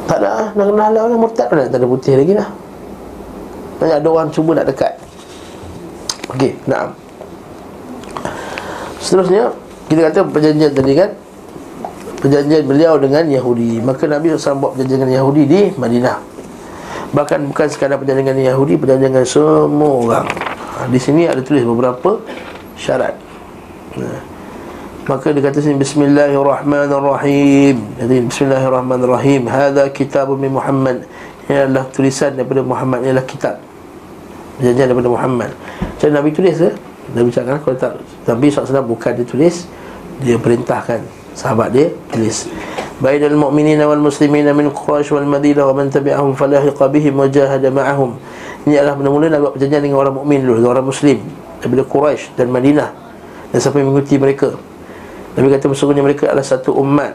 tak 0.10 0.18
ada 0.26 0.30
lah. 0.34 0.48
Nak 0.58 0.66
kenal 0.74 0.90
lah 0.90 1.04
Murtad 1.14 1.48
pun 1.54 1.58
tak 1.62 1.78
ada 1.78 1.86
putih 1.86 2.14
lagi 2.18 2.34
lah. 2.34 2.50
Banyak 3.78 3.98
ada 4.02 4.08
orang 4.10 4.30
cuba 4.34 4.58
nak 4.58 4.66
dekat. 4.66 4.94
Okey, 6.34 6.52
nak 6.70 6.94
Seterusnya 9.00 9.50
Kita 9.90 10.10
kata 10.10 10.20
perjanjian 10.26 10.72
tadi 10.74 10.94
kan? 10.98 11.10
Perjanjian 12.20 12.66
beliau 12.66 12.98
dengan 12.98 13.24
Yahudi. 13.30 13.80
Maka 13.80 14.10
Nabi 14.10 14.34
SAW 14.34 14.58
buat 14.60 14.72
perjanjian 14.76 15.06
dengan 15.06 15.16
Yahudi 15.22 15.44
di 15.46 15.62
Madinah. 15.78 16.18
Bahkan 17.14 17.40
bukan 17.54 17.68
sekadar 17.70 18.02
perjanjian 18.02 18.34
dengan 18.34 18.54
Yahudi 18.54 18.74
Perjanjian 18.82 19.14
dengan 19.14 19.26
semua 19.30 19.94
orang. 19.94 20.28
Ha, 20.78 20.90
Di 20.90 21.00
sini 21.02 21.30
ada 21.30 21.42
tulis 21.46 21.62
beberapa 21.62 22.22
syarat. 22.76 23.14
Nah 23.98 24.29
Maka 25.10 25.34
dia 25.34 25.42
kata 25.42 25.58
sini 25.58 25.82
Bismillahirrahmanirrahim. 25.82 27.98
Jadi 27.98 28.30
Bismillahirrahmanirrahim. 28.30 29.50
Hada 29.50 29.90
kitab 29.90 30.30
min 30.38 30.54
Muhammad. 30.54 31.02
Ini 31.50 31.66
adalah 31.66 31.90
tulisan 31.90 32.38
daripada 32.38 32.62
Muhammad. 32.62 33.02
Ini 33.02 33.18
adalah 33.18 33.26
kitab. 33.26 33.58
Perjanjian 34.62 34.86
daripada 34.86 35.10
Muhammad. 35.10 35.50
Jadi 35.98 36.14
Nabi 36.14 36.30
tulis 36.30 36.62
ke? 36.62 36.70
Nabi 37.18 37.34
cakap 37.34 37.58
kalau 37.66 37.78
tak 37.82 37.98
Nabi 38.30 38.54
SAW 38.54 38.86
bukan 38.86 39.18
dia 39.18 39.26
tulis 39.26 39.66
Dia 40.22 40.38
perintahkan 40.38 41.02
Sahabat 41.34 41.74
dia 41.74 41.90
tulis. 42.14 42.46
Bain 43.02 43.18
al-mu'minin 43.18 43.82
wal 43.82 43.98
muslimin 43.98 44.46
min 44.54 44.70
Quraish 44.70 45.10
wal 45.10 45.26
Madinah 45.26 45.74
wa 45.74 45.74
man 45.74 45.90
tabi'ahum 45.90 46.38
falahiqa 46.38 46.86
bihim 46.86 47.18
wa 47.18 47.26
jahada 47.26 47.66
ma'ahum. 47.74 48.14
Ini 48.70 48.78
adalah 48.78 48.94
mula-mula 48.94 49.34
Nabi 49.34 49.42
buat 49.42 49.54
perjanjian 49.58 49.90
dengan 49.90 50.06
orang 50.06 50.22
mukmin 50.22 50.46
dulu, 50.46 50.62
dengan 50.62 50.72
orang 50.78 50.86
muslim. 50.86 51.18
Daripada 51.66 51.84
Quraisy 51.90 52.38
dan 52.38 52.54
Madinah. 52.54 52.90
Dan 53.50 53.58
siapa 53.58 53.82
yang 53.82 53.90
mengikuti 53.90 54.22
mereka. 54.22 54.69
Nabi 55.38 55.48
kata 55.54 55.70
sesungguhnya 55.70 56.04
mereka 56.06 56.32
adalah 56.32 56.46
satu 56.46 56.72
umat. 56.80 57.14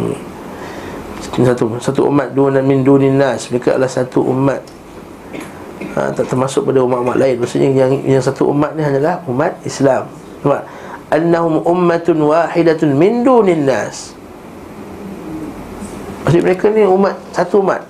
Hmm. 0.00 0.16
satu 1.40 1.80
satu 1.80 2.00
umat 2.08 2.36
dua 2.36 2.60
min 2.60 2.84
dunin 2.84 3.16
nas 3.16 3.48
mereka 3.48 3.76
adalah 3.76 3.90
satu 3.90 4.20
umat. 4.24 4.60
Ha, 5.96 6.14
tak 6.14 6.30
termasuk 6.30 6.68
pada 6.68 6.84
umat-umat 6.84 7.16
lain. 7.18 7.40
Maksudnya 7.40 7.68
yang 7.74 7.92
yang 8.04 8.22
satu 8.22 8.52
umat 8.52 8.76
ni 8.78 8.84
hanyalah 8.84 9.24
umat 9.26 9.58
Islam. 9.66 10.06
Nampak? 10.44 10.62
Annahum 11.10 11.64
ummatun 11.66 12.22
wahidatun 12.22 12.94
min 12.94 13.26
dunin 13.26 13.66
nas 13.66 14.14
maksud 16.30 16.46
mereka 16.46 16.66
ni 16.70 16.86
umat 16.86 17.18
satu 17.34 17.58
umat. 17.58 17.82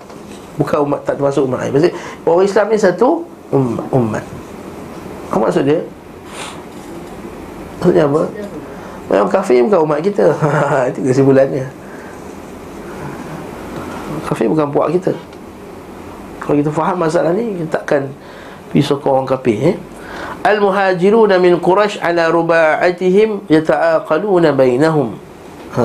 Bukan 0.56 0.78
umat 0.88 1.00
tak 1.04 1.20
termasuk 1.20 1.44
umat 1.44 1.58
lain. 1.60 1.72
Maksud 1.76 1.92
orang 2.24 2.46
Islam 2.48 2.66
ni 2.72 2.78
satu 2.80 3.08
umat, 3.52 3.86
umat. 3.92 4.24
apa 5.30 5.46
maksud 5.46 5.62
dia 5.62 5.80
Maksudnya 7.80 8.04
apa? 8.04 8.22
Orang 9.10 9.32
kafir 9.32 9.64
bukan 9.64 9.80
umat 9.88 10.04
kita 10.04 10.36
Itu 10.92 11.00
kesimpulannya 11.02 11.66
Kafir 14.28 14.46
bukan 14.46 14.68
puak 14.68 14.92
kita 14.94 15.16
Kalau 16.38 16.54
kita 16.60 16.70
faham 16.70 17.00
masalah 17.00 17.32
ni 17.32 17.58
Kita 17.58 17.80
takkan 17.80 18.12
pergi 18.70 18.86
sokong 18.86 19.24
orang 19.24 19.26
kafir 19.26 19.74
eh? 19.74 19.76
Al-muhajiruna 20.44 21.40
min 21.42 21.58
Qurash 21.58 21.98
ala 21.98 22.30
ruba'atihim 22.30 23.50
yata'aqaluna 23.50 24.54
bainahum 24.54 25.18
ha. 25.74 25.84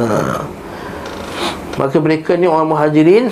Maka 1.80 1.98
mereka 1.98 2.38
ni 2.38 2.46
orang 2.46 2.70
muhajirin 2.70 3.32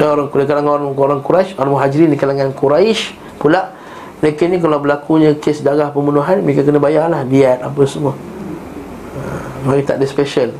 Orang 0.00 0.32
kalangan 0.32 0.80
orang, 0.80 0.96
orang 0.96 1.20
Quraisy, 1.20 1.60
orang 1.60 1.72
muhajirin 1.76 2.08
di 2.08 2.16
kalangan 2.16 2.56
Quraisy 2.56 3.20
pula 3.36 3.76
mereka 4.20 4.44
ni 4.44 4.60
kalau 4.60 4.76
berlakunya 4.84 5.32
kes 5.40 5.64
darah 5.64 5.88
pembunuhan 5.88 6.44
Mereka 6.44 6.68
kena 6.68 6.76
bayarlah 6.76 7.24
diat 7.24 7.64
apa 7.64 7.82
semua. 7.88 8.12
Ha, 8.12 9.20
Mereka 9.64 9.84
tak 9.88 9.96
ada 9.96 10.06
special. 10.06 10.52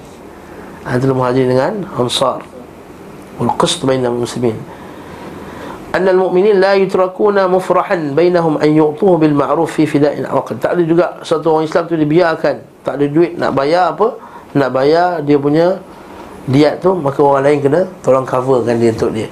Antara 0.80 1.12
muhajir 1.12 1.44
dengan 1.44 1.84
Ansar. 1.92 2.40
Wal-qist 3.36 3.84
bainam 3.84 4.20
muslimin 4.20 4.56
Annal 5.90 6.22
mu'minin 6.22 6.61
la 6.61 6.76
yutrakuna 6.76 7.48
mufrahan 7.50 8.12
bainahum 8.12 8.61
an 8.61 8.68
yu'tuhu 8.68 9.16
bil 9.16 9.32
ma'ruf 9.32 9.74
fi 9.74 9.88
fida'in 9.88 10.28
awaqad 10.28 10.61
Tak 10.61 10.76
ada 10.76 10.82
juga 10.84 11.06
satu 11.24 11.56
orang 11.56 11.64
Islam 11.66 11.82
tu 11.88 11.96
dibiarkan. 11.98 12.56
Tak 12.84 12.94
ada 13.00 13.06
duit 13.08 13.36
nak 13.36 13.52
bayar 13.52 13.92
apa 13.96 14.16
Nak 14.56 14.70
bayar 14.72 15.20
dia 15.20 15.36
punya 15.36 15.82
diat 16.48 16.80
tu 16.80 16.96
Maka 16.96 17.20
orang 17.20 17.44
lain 17.44 17.58
kena 17.61 17.80
tolong 18.00 18.24
coverkan 18.24 18.76
dia 18.80 18.92
untuk 18.92 19.12
dia 19.12 19.28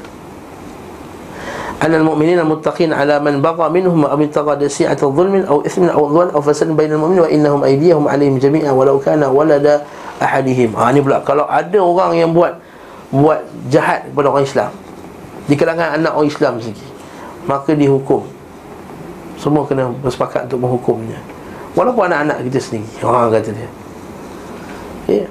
أن 1.84 1.94
المؤمنين 1.94 2.39
المتقين 2.39 2.94
على 2.96 3.20
من 3.20 3.44
بغى 3.44 3.70
منهم 3.70 4.06
أو 4.06 4.16
ابتغى 4.16 4.70
سيعة 4.70 5.04
ظلم 5.04 5.36
أو 5.52 5.68
إثم 5.68 5.84
أو 5.91 6.08
عدوان 6.08 6.28
أو 6.32 6.39
فساد 6.41 6.72
بين 6.80 6.96
المؤمنين 6.96 7.20
وإنهم 7.20 7.64
أيديهم 7.64 8.08
عليهم 8.08 8.39
جميعا 8.39 8.72
ولو 8.72 9.04
كان 9.04 9.24
ولد 9.24 9.84
أحدهم 10.24 10.70
ha, 10.80 10.88
ini 10.96 11.04
pula 11.04 11.20
kalau 11.28 11.44
ada 11.44 11.76
orang 11.84 12.16
yang 12.16 12.32
buat 12.32 12.56
buat 13.12 13.44
jahat 13.68 14.08
kepada 14.08 14.32
orang 14.32 14.46
Islam 14.48 14.72
di 15.44 15.56
kalangan 15.60 16.00
anak 16.00 16.16
orang 16.16 16.30
Islam 16.32 16.54
sendiri 16.64 16.88
maka 17.44 17.76
dihukum 17.76 18.24
semua 19.36 19.68
kena 19.68 19.91
bersepakat 20.00 20.48
untuk 20.48 20.64
menghukumnya 20.64 21.20
walaupun 21.76 22.08
anak-anak 22.08 22.48
kita 22.48 22.60
sendiri 22.64 22.88
orang 23.04 23.36
kata 23.36 23.52
dia 23.52 23.70
ya 25.12 25.26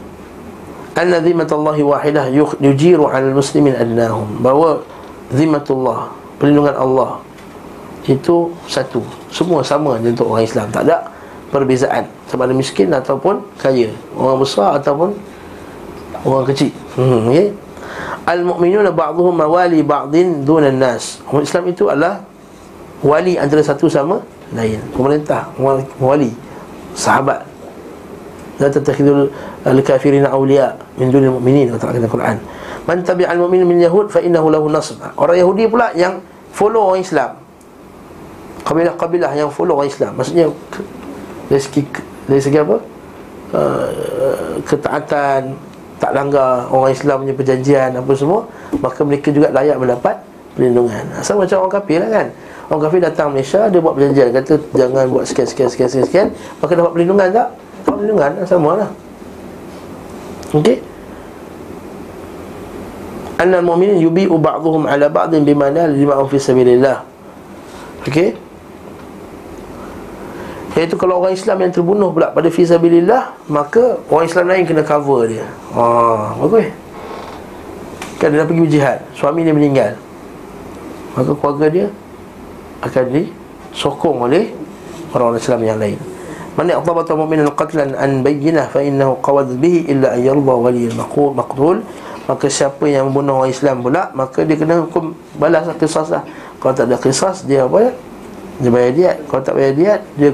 anna 0.93 1.25
zimmatullahi 1.25 1.81
wahidah 1.81 2.29
yujiru 2.61 3.09
'ala 3.09 3.33
al-muslimin 3.33 3.73
adnahum 3.73 4.29
bahawa 4.45 4.85
zimmatullah 5.33 6.13
perlindungan 6.38 6.74
Allah. 6.78 7.22
Itu 8.08 8.56
satu. 8.72 9.04
Semua 9.28 9.60
sama 9.62 10.00
je 10.00 10.16
untuk 10.16 10.32
orang 10.32 10.48
Islam. 10.48 10.72
Tak 10.72 10.88
ada 10.88 11.12
perbezaan. 11.52 12.08
Sama 12.32 12.48
ada 12.48 12.56
miskin 12.56 12.88
ataupun 12.94 13.44
kaya. 13.60 13.92
Orang 14.16 14.42
besar 14.42 14.80
ataupun 14.80 15.12
orang 16.24 16.46
kecil. 16.48 16.72
Hmm 16.96 17.28
okey. 17.28 17.52
Al 18.28 18.44
mu'minuna 18.44 18.92
ba'dhum 18.92 19.36
mawali 19.36 19.84
ba'din 19.84 20.48
dunan 20.48 20.76
nas. 20.76 21.20
Orang 21.28 21.44
Islam 21.44 21.64
itu 21.68 21.92
adalah 21.92 22.24
wali 23.04 23.36
antara 23.36 23.60
satu 23.60 23.92
sama 23.92 24.24
lain. 24.56 24.80
Pemerintah 24.96 25.52
wali 26.00 26.32
sahabat. 26.96 27.44
La 28.58 28.74
tattakhidul 28.74 29.30
al-kafirin 29.68 30.26
awliya 30.26 30.74
min 30.98 31.14
dunil 31.14 31.38
mu'minin 31.38 31.70
kata 31.76 31.94
Al-Quran 31.94 32.42
Man 32.88 33.04
tabi'al 33.04 33.36
mu'min 33.36 33.68
min 33.68 33.84
Yahud 33.84 34.08
fa 34.08 34.24
innahu 34.24 34.48
lahu 34.48 34.72
nasr. 34.72 34.96
Orang 35.20 35.36
Yahudi 35.36 35.68
pula 35.68 35.92
yang 35.92 36.24
follow 36.56 36.88
orang 36.88 37.04
Islam. 37.04 37.36
Kabilah-kabilah 38.64 39.32
yang 39.36 39.52
follow 39.52 39.76
orang 39.76 39.92
Islam. 39.92 40.16
Maksudnya 40.16 40.48
dari 41.52 41.62
segi 41.62 41.84
dari 42.28 42.42
segi 42.42 42.58
apa? 42.64 42.78
Uh, 43.48 44.60
ketaatan 44.68 45.56
tak 45.98 46.12
langgar 46.14 46.70
orang 46.70 46.94
Islam 46.94 47.26
punya 47.26 47.36
perjanjian 47.36 47.90
apa 47.98 48.12
semua 48.14 48.46
maka 48.84 49.02
mereka 49.02 49.34
juga 49.34 49.50
layak 49.50 49.78
mendapat 49.82 50.16
perlindungan 50.54 51.04
sama 51.26 51.46
macam 51.46 51.66
orang 51.66 51.74
kafir 51.74 51.98
lah 52.02 52.10
kan 52.12 52.28
orang 52.70 52.82
kafir 52.86 53.00
datang 53.02 53.28
Malaysia 53.34 53.62
dia 53.72 53.80
buat 53.82 53.94
perjanjian 53.98 54.28
kata 54.34 54.54
jangan 54.78 55.06
buat 55.10 55.26
sekian 55.26 55.48
sekian 55.50 55.70
sekian 55.72 55.90
sekian, 55.90 56.06
sekian 56.06 56.28
maka 56.62 56.72
dapat 56.78 56.92
perlindungan 56.94 57.28
tak? 57.34 57.48
dapat 57.56 57.96
perlindungan 57.98 58.32
sama 58.46 58.72
lah 58.78 58.90
ok 60.54 60.68
anna 63.38 63.62
al-mu'minin 63.62 64.02
yubi'u 64.02 64.36
ba'dhum 64.38 64.90
'ala 64.90 65.08
ba'din 65.10 65.46
bima 65.46 65.70
nal 65.70 65.94
lima'u 65.94 66.26
fi 66.30 66.38
sabilillah. 66.42 67.06
Okey. 68.06 68.34
Iaitu 70.78 70.94
kalau 70.94 71.26
orang 71.26 71.34
Islam 71.34 71.58
yang 71.66 71.74
terbunuh 71.74 72.14
pula 72.14 72.30
pada 72.30 72.50
fi 72.54 72.62
sabilillah, 72.62 73.34
maka 73.50 73.98
orang 74.14 74.26
Islam 74.30 74.46
lain 74.46 74.64
kena 74.66 74.86
cover 74.86 75.26
dia. 75.26 75.46
Ha, 75.74 76.38
bagus. 76.38 76.70
Kan 78.22 78.34
dia 78.34 78.42
dah 78.42 78.48
pergi 78.50 78.62
berjihad, 78.62 78.98
suami 79.18 79.42
dia 79.42 79.54
meninggal. 79.54 79.98
Maka 81.18 81.34
keluarga 81.34 81.66
dia 81.70 81.88
akan 82.86 83.06
di 83.10 83.24
disokong 83.74 84.26
oleh 84.26 84.50
orang-orang 85.14 85.42
Islam 85.42 85.62
yang 85.62 85.78
lain 85.78 85.98
man 86.58 86.66
yaqtabata 86.74 87.14
mu'minan 87.14 87.54
qatlan 87.54 87.94
an 87.94 88.26
bayyinah 88.26 88.74
fa 88.74 88.82
innahu 88.82 89.22
qawad 89.22 89.54
bihi 89.62 89.86
illa 89.94 90.18
an 90.18 90.20
yarda 90.26 90.54
wali 90.58 90.90
al 90.90 90.98
maqtul 91.38 91.86
maka 92.28 92.46
siapa 92.52 92.84
yang 92.92 93.08
membunuh 93.08 93.42
orang 93.42 93.56
Islam 93.56 93.80
pula 93.80 94.12
maka 94.12 94.44
dia 94.44 94.60
kena 94.60 94.84
hukum 94.84 95.16
balas 95.40 95.64
kisah 95.80 96.06
lah. 96.12 96.24
Kalau 96.60 96.74
tak 96.76 96.92
ada 96.92 97.00
kisah 97.00 97.32
dia 97.48 97.64
apa 97.64 97.88
ya 97.88 97.92
dia 98.60 98.70
bayar 98.70 98.92
diat. 98.92 99.18
Kalau 99.32 99.42
tak 99.42 99.54
bayar 99.56 99.74
diat 99.74 100.02
dia 100.20 100.30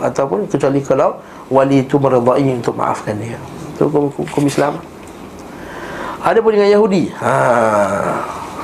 ataupun 0.00 0.48
kecuali 0.48 0.80
kalau 0.80 1.20
wali 1.52 1.84
itu 1.84 2.00
meredai 2.00 2.48
untuk 2.56 2.74
maafkan 2.80 3.20
dia. 3.20 3.36
Itu 3.76 3.92
hukum, 3.92 4.08
hukum 4.24 4.44
Islam. 4.48 4.80
Ada 6.24 6.40
pun 6.40 6.50
dengan 6.56 6.72
Yahudi. 6.72 7.12
Ha 7.20 7.32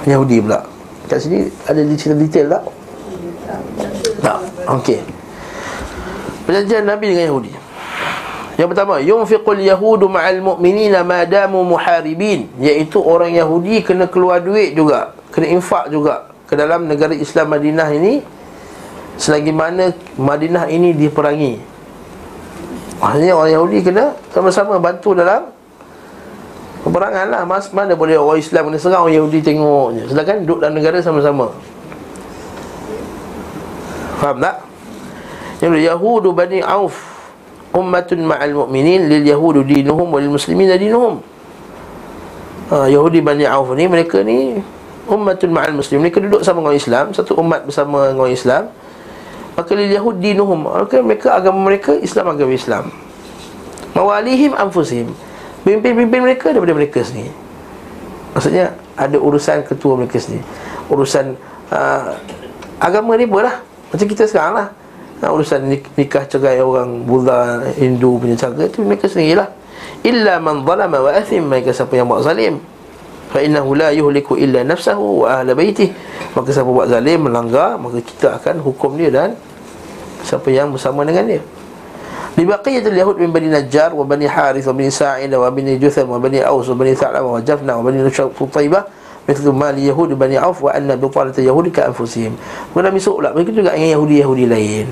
Yahudi 0.09 0.37
pula. 0.41 0.65
Kat 1.05 1.21
sini 1.21 1.45
ada 1.69 1.81
cerita 1.95 2.17
detail 2.17 2.47
tak? 2.49 2.63
Tak. 4.25 4.39
Okey. 4.81 5.01
Perjanjian 6.49 6.89
Nabi 6.89 7.13
dengan 7.13 7.29
Yahudi 7.29 7.64
yang 8.55 8.71
pertama 8.71 9.03
yunfiqul 9.03 9.59
yahudu 9.59 10.07
ma'al 10.07 10.39
mu'minina 10.39 11.03
ma 11.03 11.27
damu 11.27 11.67
muharibin. 11.67 12.47
Iaitu 12.63 13.03
orang 13.03 13.35
Yahudi 13.35 13.83
kena 13.83 14.07
keluar 14.07 14.39
duit 14.39 14.79
juga 14.79 15.11
kena 15.35 15.51
infak 15.51 15.91
juga 15.91 16.31
ke 16.47 16.55
dalam 16.55 16.87
negara 16.87 17.11
Islam 17.11 17.51
Madinah 17.51 17.91
ini 17.91 18.23
selagi 19.19 19.51
mana 19.51 19.91
Madinah 20.15 20.71
ini 20.71 20.95
diperangi. 20.95 21.59
Maksudnya 23.03 23.35
orang 23.35 23.53
Yahudi 23.59 23.79
kena 23.83 24.15
sama-sama 24.31 24.79
bantu 24.79 25.19
dalam 25.19 25.51
peperangan 26.87 27.27
lah. 27.35 27.43
Mas, 27.43 27.67
mana 27.75 27.99
boleh 27.99 28.15
orang 28.15 28.39
Islam 28.39 28.71
kena 28.71 28.79
serang 28.79 29.11
orang 29.11 29.19
Yahudi 29.19 29.43
tengok 29.43 29.87
je. 29.99 30.03
Sedangkan 30.15 30.47
duduk 30.47 30.59
dalam 30.63 30.79
negara 30.79 31.03
sama-sama. 31.03 31.51
Faham 34.23 34.39
tak? 34.39 34.63
Yahudu 35.59 36.31
Bani 36.31 36.63
Auf 36.63 37.14
ummatun 37.75 38.23
ma'al 38.23 38.55
mu'minin 38.55 39.11
lil 39.11 39.27
yahudu 39.27 39.67
dinuhum 39.67 40.07
wal 40.15 40.31
muslimin 40.31 40.71
dinuhum. 40.79 41.19
Ha, 42.71 42.89
Yahudi 42.89 43.21
Bani 43.21 43.45
Auf 43.45 43.75
ni 43.75 43.85
mereka 43.91 44.23
ni 44.23 44.63
ummatun 45.11 45.51
ma'al 45.51 45.75
muslim. 45.75 46.01
Mereka 46.01 46.23
duduk 46.23 46.47
sama 46.47 46.63
dengan 46.63 46.79
Islam 46.79 47.05
satu 47.13 47.35
umat 47.43 47.67
bersama 47.67 48.15
dengan 48.15 48.31
Islam. 48.31 48.63
Maka 49.59 49.71
lil 49.75 49.91
yahud 49.91 50.23
dinuhum. 50.23 50.71
Maka 50.71 51.03
mereka 51.03 51.35
agama 51.35 51.67
mereka 51.67 51.93
Islam 51.99 52.31
agama 52.31 52.55
Islam. 52.55 52.95
Mawalihim 53.93 54.55
anfusihim. 54.55 55.11
Pimpin-pimpin 55.67 56.23
mereka 56.23 56.55
daripada 56.55 56.75
mereka 56.75 57.03
sendiri. 57.03 57.31
Maksudnya 58.35 58.75
ada 58.95 59.17
urusan 59.19 59.63
ketua 59.67 59.99
mereka 59.99 60.19
sendiri. 60.19 60.43
Urusan 60.91 61.39
uh, 61.71 62.19
agama 62.79 63.15
ni 63.19 63.27
pun 63.27 63.47
lah. 63.47 63.63
Macam 63.95 64.07
kita 64.11 64.27
sekarang 64.27 64.55
lah 64.59 64.69
nah, 65.24 65.30
urusan 65.36 65.68
nikah 65.98 66.26
cerai 66.26 66.64
orang 66.64 67.04
Buddha 67.04 67.70
Hindu 67.76 68.20
punya 68.20 68.36
cara 68.40 68.66
itu 68.66 68.82
mereka 68.82 69.06
sendirilah 69.12 69.50
illa 70.04 70.40
man 70.40 70.64
zalama 70.64 70.98
wa 71.04 71.12
athim 71.12 71.48
mereka 71.48 71.76
siapa 71.76 71.96
yang 72.00 72.08
buat 72.08 72.24
zalim 72.24 72.64
fa 73.30 73.44
innahu 73.44 73.76
la 73.76 73.92
yuhliku 73.92 74.40
illa 74.40 74.64
nafsahu 74.64 75.28
wa 75.28 75.40
ahla 75.40 75.54
baitih 75.54 75.92
maka 76.34 76.50
siapa 76.50 76.70
buat 76.72 76.88
zalim 76.88 77.28
melanggar 77.28 77.76
maka 77.76 78.00
kita 78.00 78.40
akan 78.40 78.64
hukum 78.64 78.96
dia 78.96 79.12
dan 79.12 79.36
siapa 80.24 80.48
yang 80.50 80.72
bersama 80.72 81.04
dengan 81.04 81.28
dia 81.28 81.44
لبقية 82.40 82.88
اليهود 82.88 83.20
من 83.20 83.36
بني 83.36 83.52
نجار 83.52 83.92
وبني 83.96 84.30
حارث 84.30 84.68
وبني 84.68 84.90
ساعدة 84.90 85.36
وبني 85.40 85.76
جثم 85.76 86.08
وبني 86.08 86.40
أوس 86.48 86.70
وبني 86.70 86.96
ثعلبة 86.96 87.28
وجفنة 87.28 87.78
وبني 87.78 88.10
طيبة 88.54 88.84
مثل 89.30 89.50
ما 89.50 89.72
ليهود 89.72 90.10
بني 90.20 90.38
عوف 90.38 90.64
وأن 90.64 90.96
بطالة 90.96 91.34
اليهود 91.38 91.68
كأنفسهم 91.68 92.34
Kemudian 92.72 92.86
Nabi 92.90 93.00
sebut 93.02 93.18
pula 93.22 93.30
Mereka 93.36 93.52
juga 93.52 93.70
dengan 93.76 93.90
Yahudi-Yahudi 93.98 94.46
lain 94.50 94.88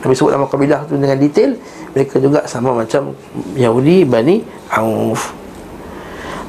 Nabi 0.00 0.16
sebut 0.16 0.32
nama 0.32 0.48
kabilah 0.48 0.88
tu 0.88 0.96
dengan 0.96 1.18
detail 1.20 1.60
Mereka 1.92 2.16
juga 2.24 2.48
sama 2.48 2.72
macam 2.72 3.12
Yahudi 3.52 4.08
Bani 4.08 4.40
Auf. 4.72 5.36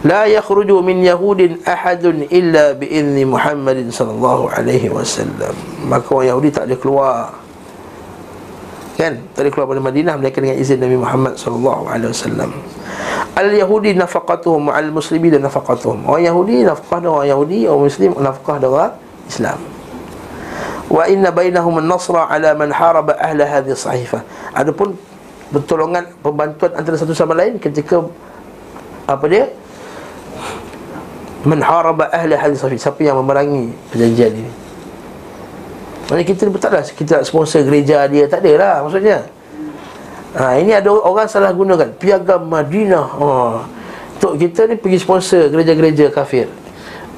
La 0.02 0.26
yakhruju 0.26 0.82
min 0.82 1.06
Yahudin 1.06 1.62
ahadun 1.62 2.26
illa 2.34 2.74
bi'izni 2.74 3.22
Muhammadin 3.22 3.94
sallallahu 3.94 4.50
alaihi 4.50 4.90
wasallam. 4.90 5.54
Maka 5.86 6.10
orang 6.10 6.28
Yahudi 6.34 6.50
tak 6.50 6.66
boleh 6.70 6.80
keluar. 6.82 7.18
Kan? 8.98 9.22
Tak 9.34 9.46
boleh 9.46 9.54
keluar 9.54 9.68
dari 9.74 9.86
Madinah 9.86 10.16
Mereka 10.18 10.38
dengan 10.42 10.58
izin 10.58 10.78
Nabi 10.82 10.98
Muhammad 10.98 11.34
sallallahu 11.38 11.84
alaihi 11.86 12.14
wasallam. 12.14 12.50
Al-Yahudi 13.38 13.98
nafaqatuhum 13.98 14.74
Al-Muslimi 14.74 15.30
dan 15.34 15.46
nafaqatuhum. 15.46 16.10
Orang 16.10 16.26
Yahudi 16.26 16.66
nafkah 16.66 16.98
dengan 16.98 17.22
orang 17.22 17.30
Yahudi 17.30 17.60
Orang 17.70 17.84
Muslim 17.90 18.12
nafkah 18.18 18.58
dengan 18.58 18.90
Islam 19.30 19.81
Wa 20.92 21.08
inna 21.08 21.32
bainahum 21.32 21.80
an-nasra 21.80 22.28
ala 22.28 22.52
man 22.52 22.68
haraba 22.76 23.16
ahla 23.16 23.48
hadhihi 23.48 23.80
sahifah 23.80 24.28
Adapun 24.52 25.00
pertolongan 25.48 26.12
pembantuan 26.20 26.76
antara 26.76 27.00
satu 27.00 27.16
sama 27.16 27.32
lain 27.32 27.56
ketika 27.56 28.04
apa 29.08 29.26
dia? 29.32 29.48
Man 31.48 31.64
haraba 31.64 32.12
ahla 32.12 32.36
hadhihi 32.36 32.60
sahifah 32.60 32.92
siapa 32.92 33.00
yang 33.08 33.24
memerangi 33.24 33.72
perjanjian 33.88 34.36
ini? 34.36 34.52
Maksudnya 36.12 36.28
kita 36.28 36.42
ni 36.44 36.52
tak 36.60 36.72
ada. 36.76 36.84
Kita 36.84 37.16
sponsor 37.24 37.64
gereja 37.64 38.04
dia 38.12 38.28
tak 38.28 38.44
ada 38.44 38.52
lah 38.60 38.76
maksudnya. 38.84 39.32
Ha, 40.36 40.60
ini 40.60 40.76
ada 40.76 40.92
orang 40.92 41.28
salah 41.32 41.56
gunakan. 41.56 41.88
Piagam 41.96 42.52
Madinah. 42.52 43.08
Ha. 43.16 43.28
Untuk 44.20 44.36
kita 44.36 44.68
ni 44.68 44.76
pergi 44.76 45.00
sponsor 45.00 45.48
gereja-gereja 45.48 46.12
kafir. 46.12 46.52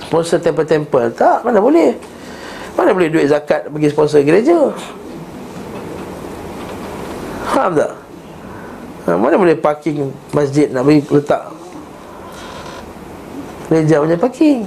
Sponsor 0.05 0.37
temple-temple. 0.37 1.09
Tak, 1.17 1.41
mana 1.41 1.57
boleh 1.57 2.12
Mana 2.73 2.89
boleh 2.91 3.09
duit 3.09 3.29
zakat 3.29 3.69
pergi 3.69 3.87
sponsor 3.93 4.25
gereja? 4.25 4.73
Faham 7.53 7.77
tak? 7.77 7.91
Ha, 9.03 9.19
mana 9.19 9.35
boleh 9.35 9.53
parking 9.59 10.09
masjid 10.31 10.71
nak 10.71 10.87
bagi 10.87 11.03
letak 11.11 11.43
Gereja 13.67 13.99
punya 13.99 14.15
parking? 14.15 14.63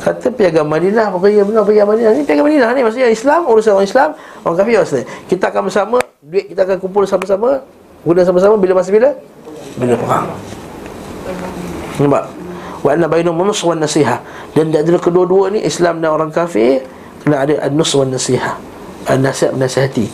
Kata 0.00 0.32
piagam 0.32 0.66
Madinah 0.66 1.12
Pokoknya 1.12 1.44
benar 1.44 1.62
piagam 1.68 1.92
Madinah 1.92 2.12
Ni 2.16 2.24
piagam 2.24 2.48
Madinah 2.48 2.72
ni 2.72 2.80
Maksudnya 2.82 3.12
Islam 3.12 3.44
Urusan 3.44 3.76
orang 3.76 3.84
Islam 3.86 4.10
Orang 4.42 4.56
kafir 4.58 4.80
maksudnya. 4.80 5.06
Kita 5.28 5.52
akan 5.52 5.62
bersama 5.68 5.96
duit 6.22 6.46
kita 6.54 6.62
akan 6.62 6.78
kumpul 6.78 7.02
sama-sama 7.02 7.60
guna 8.06 8.22
sama-sama 8.22 8.54
bila 8.54 8.78
masa 8.78 8.94
bila? 8.94 9.10
Bila 9.74 9.94
perang. 9.98 10.26
Nampak 11.98 12.41
wa 12.82 12.90
anna 12.92 13.06
bainahum 13.06 13.46
nusr 13.46 13.72
wan 13.72 13.80
nasiha. 13.80 14.18
Dan 14.52 14.74
di 14.74 14.76
antara 14.76 14.98
kedua-dua 14.98 15.54
ni 15.54 15.62
Islam 15.62 16.02
dan 16.02 16.10
orang 16.12 16.30
kafir 16.34 16.82
kena 17.22 17.46
ada 17.46 17.54
an-nusr 17.64 18.02
wan 18.02 18.10
nasiha. 18.10 18.58
An-nasihat 19.06 19.58
nasihati 19.58 20.06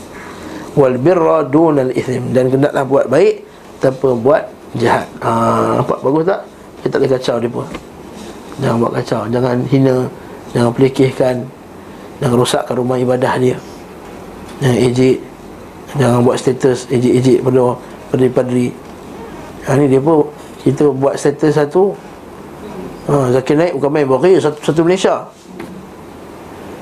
wal 0.78 0.96
birra 0.96 1.44
dun 1.44 1.80
al-ithim 1.80 2.30
dan 2.30 2.48
hendaklah 2.48 2.84
buat 2.86 3.06
baik 3.10 3.42
tanpa 3.82 4.14
buat 4.14 4.42
jahat. 4.78 5.08
Ha 5.24 5.82
nampak 5.82 5.98
bagus 6.04 6.24
tak? 6.28 6.40
Kita 6.78 6.86
tak 6.94 6.98
boleh 7.02 7.10
kacau 7.10 7.36
dia 7.42 7.50
pun. 7.50 7.66
Jangan 8.62 8.76
buat 8.78 8.92
kacau. 9.02 9.20
Jangan 9.28 9.56
hina. 9.66 9.96
Jangan 10.56 10.70
pelikihkan 10.72 11.34
jangan 12.18 12.36
rosakkan 12.40 12.74
rumah 12.80 12.96
ibadah 12.96 13.34
dia. 13.36 13.56
Jangan 14.62 14.78
ejek. 14.80 15.18
Jangan 15.96 16.20
buat 16.20 16.36
status 16.36 16.84
ejek-ejek 16.92 17.40
pada 17.40 17.72
padri-padri 18.12 18.76
ha, 19.64 19.72
Ni 19.72 19.88
dia 19.88 20.04
pun 20.04 20.28
Kita 20.60 20.92
buat 20.92 21.16
status 21.16 21.56
satu 21.56 21.96
ha, 23.08 23.32
Zakir 23.32 23.56
naik 23.56 23.72
bukan 23.74 23.90
main 23.90 24.06
Bukan 24.06 24.36
satu, 24.38 24.58
satu 24.60 24.84
Malaysia. 24.84 25.26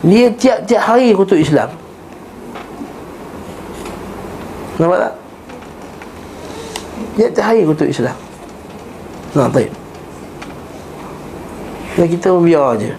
Dia 0.05 0.29
tiap-tiap 0.35 0.83
hari 0.83 1.15
kutuk 1.17 1.41
Islam. 1.41 1.73
Nampak 4.77 4.99
tak? 5.01 5.15
Tiap-tiap 7.17 7.45
hari 7.47 7.61
kutuk 7.65 7.89
Islam. 7.89 8.17
Nah, 9.33 9.49
baik. 9.49 9.73
Dan 11.97 12.07
kita 12.13 12.29
biar 12.37 12.77
je. 12.77 12.93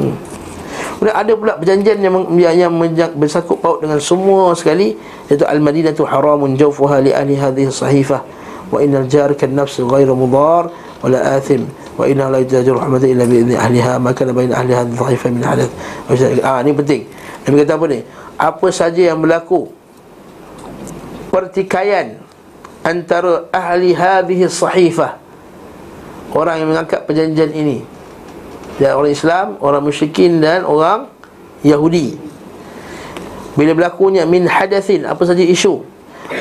Hmm. 0.00 0.16
Kemudian 1.02 1.18
ada 1.18 1.32
pula 1.34 1.52
perjanjian 1.58 1.98
yang 1.98 2.14
yang, 2.38 2.54
yang 2.94 3.12
bersangkut 3.18 3.58
paut 3.58 3.82
dengan 3.82 3.98
semua 3.98 4.54
sekali 4.54 4.94
iaitu 5.26 5.42
al-Madinah 5.42 5.98
haramun 5.98 6.54
jawfuha 6.54 7.02
li 7.02 7.10
ahli 7.10 7.34
hadhihi 7.34 7.74
sahifah 7.74 8.22
wa 8.70 8.78
innal 8.78 9.10
jar 9.10 9.34
kan 9.34 9.50
nafs 9.50 9.82
ghairu 9.82 10.14
mudar 10.14 10.70
wala 11.02 11.18
athim 11.34 11.66
wa 11.92 12.04
inna 12.08 12.32
la 12.32 12.40
yajru 12.40 12.80
rahmatan 12.80 13.08
illa 13.12 13.24
bi 13.28 13.44
idni 13.44 13.54
ahliha 13.56 14.00
ma 14.00 14.16
kana 14.16 14.32
bain 14.32 14.48
ahli 14.48 14.72
hadhihi 14.72 14.96
sahifah 14.96 15.28
min 15.28 15.42
hadath 15.44 15.72
ah 16.40 16.58
ni 16.64 16.72
penting. 16.72 17.02
Nabi 17.44 17.54
kata 17.66 17.72
apa 17.76 17.86
ni? 17.90 17.98
Apa 18.38 18.66
saja 18.72 19.02
yang 19.12 19.18
berlaku 19.20 19.68
pertikaian 21.28 22.16
antara 22.80 23.48
ahli 23.52 23.92
hadhihi 23.92 24.48
sahifah 24.48 25.20
orang 26.32 26.64
yang 26.64 26.68
mengangkat 26.72 27.04
perjanjian 27.04 27.52
ini 27.52 27.78
dan 28.80 28.96
orang 28.96 29.12
Islam, 29.12 29.46
orang 29.60 29.82
musyrikin 29.84 30.40
dan 30.40 30.64
orang 30.64 31.06
Yahudi. 31.60 32.16
Bila 33.52 33.76
berlakunya 33.76 34.24
min 34.24 34.48
hadathin 34.48 35.04
apa 35.04 35.20
saja 35.28 35.44
isu 35.44 35.84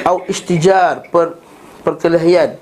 atau 0.08 0.24
istijar 0.32 1.04
per, 1.12 1.36
perkelahian 1.84 2.56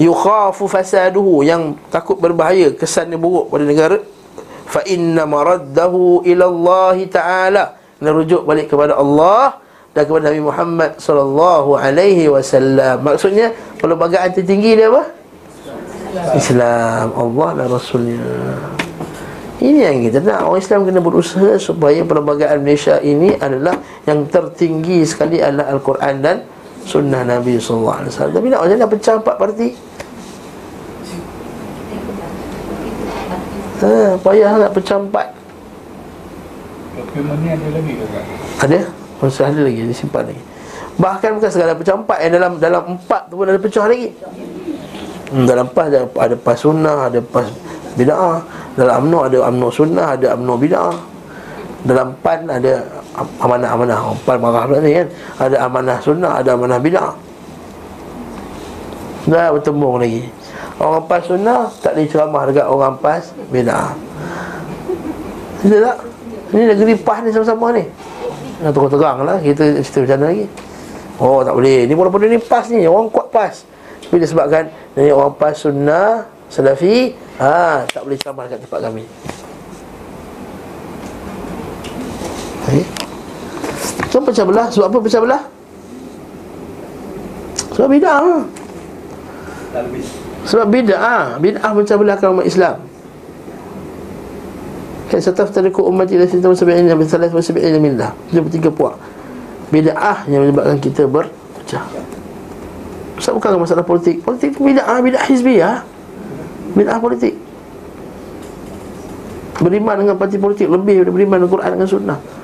yukhafu 0.00 0.68
fasaduhu 0.70 1.44
yang 1.44 1.76
takut 1.92 2.16
berbahaya 2.16 2.72
kesannya 2.72 3.20
buruk 3.20 3.52
pada 3.52 3.64
negara. 3.66 3.98
Fa 4.68 4.80
inna 4.88 5.28
maraddahu 5.28 6.24
ila 6.24 6.44
Allah 6.48 6.96
taala 7.12 7.64
kena 8.00 8.10
rujuk 8.12 8.42
balik 8.48 8.72
kepada 8.72 8.96
Allah 8.96 9.60
dan 9.92 10.08
kepada 10.08 10.32
Nabi 10.32 10.40
Muhammad 10.40 10.90
sallallahu 10.96 11.76
alaihi 11.76 12.32
wasallam. 12.32 13.04
Maksudnya 13.04 13.52
pelbagai 13.76 14.40
tertinggi 14.40 14.80
dia 14.80 14.88
apa? 14.88 15.02
Islam. 16.36 17.12
Allah 17.16 17.48
dan 17.56 17.66
Rasulnya. 17.72 18.20
Ini 19.62 19.78
yang 19.78 20.02
kita 20.02 20.18
nak. 20.26 20.50
Orang 20.50 20.58
Islam 20.58 20.82
kena 20.82 20.98
berusaha 20.98 21.54
Supaya 21.54 22.02
perlembagaan 22.02 22.66
Malaysia 22.66 22.98
ini 22.98 23.30
adalah 23.38 23.78
Yang 24.10 24.34
tertinggi 24.34 25.06
sekali 25.06 25.38
adalah 25.38 25.70
Al-Quran 25.70 26.14
dan 26.18 26.36
Sunnah 26.82 27.22
Nabi 27.22 27.56
SAW 27.56 28.06
Tapi 28.10 28.46
nak 28.50 28.66
macam 28.66 28.76
mana 28.76 28.86
pecah 28.90 29.14
empat 29.18 29.36
parti? 29.38 29.68
Ha, 33.82 34.14
payah 34.14 34.62
nak 34.62 34.70
pecah 34.78 34.94
empat. 34.94 35.28
Dokumen 36.94 37.34
ni 37.42 37.50
ada 37.50 37.66
lagi 37.74 37.92
ke 37.98 38.04
tak? 38.14 38.24
Ada? 38.62 38.80
Masih 39.18 39.42
ada 39.42 39.60
lagi, 39.66 39.80
disimpan 39.90 40.22
lagi. 40.30 40.42
Bahkan 41.02 41.30
bukan 41.40 41.50
segala 41.50 41.72
pecah 41.72 41.96
empat 41.96 42.18
Yang 42.20 42.32
dalam 42.36 42.52
dalam 42.60 42.82
empat 42.94 43.22
tu 43.32 43.34
pun 43.40 43.48
ada 43.48 43.58
pecah 43.58 43.84
lagi. 43.88 44.12
Hmm, 45.32 45.48
Dalam 45.48 45.64
empat 45.72 45.84
ada, 45.88 46.00
ada 46.04 46.36
pas 46.36 46.56
sunnah 46.60 47.08
Ada 47.08 47.18
pas 47.24 47.48
bida'ah 47.96 48.38
Dalam 48.76 49.08
UMNO 49.08 49.18
ada 49.24 49.36
UMNO 49.48 49.68
sunnah 49.72 50.06
Ada 50.12 50.36
UMNO 50.36 50.54
bida'ah 50.60 50.98
Dalam 51.88 52.12
PAN 52.20 52.44
ada 52.52 53.01
amanah-amanah 53.16 54.16
PAN 54.24 54.36
marah 54.40 54.64
ni 54.80 54.96
kan. 54.96 55.06
Ada 55.36 55.56
amanah 55.68 55.98
sunnah 56.00 56.40
Ada 56.40 56.56
amanah 56.56 56.78
bida'ah 56.80 57.14
Dah 59.22 59.54
bertembung 59.54 60.02
lagi. 60.02 60.26
Orang 60.82 61.06
PAS 61.06 61.30
sunnah 61.30 61.70
Tak 61.78 61.94
boleh 61.94 62.08
ceramah 62.10 62.42
dekat 62.48 62.66
orang 62.66 62.94
PAS 62.98 63.36
bida'ah 63.52 63.92
Tidak 65.62 65.80
tak? 65.80 65.98
Ini 66.52 66.62
negeri 66.74 66.94
PAS 67.00 67.18
ni 67.24 67.30
sama-sama 67.32 67.66
ni. 67.72 67.84
Nak 68.64 68.70
terang-terang 68.72 69.18
lah 69.24 69.36
Kita 69.40 69.62
cerita 69.80 69.98
macam 70.04 70.16
mana 70.18 70.26
lagi. 70.32 70.44
Oh 71.20 71.40
tak 71.44 71.54
boleh. 71.54 71.78
Ni 71.86 71.92
walaupun 71.94 72.18
dia 72.24 72.30
ni 72.32 72.40
PAS 72.40 72.64
ni 72.72 72.88
Orang 72.88 73.12
kuat 73.12 73.28
PAS 73.28 73.68
Tapi 74.08 74.16
disebabkan 74.18 74.72
Ni 74.96 75.12
orang 75.12 75.36
PAS 75.36 75.68
sunnah 75.68 76.26
Salafi 76.48 77.12
ha, 77.40 77.84
Tak 77.88 78.02
boleh 78.04 78.16
ceramah 78.20 78.44
dekat 78.48 78.64
tempat 78.64 78.80
kami 78.88 79.04
So 84.12 84.20
pecah 84.20 84.44
belah? 84.44 84.68
Sebab 84.68 84.92
apa 84.92 84.98
pecah 85.00 85.24
belah? 85.24 85.42
Sebab 87.72 87.88
bid'ah. 87.88 88.44
Sebab 90.44 90.66
bid'ah. 90.68 91.40
Bid'ah 91.40 91.70
pecah 91.72 91.96
belah 91.96 92.20
umat 92.20 92.44
Islam. 92.44 92.76
Kan 95.08 95.16
sataf 95.16 95.48
tariku 95.48 95.88
umat 95.88 96.12
ila 96.12 96.28
sinta 96.28 96.52
wasabi'in 96.52 96.92
Nabi 96.92 97.08
salat 97.08 97.32
wasabi'in 97.32 97.80
minlah 97.80 98.12
Itu 98.28 98.44
bertiga 98.44 98.68
puak. 98.68 99.00
Bid'ah 99.72 100.28
yang 100.28 100.44
menyebabkan 100.44 100.76
kita 100.76 101.08
berpecah. 101.08 101.88
Sebab 103.16 103.40
bukan 103.40 103.64
masalah 103.64 103.80
politik. 103.80 104.20
Politik 104.20 104.60
bid'ah, 104.60 105.00
bid'ah 105.00 105.24
hizbiyah. 105.24 105.88
Bid'ah 106.76 107.00
politik. 107.00 107.32
Beriman 109.56 109.94
dengan 110.04 110.16
parti 110.20 110.36
politik 110.42 110.66
Lebih 110.66 111.00
daripada 111.00 111.12
beriman 111.16 111.36
dengan 111.40 111.52
Quran 111.54 111.70
dan 111.80 111.88
Sunnah 111.88 112.41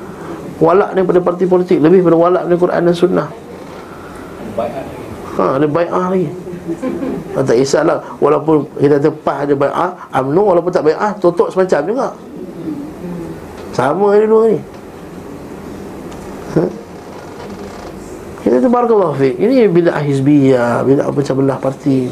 Walak 0.58 0.90
daripada 0.98 1.22
parti 1.22 1.46
politik 1.46 1.78
Lebih 1.78 2.02
daripada 2.02 2.18
walak 2.18 2.42
dengan 2.50 2.58
Quran 2.58 2.82
dan 2.90 2.94
Sunnah. 2.94 3.28
Ha, 5.38 5.54
ada 5.54 5.66
bai'ah 5.70 6.06
lagi. 6.10 6.26
Ha, 7.38 7.46
Tak 7.46 7.54
kisahlah. 7.54 8.02
Walaupun 8.18 8.66
kita 8.82 8.98
tepas 8.98 9.46
ada 9.46 9.54
bai'ah 9.54 9.90
UMNO 10.18 10.42
walaupun 10.42 10.70
tak 10.74 10.82
bai'ah 10.82 11.14
Totok 11.22 11.54
semacam 11.54 11.80
juga. 11.86 12.08
Sama 13.70 14.18
ada 14.18 14.26
dua 14.26 14.42
ni. 14.50 14.58
Ha? 16.58 16.62
Kita 18.42 18.64
tu 18.64 18.72
barakallahu 18.72 19.14
fiqh 19.20 19.36
Ini 19.36 19.68
bid'ah 19.68 20.00
hizbiyah 20.00 20.80
Bid'ah 20.80 21.12
pecah 21.12 21.36
belah 21.36 21.60
parti. 21.60 22.08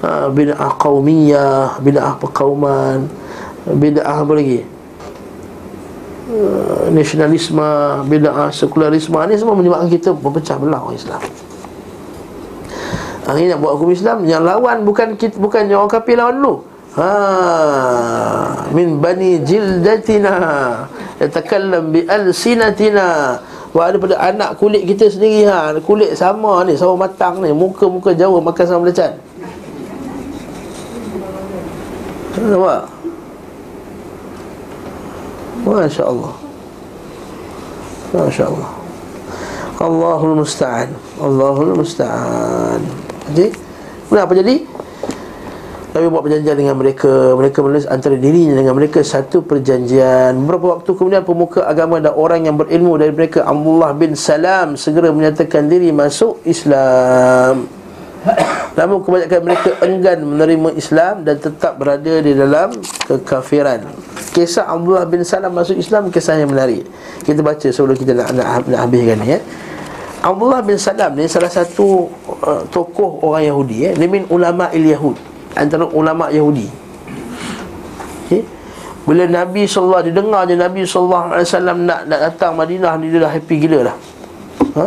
Ha, 0.00 0.32
Bid'ah 0.32 0.72
qawmiyah 0.80 1.82
Bid'ah 1.84 2.16
perkauman 2.16 3.10
Bid'ah 3.68 4.24
apa 4.24 4.32
lagi 4.32 4.64
Nasionalisme 6.90 7.68
Bid'ah 8.06 8.48
sekularisme 8.52 9.16
Ini 9.28 9.36
semua 9.40 9.56
menyebabkan 9.58 9.90
kita 9.90 10.10
berpecah 10.16 10.56
belah 10.58 10.80
orang 10.82 10.96
Islam. 10.96 11.20
Ini 13.22 13.54
nak 13.54 13.58
buat 13.62 13.72
hukum 13.78 13.94
Islam 13.94 14.26
Yang 14.26 14.42
lawan 14.44 14.76
bukan 14.82 15.08
kita, 15.14 15.38
bukan 15.38 15.70
orang 15.70 15.92
kafir 15.92 16.18
lawan 16.18 16.38
dulu 16.42 16.54
Ha 16.92 18.68
min 18.76 19.00
bani 19.00 19.40
jildatina 19.40 20.36
yatakallam 21.16 21.88
bi 21.88 22.04
alsinatina. 22.04 23.40
Wa 23.72 23.88
daripada 23.88 24.20
anak 24.20 24.60
kulit 24.60 24.84
kita 24.84 25.08
sendiri 25.08 25.48
ha 25.48 25.72
kulit 25.80 26.12
sama 26.12 26.60
ni 26.68 26.76
sama 26.76 27.08
matang 27.08 27.40
ni 27.40 27.48
muka-muka 27.56 28.12
jauh 28.12 28.36
makan 28.44 28.64
sama 28.68 28.80
belacan 28.84 29.16
Nampak? 32.36 32.84
Masya 35.64 36.04
Allah 36.04 36.51
Masya 38.12 38.44
Allah 38.48 38.82
Allahul 39.82 40.38
Musta'an. 40.38 40.94
Allahul 41.18 41.74
Musta'an. 41.74 42.78
Jadi, 43.34 43.50
kemudian 44.06 44.22
apa 44.22 44.34
jadi? 44.38 44.54
Nabi 45.92 46.06
buat 46.08 46.24
perjanjian 46.24 46.56
dengan 46.56 46.76
mereka. 46.78 47.36
Mereka 47.36 47.58
menulis 47.60 47.84
antara 47.84 48.16
dirinya 48.16 48.56
dengan 48.56 48.72
mereka 48.78 49.04
Satu 49.04 49.44
perjanjian. 49.44 50.38
Beberapa 50.40 50.78
waktu 50.80 50.90
kemudian 50.96 51.26
pemuka 51.26 51.68
agama 51.68 52.00
dan 52.00 52.16
orang 52.16 52.48
yang 52.48 52.56
berilmu 52.56 52.96
dari 52.96 53.12
mereka 53.12 53.44
Abdullah 53.44 53.92
bin 53.92 54.16
Salam 54.16 54.80
Segera 54.80 55.12
menyatakan 55.12 55.68
diri 55.68 55.92
masuk 55.92 56.40
Islam. 56.48 57.68
Namun 58.78 59.04
kebanyakan 59.04 59.40
mereka 59.44 59.70
enggan 59.84 60.18
menerima 60.24 60.68
Islam 60.80 61.28
Dan 61.28 61.36
tetap 61.42 61.76
berada 61.76 62.24
di 62.24 62.32
dalam 62.32 62.72
kekafiran 63.04 63.84
Kisah 64.32 64.64
Abdullah 64.64 65.04
bin 65.04 65.20
Salam 65.24 65.52
masuk 65.52 65.76
Islam 65.76 66.08
Kisah 66.08 66.40
yang 66.40 66.52
menarik 66.52 66.84
Kita 67.24 67.44
baca 67.44 67.68
sebelum 67.68 67.96
kita 67.96 68.16
nak, 68.16 68.32
nak, 68.32 68.64
nak 68.64 68.80
habiskan 68.80 69.16
ni 69.20 69.36
ya 69.36 69.38
Abdullah 70.22 70.62
bin 70.62 70.78
Salam 70.78 71.12
ni 71.18 71.28
salah 71.28 71.50
satu 71.50 72.06
uh, 72.46 72.62
tokoh 72.70 73.18
orang 73.26 73.50
Yahudi 73.50 73.90
eh. 73.90 73.92
Dia 73.98 74.06
min 74.06 74.24
ulama 74.30 74.70
il 74.72 74.88
Yahud 74.88 75.18
Antara 75.58 75.84
ulama 75.90 76.32
Yahudi 76.32 76.70
okay. 78.24 78.46
Bila 79.02 79.26
Nabi 79.26 79.66
SAW 79.66 80.00
Didengar 80.06 80.46
je 80.46 80.54
Nabi 80.54 80.86
SAW 80.86 81.42
nak, 81.82 82.06
nak 82.06 82.20
datang 82.32 82.54
Madinah 82.54 82.96
Dia 83.02 83.18
dah 83.18 83.32
happy 83.34 83.56
gila 83.66 83.92
dah 83.92 83.96
ha? 84.78 84.86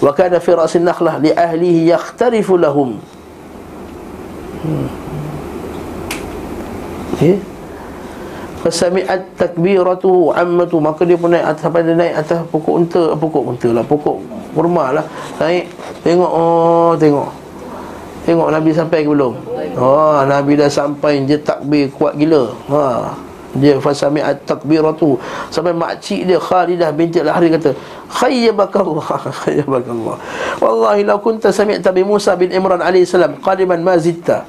Wa 0.00 0.10
kana 0.16 0.40
fi 0.40 0.56
ra'sin 0.56 0.82
nakhlah 0.82 1.20
Li 1.20 1.30
ahlihi 1.30 1.92
yakhtarifu 1.92 2.56
lahum 2.56 2.96
hmm. 4.64 4.86
Okay 7.14 7.59
Fasami'at 8.60 9.36
takbiratu 9.36 10.32
ammatu. 10.36 10.76
Maka 10.78 11.02
dia 11.08 11.16
pun 11.16 11.32
naik 11.32 11.44
atas 11.44 11.62
Sampai 11.64 11.82
dia 11.84 11.96
naik 11.96 12.14
atas 12.16 12.38
pokok 12.48 12.74
unta. 12.76 13.04
Pokok 13.16 13.42
unta 13.56 13.68
lah 13.72 13.84
Pokok 13.84 14.16
kurma 14.52 14.94
lah. 14.94 15.04
Naik 15.40 15.70
Tengok 16.04 16.30
Oh 16.30 16.92
tengok. 16.96 17.28
Tengok 18.28 18.48
Nabi 18.52 18.70
sampai 18.76 19.00
ke 19.02 19.10
belum? 19.10 19.34
Oh 19.80 20.20
Nabi 20.28 20.52
dah 20.60 20.68
sampai 20.68 21.24
Dia 21.24 21.40
takbir 21.40 21.88
kuat 21.92 22.16
gila. 22.20 22.52
Ha 22.72 22.84
dia 23.50 23.82
fasami'at 23.82 24.46
takbiratu. 24.46 25.18
Sampai 25.50 25.74
makcik 25.74 26.22
dia 26.22 26.38
Khalidah 26.38 26.94
binti 26.94 27.18
Al-Hari 27.18 27.50
kata 27.50 27.74
khayyabakallah 28.10 29.06
khayyabakallah 29.46 30.16
wallahi 30.58 31.06
law 31.06 31.22
kunta 31.22 31.54
sami'ta 31.54 31.94
bi 31.94 32.02
Musa 32.02 32.34
bin 32.34 32.50
Imran 32.50 32.82
alaihi 32.82 33.06
salam 33.06 33.38
qadiman 33.38 33.78
ma 33.80 33.94
zitta 33.96 34.42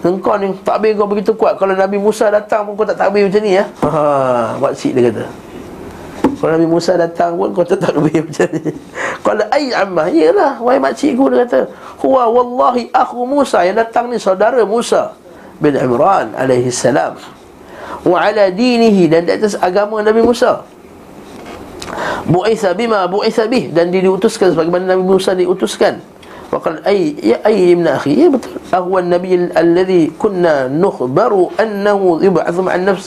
Engkau 0.00 0.40
ni 0.40 0.48
takbir 0.64 0.96
kau 0.96 1.04
begitu 1.04 1.36
kuat 1.36 1.60
Kalau 1.60 1.76
Nabi 1.76 2.00
Musa 2.00 2.32
datang 2.32 2.64
pun 2.64 2.72
kau 2.72 2.88
tak 2.88 2.96
takbir 2.96 3.28
macam 3.28 3.42
ni 3.44 3.52
ya? 3.60 3.68
Haa 3.84 4.56
Makcik 4.56 4.96
dia 4.96 5.12
kata. 5.12 5.24
Kalau 6.40 6.50
Nabi 6.56 6.68
Musa 6.72 6.92
datang 6.96 7.36
pun 7.36 7.52
kau 7.52 7.68
tak 7.68 7.84
takbir 7.84 8.24
macam 8.28 8.48
ni. 8.48 8.72
Kalau 9.20 9.44
ay 9.52 9.64
ammah. 9.76 10.08
Yelah 10.08 10.56
Wahai 10.64 10.80
makcik 10.80 11.20
ku 11.20 11.28
dia 11.28 11.44
kata 11.44 11.68
Huwa 12.00 12.32
wallahi 12.32 12.88
akhu 12.96 13.28
Musa. 13.28 13.60
Yang 13.60 13.76
datang 13.84 14.08
ni 14.08 14.16
saudara 14.16 14.64
Musa 14.64 15.12
Bin 15.60 15.76
Imran 15.76 16.32
alaihi 16.32 16.72
salam. 16.72 17.20
Wa 18.00 18.24
ala 18.24 18.48
dinihi 18.48 19.04
Dan 19.04 19.28
di 19.28 19.36
atas 19.36 19.52
agama 19.60 20.00
Nabi 20.00 20.24
Musa. 20.24 20.64
Bu'itha 22.24 22.72
bima 22.72 23.04
bu'itha 23.04 23.50
bih 23.50 23.68
Dan 23.68 23.92
diutuskan 23.92 24.56
Sebagaimana 24.56 24.96
Nabi 24.96 25.04
Musa 25.04 25.36
diutuskan 25.36 26.00
وقال 26.50 26.82
اي 26.82 27.14
يا 27.22 27.38
اي 27.46 27.72
ابن 27.78 27.86
اخي 27.86 28.10
إيه 28.10 28.28
بطل. 28.28 28.50
اهو 28.74 28.98
النبي 28.98 29.54
الذي 29.54 30.18
كنا 30.18 30.68
نخبر 30.68 31.32
انه 31.62 32.00
يبعث 32.22 32.56
مع 32.58 32.74
النفس 32.74 33.06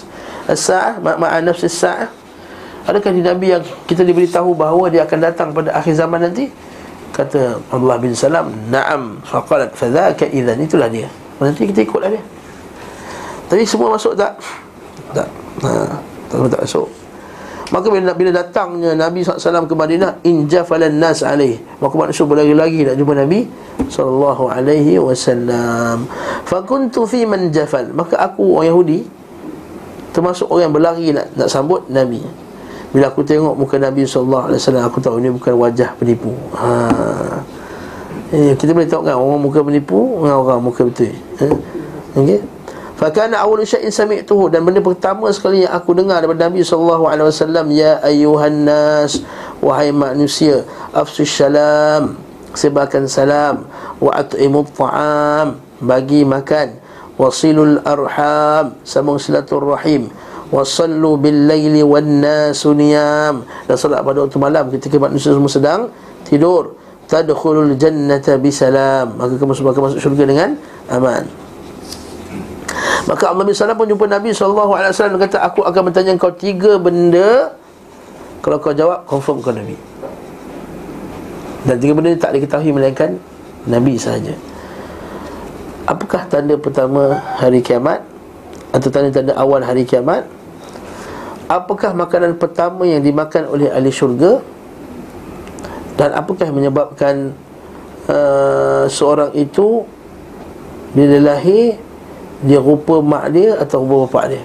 الساعه 0.50 0.92
مع 1.04 1.32
نفس 1.40 1.64
الساعه 1.68 2.08
adakah 2.84 3.16
nabi 3.16 3.56
yang 3.56 3.64
kita 3.88 4.04
diberitahu 4.04 4.56
bahawa 4.56 4.92
dia 4.92 5.08
akan 5.08 5.20
datang 5.24 5.50
pada 5.56 5.72
akhir 5.72 5.96
zaman 5.96 6.20
nanti? 6.20 6.52
Kata 7.16 7.62
Allah 7.72 7.96
bin 8.02 8.12
Salam 8.12 8.52
na'am. 8.68 9.22
Faqalat 9.24 9.72
fadhaka 9.78 10.28
idzan 10.28 10.60
itulah 10.60 10.90
dia. 10.92 11.08
Nanti 11.40 11.70
kita 11.70 11.86
ikutlah 11.86 12.12
dia. 12.12 12.24
Tapi 13.48 13.64
semua 13.64 13.94
masuk 13.96 14.18
tak? 14.18 14.36
Tak. 15.14 15.28
Ha 15.64 15.72
tak 16.28 16.62
masuk. 16.66 17.03
Maka 17.74 17.90
bila, 17.90 18.14
bila 18.14 18.30
datangnya 18.30 18.94
Nabi 18.94 19.26
SAW 19.26 19.66
ke 19.66 19.74
Madinah 19.74 20.22
Injafalan 20.22 20.94
nas 20.94 21.26
alaih 21.26 21.58
Maka 21.82 21.94
manusia 21.98 22.22
berlari-lari 22.22 22.86
nak 22.86 22.96
jumpa 23.02 23.18
Nabi 23.18 23.50
Sallallahu 23.90 24.46
alaihi 24.54 25.02
wasallam 25.02 26.06
Fakuntu 26.46 27.10
fi 27.10 27.26
man 27.26 27.50
jafal 27.50 27.90
Maka 27.98 28.22
aku 28.22 28.62
orang 28.62 28.70
Yahudi 28.70 29.00
Termasuk 30.14 30.54
orang 30.54 30.70
yang 30.70 30.74
berlari 30.78 31.08
nak, 31.10 31.34
nak 31.34 31.50
sambut 31.50 31.82
Nabi 31.90 32.22
Bila 32.94 33.10
aku 33.10 33.26
tengok 33.26 33.58
muka 33.58 33.82
Nabi 33.82 34.06
SAW 34.06 34.54
Aku 34.62 35.02
tahu 35.02 35.18
ini 35.18 35.34
bukan 35.34 35.58
wajah 35.58 35.98
penipu 35.98 36.30
Haa 36.54 37.42
Eh, 38.34 38.58
kita 38.58 38.74
boleh 38.74 38.90
tengok 38.90 39.06
kan 39.06 39.14
orang 39.14 39.42
muka 39.46 39.62
penipu 39.62 40.18
dengan 40.18 40.42
orang 40.42 40.58
muka 40.58 40.82
betul. 40.82 41.14
Eh? 41.38 41.54
Okey. 42.18 42.42
Fakana 42.94 43.42
awal 43.42 43.66
syai'in 43.66 43.90
sami'tuhu. 43.90 44.54
Dan 44.54 44.64
benda 44.64 44.78
pertama 44.80 45.30
sekali 45.34 45.66
yang 45.66 45.74
aku 45.74 45.98
dengar 45.98 46.22
daripada 46.22 46.46
Nabi 46.46 46.62
wasallam 46.62 47.66
ya 47.74 47.98
ayuhan 48.06 48.70
nas 48.70 49.26
wahai 49.64 49.90
manusia 49.90 50.62
afsus 50.94 51.34
salam 51.34 52.20
sebarkan 52.54 53.10
salam 53.10 53.66
wa 53.98 54.14
at'imut 54.14 54.70
ta'am 54.78 55.58
bagi 55.82 56.22
makan 56.22 56.78
wasilul 57.18 57.82
arham 57.82 58.78
sambung 58.86 59.18
silaturrahim 59.18 60.14
wasallu 60.54 61.18
bil 61.18 61.50
laili 61.50 61.82
wan 61.82 62.22
nasu 62.22 62.78
niyam. 62.78 63.42
Dan 63.66 63.74
solat 63.74 64.06
pada 64.06 64.22
waktu 64.22 64.38
malam 64.38 64.70
ketika 64.70 65.02
manusia 65.02 65.34
semua 65.34 65.50
sedang 65.50 65.90
tidur. 66.30 66.78
Tadkhulul 67.04 67.76
jannata 67.76 68.40
bisalam 68.40 69.20
maka 69.20 69.36
kamu 69.36 69.52
semua 69.52 69.76
akan 69.76 69.92
masuk 69.92 70.00
syurga 70.00 70.24
dengan 70.24 70.50
aman 70.88 71.43
maka 73.04 73.30
Allah 73.30 73.44
Salam 73.52 73.76
pun 73.76 73.88
jumpa 73.88 74.08
Nabi 74.08 74.32
SAW 74.32 74.80
dan 74.80 75.20
kata 75.20 75.38
aku 75.44 75.62
akan 75.68 75.92
bertanya 75.92 76.16
kau 76.16 76.32
tiga 76.32 76.80
benda. 76.80 77.52
Kalau 78.44 78.60
kau 78.60 78.76
jawab 78.76 79.04
confirm 79.08 79.40
kau 79.44 79.52
Nabi. 79.52 79.76
Dan 81.64 81.76
tiga 81.80 81.94
benda 81.96 82.16
tak 82.16 82.36
diketahui 82.36 82.72
melainkan 82.72 83.20
Nabi 83.68 83.96
sahaja. 83.96 84.36
Apakah 85.84 86.28
tanda 86.32 86.56
pertama 86.56 87.20
hari 87.36 87.60
kiamat 87.60 88.04
atau 88.72 88.88
tanda-tanda 88.88 89.36
awal 89.36 89.60
hari 89.60 89.84
kiamat? 89.84 90.24
Apakah 91.52 91.92
makanan 91.92 92.40
pertama 92.40 92.88
yang 92.88 93.04
dimakan 93.04 93.52
oleh 93.52 93.68
ahli 93.68 93.92
syurga? 93.92 94.40
Dan 96.00 96.16
apakah 96.16 96.50
yang 96.50 96.58
menyebabkan 96.58 97.36
uh, 98.08 98.88
seorang 98.88 99.36
itu 99.36 99.84
bila 100.96 101.36
lahir 101.36 101.78
dia 102.44 102.60
rupa 102.60 103.00
mak 103.00 103.32
dia 103.32 103.56
atau 103.58 103.88
rupa 103.88 103.96
bapak 104.08 104.26
dia? 104.36 104.44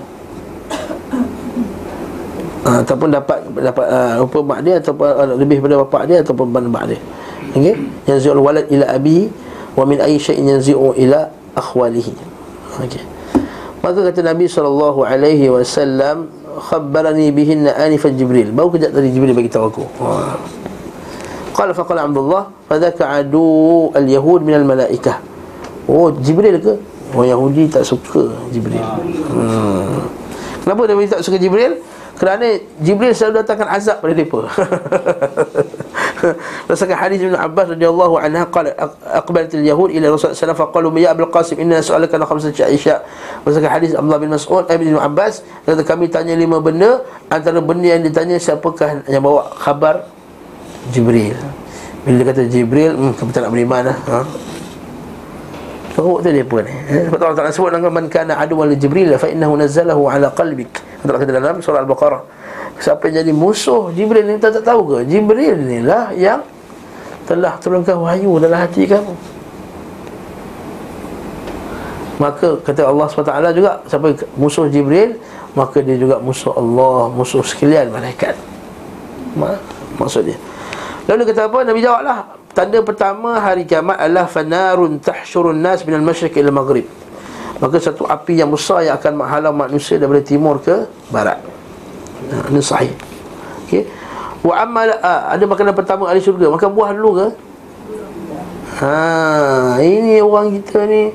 Uh, 2.69 2.79
ataupun 2.85 3.09
dapat 3.11 3.39
dapat 3.59 3.87
uh, 3.87 4.15
rupa 4.23 4.39
mak 4.45 4.61
dia 4.63 4.75
atau 4.79 4.93
uh, 4.99 5.35
lebih 5.35 5.59
pada 5.63 5.75
bapak 5.83 6.03
dia 6.07 6.17
ataupun 6.23 6.51
pada 6.51 6.69
mak 6.71 6.85
dia? 6.95 7.01
Okey? 7.59 7.75
Yanzi'ul 8.07 8.41
walad 8.41 8.67
ila 8.71 8.87
abi 8.93 9.27
wa 9.75 9.85
min 9.87 9.99
ayyi 9.99 10.19
shay'in 10.21 10.47
yanzi'u 10.47 10.95
ila 10.95 11.29
akhwalihi. 11.59 12.13
Okey. 12.83 13.03
Maka 13.79 13.99
kata 14.11 14.21
Nabi 14.27 14.51
sallallahu 14.51 15.07
alaihi 15.07 15.49
wasallam 15.49 16.29
khabbarani 16.59 17.31
bihinna 17.31 17.79
anifan 17.79 18.19
jibril. 18.19 18.51
Baru 18.51 18.75
kejap 18.75 18.91
tadi 18.91 19.15
jibril 19.15 19.33
bagi 19.33 19.51
tahu 19.51 19.65
aku. 19.71 19.85
Qala 21.55 21.75
faqala 21.75 22.07
Abdullah 22.07 22.55
Fadhaka 22.69 23.19
adu 23.19 23.89
al-Yahud 23.97 24.45
minal 24.45 24.63
malaikah. 24.63 25.19
Oh 25.89 26.13
Jibril 26.13 26.61
ke? 26.61 26.77
Oh 27.17 27.25
Yahudi 27.25 27.71
tak 27.73 27.85
suka 27.89 28.29
Jibril 28.53 28.85
hmm. 29.33 30.05
Kenapa 30.65 30.85
Nabi 30.85 31.09
tak 31.09 31.25
suka 31.25 31.41
Jibril? 31.41 31.81
Kerana 32.19 32.59
Jibril 32.83 33.15
selalu 33.15 33.41
datangkan 33.41 33.71
azab 33.71 34.03
pada 34.03 34.13
mereka 34.13 34.51
Berdasarkan 36.67 36.99
hadis 36.99 37.23
Ibn 37.23 37.39
Abbas 37.39 37.79
radhiyallahu 37.79 38.19
anha 38.19 38.43
qala 38.51 38.75
aqbalat 39.23 39.55
al-yahud 39.55 39.95
ila 39.95 40.11
Rasulullah 40.11 40.35
sallallahu 40.35 40.59
alaihi 40.59 40.75
wasallam 40.75 40.97
ya 40.99 41.09
Abdul 41.15 41.31
Qasim 41.31 41.57
inna 41.63 41.79
su'alaka 41.79 42.19
an 42.19 42.27
khamsati 42.27 42.67
Aisyah. 42.67 42.99
Berdasarkan 43.47 43.71
hadis 43.71 43.95
Abdullah 43.95 44.19
bin 44.19 44.31
Mas'ud 44.35 44.67
Ibn 44.67 44.99
Abbas 44.99 45.47
kata 45.63 45.83
kami 45.87 46.11
tanya 46.11 46.35
lima 46.35 46.59
benda 46.59 47.07
antara 47.31 47.63
benda 47.63 47.87
yang 47.87 48.03
ditanya 48.03 48.35
siapakah 48.35 49.07
yang 49.07 49.23
bawa 49.23 49.47
khabar 49.63 50.11
Jibril 50.91 51.39
Bila 52.03 52.15
dia 52.19 52.27
kata 52.35 52.43
Jibril 52.51 52.93
hmm, 52.99 53.13
Kamu 53.15 53.31
tak 53.31 53.51
beriman 53.53 53.95
lah 53.95 53.99
ha? 54.11 54.19
Teruk 55.99 56.23
tu 56.23 56.31
dia 56.31 56.47
pun 56.47 56.63
eh? 56.63 57.11
Sebab 57.11 57.19
Allah 57.19 57.35
Ta'ala 57.35 57.51
sebut 57.51 57.75
Man 57.91 58.07
kana 58.07 58.39
adu 58.39 58.55
wal 58.55 58.71
Jibril 58.79 59.19
Fa 59.19 59.27
innahu 59.27 59.59
nazzalahu 59.59 60.07
ala 60.07 60.31
qalbik. 60.31 60.71
Allah 61.03 61.19
kata 61.19 61.33
dalam 61.35 61.59
surah 61.59 61.83
Al-Baqarah? 61.83 62.23
Siapa 62.79 63.11
yang 63.11 63.27
jadi 63.27 63.35
musuh 63.35 63.91
Jibril 63.91 64.23
ni 64.31 64.39
tak, 64.39 64.55
tak 64.55 64.71
tahu 64.71 64.95
ke? 64.95 65.11
Jibril 65.11 65.59
ni 65.59 65.83
lah 65.83 66.15
yang 66.15 66.47
Telah 67.27 67.59
turunkan 67.59 67.99
wahyu 67.99 68.39
dalam 68.39 68.63
hati 68.63 68.87
kamu. 68.87 69.11
Maka 72.23 72.63
kata 72.63 72.87
Allah 72.87 73.07
SWT 73.11 73.35
juga 73.59 73.83
Siapa 73.91 74.07
musuh 74.39 74.71
Jibril 74.71 75.19
Maka 75.59 75.83
dia 75.83 75.99
juga 75.99 76.23
musuh 76.23 76.55
Allah 76.55 77.11
Musuh 77.11 77.43
sekalian 77.43 77.91
malaikat. 77.91 78.39
Maksud 79.99 80.31
dia 80.31 80.39
Lalu 81.09 81.23
kata 81.33 81.49
apa? 81.49 81.59
Nabi 81.65 81.81
jawablah 81.81 82.19
Tanda 82.53 82.79
pertama 82.85 83.41
hari 83.41 83.65
kiamat 83.65 83.97
adalah 83.97 84.29
Fanarun 84.29 85.01
tahsyurun 85.01 85.57
nas 85.57 85.81
minal 85.89 86.05
masyrik 86.05 86.37
ila 86.37 86.53
maghrib 86.53 86.85
Maka 87.59 87.81
satu 87.81 88.05
api 88.05 88.37
yang 88.37 88.53
besar 88.53 88.85
yang 88.85 89.01
akan 89.01 89.25
menghalau 89.25 89.51
manusia 89.57 89.97
daripada 89.97 90.21
timur 90.21 90.61
ke 90.61 90.85
barat 91.09 91.41
nah, 92.29 92.45
Ini 92.53 92.61
sahih 92.61 92.93
okay. 93.65 93.89
Wa 94.45 94.69
amal 94.69 94.93
ah, 95.01 95.33
Ada 95.33 95.49
makanan 95.49 95.73
pertama 95.73 96.13
ahli 96.13 96.21
syurga 96.21 96.53
Makan 96.53 96.71
buah 96.77 96.91
dulu 96.93 97.11
ke? 97.17 97.27
Ha, 98.79 99.81
ini 99.81 100.21
orang 100.21 100.55
kita 100.61 100.85
ni 100.85 101.11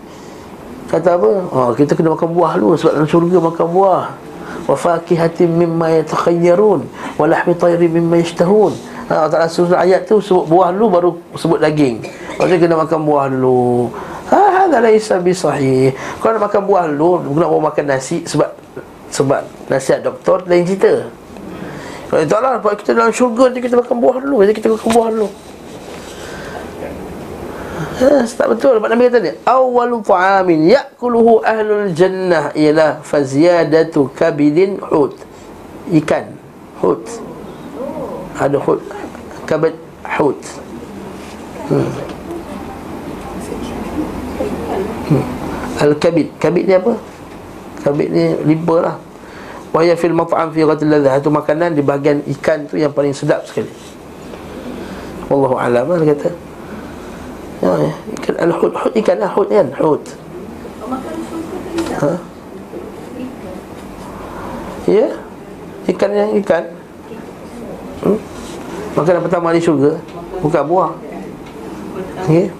Kata 0.89 1.22
apa? 1.22 1.30
Oh, 1.54 1.70
kita 1.78 1.94
kena 1.94 2.18
makan 2.18 2.34
buah 2.34 2.58
dulu 2.58 2.74
Sebab 2.82 2.91
dalam 2.98 3.10
syurga 3.10 3.38
makan 3.39 3.68
buah 3.70 4.04
Wa 4.66 4.76
fakihatim 4.76 5.54
mimma 5.54 6.02
yatakhayyarun 6.02 6.82
Wa 7.16 7.26
lahmi 7.30 7.54
tayri 7.54 7.86
mimma 7.88 8.20
yashtahun 8.26 8.74
Ha, 8.74 8.93
Allah 9.14 9.32
Ta'ala 9.32 9.47
susun 9.51 9.78
ayat 9.78 10.07
tu 10.09 10.18
sebut 10.24 10.47
buah 10.47 10.74
dulu 10.74 10.86
baru 10.89 11.09
sebut 11.38 11.59
daging. 11.59 12.01
Maksudnya 12.39 12.57
kena 12.57 12.76
makan 12.80 12.99
buah 13.05 13.26
dulu. 13.30 13.91
Ha, 14.32 14.39
hadza 14.64 14.78
laisa 14.80 15.16
bisahih. 15.20 15.93
Kalau 16.24 16.39
nak 16.39 16.43
makan 16.49 16.61
buah 16.66 16.84
dulu, 16.89 17.09
nak 17.38 17.49
mau 17.51 17.61
makan 17.61 17.86
nasi 17.86 18.24
sebab 18.24 18.49
sebab 19.14 19.45
nasihat 19.68 20.01
doktor 20.01 20.41
lain 20.49 20.66
cerita. 20.66 21.05
Kalau 22.09 22.24
tak 22.30 22.39
lah, 22.41 22.51
kita 22.78 22.91
dalam 22.93 23.11
syurga 23.14 23.49
nanti 23.49 23.61
kita 23.61 23.76
makan 23.78 23.95
buah 23.99 24.18
dulu. 24.22 24.36
Jadi 24.45 24.53
kita 24.55 24.68
makan 24.74 24.89
buah 24.89 25.07
dulu. 25.11 25.30
Ha, 27.93 28.09
tak 28.26 28.47
betul. 28.49 28.80
Pak 28.82 28.89
Nabi 28.89 29.03
kata 29.11 29.20
ni, 29.22 29.32
awalu 29.45 30.01
ta'amin 30.01 30.59
ya'kuluhu 30.72 31.45
ahlul 31.45 31.93
jannah 31.93 32.49
ialah 32.55 33.03
faziyadatu 33.05 34.09
kabidin 34.16 34.82
hut. 34.82 35.14
Ikan. 35.91 36.39
Hut 36.80 37.05
ada 38.39 38.57
hut 38.57 38.82
kabad 39.44 39.74
hut 40.18 40.39
hmm. 41.70 41.89
hmm. 45.10 45.24
al-kabid. 45.84 46.28
Kabid 46.39 46.64
ni 46.68 46.74
apa? 46.76 46.94
Kabid 47.84 48.08
ni 48.12 48.24
liba 48.48 48.78
lah. 48.80 48.96
Wahya 49.74 49.98
fil 49.98 50.14
mat'am 50.14 50.54
fi 50.54 50.62
ghatil 50.62 50.89
ladhah 50.89 51.18
itu 51.18 51.30
makanan 51.34 51.74
di 51.74 51.82
bahagian 51.82 52.22
ikan 52.38 52.70
tu 52.70 52.78
yang 52.78 52.94
paling 52.94 53.12
sedap 53.12 53.41
sekali. 53.50 53.74
Wallahu 55.28 55.58
alam 55.58 55.89
lah 55.89 55.98
kata. 56.06 56.30
Ya, 57.64 57.72
ya. 57.80 57.94
ikan 58.22 58.36
al-hut 58.44 58.74
hut 58.76 58.94
ikan 59.02 59.18
lah. 59.18 59.32
Hut 59.34 59.50
kan? 59.50 59.68
Hut 59.82 60.04
ha? 62.00 62.12
ya? 64.86 65.08
Ikan 65.89 66.12
yang 66.12 66.32
ikan? 66.44 66.64
Hmm? 68.04 68.20
Makanan 68.94 69.22
pertama 69.26 69.50
di 69.50 69.62
syurga? 69.62 69.98
Bukan 70.38 70.64
buah. 70.70 70.91
Okay. 72.26 72.54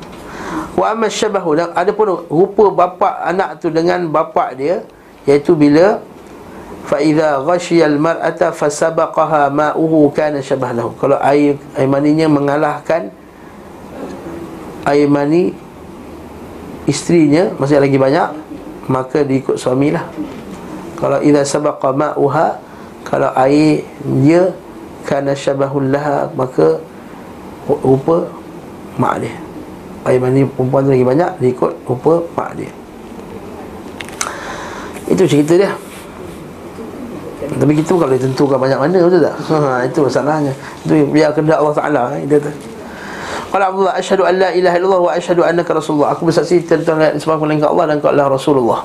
Wa 0.74 0.94
amma 0.94 1.06
syabahu 1.06 1.54
Ada 1.54 1.94
pun 1.94 2.26
rupa 2.30 2.74
bapa 2.74 3.22
anak 3.22 3.62
tu 3.62 3.70
dengan 3.70 4.02
bapa 4.10 4.54
dia 4.58 4.82
Iaitu 5.30 5.54
bila 5.54 6.02
Fa'idha 6.84 7.40
ghashiyal 7.46 7.96
mar'ata 7.96 8.52
Fasabaqaha 8.52 9.48
ma'uhu 9.48 10.12
kana 10.12 10.44
syabah 10.44 10.76
lahu. 10.76 10.92
Kalau 11.00 11.16
air, 11.24 11.56
air 11.78 11.88
maninya 11.88 12.28
mengalahkan 12.28 13.14
Air 14.84 15.08
mani 15.08 15.54
Isterinya 16.90 17.54
Masih 17.62 17.78
lagi 17.78 17.96
banyak 17.96 18.30
Maka 18.90 19.24
diikut 19.24 19.56
suamilah. 19.56 20.04
Kalau 20.98 21.22
idha 21.24 21.46
sabaqa 21.46 21.94
ma'uha 21.94 22.60
Kalau 23.06 23.32
air 23.38 23.86
dia 24.26 24.52
kana 25.04 25.36
syabahul 25.36 25.92
laha 25.92 26.32
maka 26.34 26.80
rupa 27.68 28.28
mak 29.00 29.24
dia 29.24 29.34
air 30.04 30.20
mani 30.20 30.44
perempuan 30.44 30.84
tu 30.84 30.92
lagi 30.92 31.06
banyak 31.08 31.32
dia 31.40 31.50
ikut 31.52 31.72
rupa 31.88 32.24
mak 32.36 32.52
dia 32.60 32.72
itu 35.12 35.24
cerita 35.28 35.54
dia 35.60 35.72
Tapi 37.44 37.76
kita 37.76 37.94
bukan 37.94 38.08
boleh 38.08 38.24
tentukan 38.24 38.58
banyak 38.58 38.80
mana 38.80 38.98
betul 39.04 39.20
tak? 39.20 39.36
Ha, 39.52 39.84
itu 39.86 40.00
masalahnya. 40.00 40.54
Itu 40.88 41.06
biar 41.12 41.36
kehendak 41.36 41.60
Allah 41.60 41.76
Taala 41.76 42.02
eh, 42.16 42.24
dia 42.24 42.40
tu. 42.40 42.50
Qala 43.54 43.70
Abdullah 43.70 43.94
asyhadu 43.94 44.24
an 44.26 44.36
la 44.42 44.50
ilaha 44.56 44.76
illallah 44.80 45.02
wa 45.06 45.12
asyhadu 45.14 45.42
annaka 45.46 45.78
rasulullah. 45.78 46.18
Aku 46.18 46.26
bersaksi 46.26 46.64
tentang 46.66 46.98
sebab 47.20 47.38
melainkan 47.44 47.70
Allah 47.70 47.94
dan 47.94 47.96
kau 48.02 48.10
adalah 48.10 48.34
Rasulullah. 48.34 48.82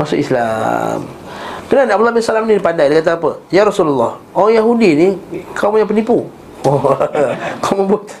Masuk 0.00 0.16
Islam. 0.16 1.19
Kenapa 1.70 1.94
Abdullah 1.94 2.10
bin 2.10 2.18
Salam 2.26 2.50
ni 2.50 2.58
pandai? 2.58 2.90
Dia 2.90 2.98
kata 2.98 3.14
apa? 3.14 3.38
Ya 3.46 3.62
Rasulullah, 3.62 4.18
orang 4.34 4.58
Yahudi 4.58 4.90
ni 4.98 5.08
kau 5.54 5.70
punya 5.70 5.86
penipu. 5.86 6.26
Oh, 6.60 6.92
kau 7.64 7.72
membuat 7.72 8.04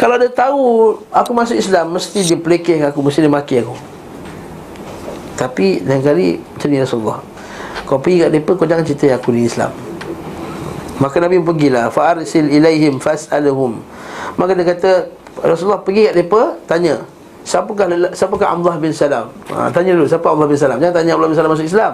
Kalau 0.00 0.16
dia 0.16 0.32
tahu 0.32 0.96
aku 1.12 1.30
masuk 1.36 1.52
Islam 1.60 1.92
Mesti 1.92 2.24
dia 2.24 2.40
pelekeh 2.40 2.80
aku 2.80 3.04
Mesti 3.04 3.20
dia 3.20 3.28
maki 3.28 3.60
aku. 3.60 3.76
Tapi 5.36 5.84
lain 5.84 6.00
kali 6.00 6.40
Macam 6.40 6.68
ni 6.72 6.80
Rasulullah. 6.80 7.20
Kau 7.84 8.00
pergi 8.00 8.24
kat 8.24 8.32
mereka 8.32 8.56
Kau 8.56 8.64
jangan 8.64 8.88
cerita 8.88 9.20
aku 9.20 9.36
di 9.36 9.44
Islam. 9.44 9.68
Maka 10.96 11.20
Nabi 11.20 11.44
pergilah 11.44 11.92
Fa'arsil 11.92 12.48
ilaihim 12.48 12.96
fas'aluhum. 12.96 13.84
Maka 14.40 14.56
dia 14.56 14.64
kata 14.64 15.12
Rasulullah 15.44 15.84
pergi 15.84 16.08
kat 16.08 16.24
mereka 16.24 16.56
Tanya 16.64 17.04
Siapakah, 17.44 17.86
siapakah 18.16 18.56
Abdullah 18.56 18.80
bin 18.80 18.88
Salam? 18.96 19.28
Ha, 19.52 19.68
Tanya 19.68 19.92
dulu 19.92 20.08
Siapa 20.08 20.32
Abdullah 20.32 20.48
bin 20.48 20.56
Salam? 20.56 20.80
Jangan 20.80 20.94
tanya 20.96 21.12
Abdullah 21.12 21.30
bin 21.30 21.36
Salam 21.36 21.52
masuk 21.52 21.68
Islam. 21.68 21.92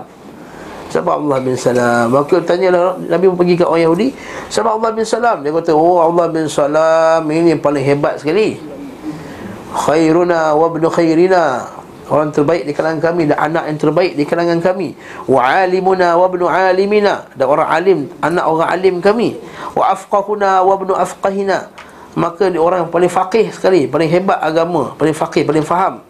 Siapa 0.90 1.10
Allah 1.10 1.38
bin 1.42 1.54
Salam? 1.54 2.06
Maka 2.10 2.36
tanya 2.42 2.68
lah 2.70 2.82
Nabi 2.98 3.30
pergi 3.30 3.54
ke 3.58 3.62
orang 3.62 3.86
Yahudi 3.86 4.10
Siapa 4.50 4.74
Allah 4.74 4.90
bin 4.90 5.06
Salam? 5.06 5.42
Dia 5.46 5.54
kata 5.54 5.70
Oh 5.70 6.02
Allah 6.02 6.26
bin 6.26 6.50
Salam 6.50 7.22
Ini 7.30 7.54
yang 7.54 7.62
paling 7.62 7.82
hebat 7.82 8.18
sekali. 8.18 8.58
Khairuna 9.70 10.54
wa 10.54 10.66
ibnu 10.66 10.86
khairina. 10.90 11.66
Orang 12.10 12.34
terbaik 12.34 12.66
di 12.66 12.74
kalangan 12.74 12.98
kami 12.98 13.30
Dan 13.30 13.38
anak 13.38 13.70
yang 13.70 13.78
terbaik 13.78 14.12
di 14.18 14.26
kalangan 14.26 14.58
kami. 14.58 14.98
Wa 15.30 15.62
alimuna 15.62 16.18
wa 16.18 16.26
ibnu 16.26 16.46
alimina. 16.50 17.26
Dan 17.38 17.46
orang 17.46 17.70
alim 17.70 17.98
Anak 18.18 18.44
orang 18.50 18.70
alim 18.70 18.94
kami. 18.98 19.38
Wa 19.78 19.94
afqahuna 19.94 20.62
wa 20.62 20.74
ibnu 20.74 20.94
afqahina 20.94 21.89
Maka 22.18 22.50
dia 22.50 22.58
orang 22.58 22.86
yang 22.86 22.90
paling 22.90 23.12
faqih 23.12 23.54
sekali 23.54 23.86
Paling 23.86 24.10
hebat 24.10 24.42
agama 24.42 24.98
Paling 24.98 25.14
faqih, 25.14 25.46
paling 25.46 25.62
faham. 25.62 26.02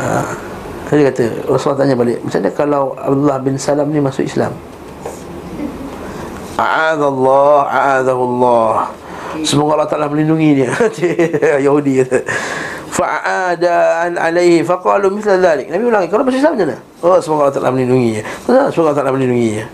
Haa 0.00 0.54
dia 0.94 1.10
kata 1.10 1.24
Rasulullah 1.50 1.80
tanya 1.82 1.94
balik 1.98 2.18
Macam 2.22 2.40
mana 2.40 2.50
kalau 2.54 2.84
Abdullah 2.94 3.38
bin 3.42 3.54
Salam 3.58 3.88
ni 3.90 3.98
masuk 3.98 4.24
Islam? 4.24 4.52
A'adallah 6.54 7.66
A'adahullah 7.66 8.74
Semoga 9.42 9.74
Allah 9.74 9.90
Ta'ala 9.90 10.06
melindungi 10.06 10.62
dia. 10.62 10.70
Yahudi 11.66 12.06
kata. 12.06 12.22
Fa'ada 12.94 14.06
an 14.06 14.12
alaihi 14.14 14.62
Faqalu 14.62 15.10
mithla 15.10 15.42
dhalik. 15.42 15.66
Nabi 15.74 15.90
ulangi 15.90 16.06
Kalau 16.06 16.22
masuk 16.22 16.38
Islam 16.38 16.54
macam 16.54 16.68
mana? 16.70 16.78
Oh 17.02 17.18
semoga 17.18 17.40
Allah 17.50 17.56
Ta'ala 17.58 17.70
melindungi 17.74 18.08
dia. 18.14 18.22
Semoga 18.70 18.94
Allah 18.94 18.98
Ta'ala 19.02 19.10
melindungi 19.10 19.48
dia 19.58 19.66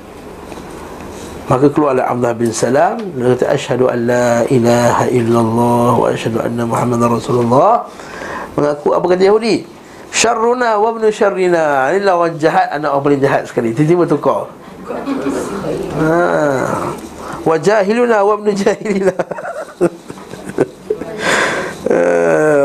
Maka 1.50 1.66
keluarlah 1.66 2.06
Abdullah 2.06 2.38
bin 2.38 2.54
Salam 2.54 3.02
Dia 3.18 3.34
kata 3.34 3.50
Ashadu 3.50 3.90
an 3.90 4.06
la 4.06 4.46
ilaha 4.46 5.10
illallah 5.10 5.98
Wa 5.98 6.06
ashadu 6.14 6.38
anna 6.38 6.62
Muhammad 6.62 7.02
Rasulullah. 7.10 7.90
Mengaku 8.54 8.94
apa 8.94 9.06
kata 9.10 9.22
Yahudi? 9.26 9.66
Syarruna 10.14 10.78
wa 10.78 10.94
ibnu 10.94 11.10
syarrina. 11.10 11.90
Ini 11.90 12.06
lawan 12.06 12.38
jahat 12.38 12.70
Anak 12.70 12.94
orang 12.94 13.02
paling 13.02 13.22
jahat 13.22 13.50
sekali. 13.50 13.74
Tiba-tiba 13.74 14.06
tukar. 14.06 14.46
Ha. 15.98 16.14
Wa 17.42 17.56
jahiluna 17.58 18.22
wa 18.22 18.38
ibnu 18.38 18.50
jahilina. 18.54 19.14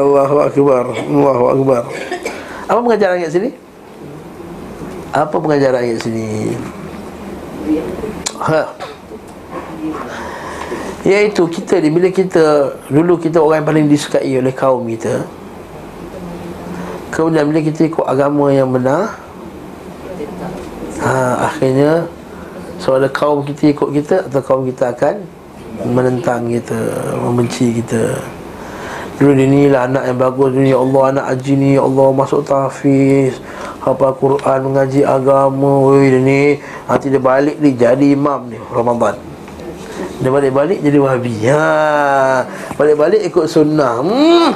Allahu 0.05 0.37
Akbar 0.45 0.85
Allahu 0.93 1.43
Akbar. 1.57 1.83
Apa 2.65 2.79
pengajaran 2.81 3.17
ayat 3.21 3.31
sini? 3.33 3.49
Apa 5.13 5.35
pengajaran 5.37 5.81
ayat 5.85 6.01
sini? 6.01 6.53
Ha. 8.45 8.61
Iaitu 11.05 11.49
kita 11.49 11.81
ni 11.81 11.89
Bila 11.89 12.09
kita 12.13 12.73
Dulu 12.89 13.17
kita 13.17 13.41
orang 13.41 13.61
yang 13.61 13.69
paling 13.69 13.85
disukai 13.89 14.29
oleh 14.37 14.53
kaum 14.53 14.85
kita 14.85 15.25
Kemudian 17.09 17.47
bila 17.47 17.61
kita 17.63 17.89
ikut 17.89 18.05
agama 18.05 18.53
yang 18.53 18.69
benar 18.69 19.17
ha, 21.01 21.47
Akhirnya 21.49 22.05
Soal 22.77 23.07
kaum 23.09 23.41
kita 23.45 23.73
ikut 23.73 23.89
kita 23.93 24.29
Atau 24.29 24.41
kaum 24.45 24.63
kita 24.65 24.93
akan 24.93 25.25
Menentang 25.89 26.49
kita 26.49 26.77
Membenci 27.17 27.81
kita 27.81 28.21
Dulu 29.15 29.31
ni 29.31 29.71
lah 29.71 29.87
anak 29.87 30.11
yang 30.11 30.19
bagus 30.19 30.51
ni 30.53 30.69
Ya 30.69 30.77
Allah 30.77 31.03
anak 31.15 31.25
haji 31.33 31.53
ni 31.55 31.69
Ya 31.79 31.81
Allah 31.87 32.07
masuk 32.11 32.41
tahfiz 32.43 33.39
Hafal 33.85 34.17
Quran 34.17 34.59
Mengaji 34.65 35.05
agama 35.05 35.93
Wih 35.93 36.09
dia 36.09 36.19
ni 36.19 36.41
Nanti 36.89 37.07
dia 37.13 37.21
balik 37.21 37.61
ni 37.61 37.77
Jadi 37.77 38.17
imam 38.17 38.49
ni 38.49 38.57
Ramadan 38.57 39.15
Dia 40.19 40.29
balik-balik 40.33 40.81
jadi 40.81 40.97
wahabi 40.97 41.35
ha, 41.53 42.43
Balik-balik 42.75 43.21
ikut 43.29 43.45
sunnah 43.45 44.01
Hmm 44.01 44.51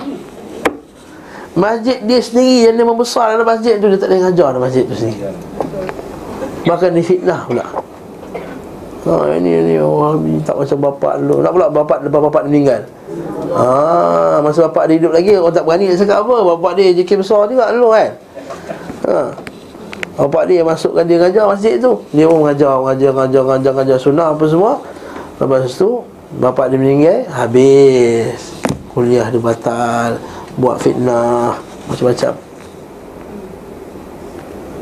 Masjid 1.54 2.00
dia 2.02 2.20
sendiri 2.24 2.72
yang 2.72 2.76
dia 2.80 2.86
membesar 2.88 3.36
dalam 3.36 3.46
masjid 3.46 3.78
tu 3.78 3.92
Dia 3.92 4.00
tak 4.00 4.10
boleh 4.10 4.22
ngajar 4.26 4.48
dalam 4.56 4.64
masjid 4.64 4.84
tu 4.90 4.96
sendiri 4.98 5.30
Bahkan 6.66 6.90
dia 6.98 7.04
fitnah 7.06 7.42
pula 7.46 7.66
Ha, 9.00 9.32
ini 9.40 9.64
ni 9.64 9.76
oh, 9.80 10.20
tak 10.44 10.60
macam 10.60 10.78
bapak 10.92 11.24
dulu. 11.24 11.40
Nak 11.40 11.52
pula 11.56 11.68
bapak 11.72 12.04
lepas 12.04 12.20
bapak 12.20 12.44
meninggal. 12.52 12.84
Ha, 13.56 14.44
masa 14.44 14.68
bapak 14.68 14.92
dia 14.92 14.96
hidup 15.00 15.16
lagi 15.16 15.40
orang 15.40 15.56
tak 15.56 15.64
berani 15.64 15.86
nak 15.88 15.98
cakap 16.04 16.18
apa. 16.28 16.36
Bapak 16.44 16.72
dia 16.76 16.92
JK 16.92 17.12
besar 17.24 17.48
juga 17.48 17.72
dulu 17.72 17.96
kan. 17.96 18.12
Ha. 19.10 19.34
Bapak 20.20 20.52
dia 20.52 20.62
masukkan 20.62 21.02
dia 21.02 21.18
ngajar 21.18 21.50
masjid 21.50 21.82
tu. 21.82 21.98
Dia 22.14 22.30
pun 22.30 22.46
mengajar, 22.46 22.78
mengajar, 22.78 23.10
mengajar, 23.16 23.42
mengajar, 23.42 23.72
mengajar 23.74 23.98
sunnah 23.98 24.28
apa 24.36 24.46
semua. 24.46 24.78
Lepas 25.42 25.74
tu 25.74 26.06
bapak 26.38 26.70
dia 26.70 26.78
meninggal, 26.78 27.26
habis. 27.34 28.60
Kuliah 28.94 29.32
dia 29.32 29.42
batal 29.42 30.20
buat 30.60 30.82
fitnah 30.82 31.56
macam-macam 31.88 32.34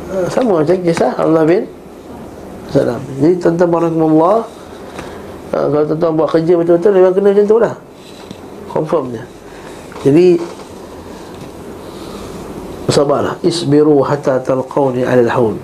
ha, 0.09 0.15
sama 0.31 0.63
macam 0.63 0.75
kisah 0.81 1.13
Allah 1.19 1.43
bin 1.43 1.63
Salam 2.71 2.99
Jadi 3.19 3.35
tuan-tuan 3.39 3.69
Barakumullah 3.69 4.43
ha, 5.53 5.57
Kalau 5.69 5.85
tuan-tuan 5.87 6.13
buat 6.17 6.29
kerja 6.31 6.53
betul-betul 6.59 6.91
Memang 6.95 7.13
kena 7.15 7.27
macam 7.31 7.45
tu 7.47 7.57
lah 7.59 7.73
Confirm 8.71 9.05
je 9.15 9.23
Jadi 10.07 10.27
Sabarlah. 12.87 13.35
Isbiru 13.43 13.99
hatta 13.99 14.39
talqawni 14.39 15.03
alal 15.03 15.31
haun 15.31 15.55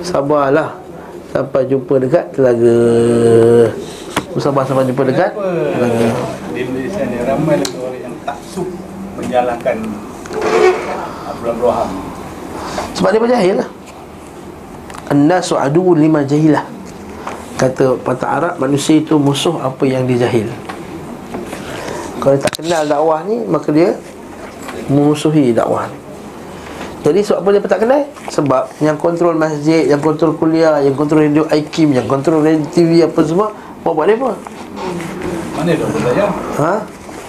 Sabarlah. 0.00 0.80
Sampai 1.32 1.64
jumpa 1.64 1.96
dekat 1.96 2.28
telaga. 2.36 2.76
Sabar 4.36 4.68
sampai 4.68 4.84
jumpa 4.88 5.08
dekat 5.08 5.32
telaga. 5.32 6.08
Di 6.52 6.60
Malaysia 6.68 7.04
ni 7.08 7.16
ramai 7.24 7.56
lagi 7.56 7.76
orang 7.80 8.00
yang 8.04 8.16
tak 8.24 8.36
suka 8.52 8.76
menyalahkan 9.16 9.76
Abdullah 11.28 11.56
Roham. 11.60 11.90
Sebab 12.96 13.08
dia 13.12 13.20
berjahil 13.20 13.56
lah 13.60 13.68
An-nasu 15.08 15.56
adu 15.56 15.96
lima 15.96 16.24
jahilah. 16.24 16.64
Kata 17.56 17.96
patah 18.00 18.28
Arab 18.28 18.54
Manusia 18.60 19.00
itu 19.00 19.16
musuh 19.16 19.56
apa 19.60 19.84
yang 19.88 20.04
dia 20.04 20.28
jahil. 20.28 20.48
Kalau 22.20 22.36
tak 22.36 22.60
kenal 22.60 22.84
dakwah 22.84 23.24
ni 23.24 23.40
Maka 23.48 23.72
dia 23.72 23.96
Memusuhi 24.92 25.56
dakwah 25.56 25.88
ni 25.88 26.01
jadi 27.02 27.18
sebab 27.18 27.38
apa 27.42 27.48
dia 27.50 27.60
tak 27.66 27.82
kenal? 27.82 28.02
Sebab 28.30 28.62
yang 28.78 28.94
kontrol 28.94 29.34
masjid, 29.34 29.90
yang 29.90 29.98
kontrol 29.98 30.38
kuliah, 30.38 30.78
yang 30.78 30.94
kontrol 30.94 31.26
radio 31.26 31.42
IKIM, 31.50 31.98
yang 31.98 32.06
kontrol 32.06 32.46
radio 32.46 32.62
TV 32.70 33.02
apa 33.02 33.20
semua 33.26 33.50
Buat 33.82 33.94
buat 33.98 34.06
dia 34.06 34.14
apa? 34.22 34.30
Mana 35.58 35.70
dia 35.74 35.86
belajar? 35.90 36.28
Ha? 36.62 36.74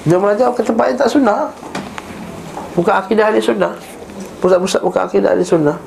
Dia 0.06 0.18
belajar 0.22 0.48
ke 0.54 0.62
tempat 0.62 0.86
yang 0.94 1.00
tak 1.02 1.10
sunnah 1.10 1.50
Bukan 2.78 2.94
akidah 2.94 3.34
ahli 3.34 3.42
sunnah 3.42 3.74
Pusat-pusat 4.46 4.82
bukan 4.86 5.02
akidah 5.10 5.30
ahli 5.34 5.42
sunnah 5.42 5.78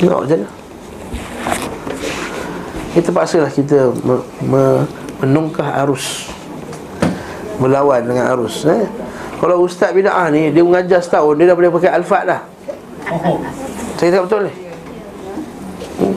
Tengok 0.00 0.24
macam 0.24 0.38
mana 0.40 0.48
Kita 2.96 3.08
paksalah 3.12 3.52
kita 3.52 3.92
me, 4.00 4.16
me, 4.40 4.62
Menungkah 5.20 5.76
arus 5.84 6.32
Melawan 7.60 8.00
dengan 8.08 8.32
arus 8.32 8.64
eh? 8.64 8.88
Kalau 9.42 9.66
ustaz 9.66 9.90
bida'ah 9.90 10.30
ni 10.30 10.54
Dia 10.54 10.62
mengajar 10.62 11.02
setahun 11.02 11.34
Dia 11.34 11.50
dah 11.50 11.56
boleh 11.58 11.74
pakai 11.74 11.90
alfad 11.90 12.30
dah. 12.30 12.40
Oh, 13.10 13.42
Saya 13.98 14.14
tak 14.14 14.22
betul 14.30 14.40
ni. 14.46 14.54
Hmm. 15.98 16.14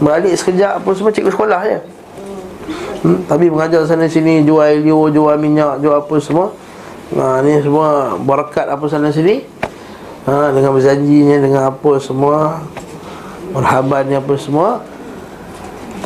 Balik 0.00 0.32
sekejap 0.40 0.80
apa 0.80 0.88
semua 0.96 1.12
cikgu 1.12 1.30
sekolah 1.36 1.60
je. 1.68 1.78
Hmm? 3.04 3.20
Tapi 3.28 3.52
mengajar 3.52 3.84
sana 3.84 4.08
sini 4.08 4.40
Jual 4.48 4.80
ilio, 4.80 5.12
jual 5.12 5.36
minyak, 5.36 5.84
jual 5.84 6.00
apa 6.00 6.16
semua. 6.24 6.56
Ha, 7.12 7.44
Ni 7.44 7.60
semua 7.60 8.16
Barakat 8.16 8.64
apa 8.72 8.88
sana 8.88 9.12
sini. 9.12 9.44
Ha, 10.24 10.56
Dengan 10.56 10.72
berjanjinya, 10.72 11.36
dengan 11.36 11.62
apa 11.68 11.92
semua. 12.00 12.64
Merhaban 13.52 14.08
apa 14.08 14.34
semua. 14.40 14.80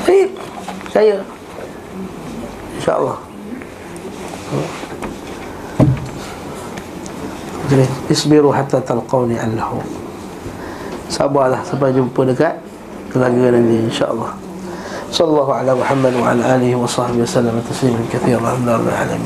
Baik 0.02 0.34
Saya. 0.90 1.22
InsyaAllah 2.82 3.31
Jadi, 7.72 7.88
isbiru 8.12 8.52
hatta 8.52 8.84
talqawni 8.84 9.40
allahu 9.40 9.80
Sabarlah 11.08 11.64
sampai 11.64 11.96
jumpa 11.96 12.28
dekat 12.28 12.60
Telaga 13.12 13.52
nanti 13.52 13.76
insyaAllah. 13.92 14.32
Sallallahu 15.12 15.52
ala 15.52 15.76
Muhammad 15.76 16.16
wa 16.16 16.32
ala 16.32 16.56
alihi 16.56 16.72
wa 16.72 16.88
sahbihi 16.88 17.20
wa 17.20 17.28
sallam. 17.28 17.60
Tasliman 17.60 18.08
kathir 18.08 18.40
Alhamdulillah 18.40 18.88
alamin 18.88 19.20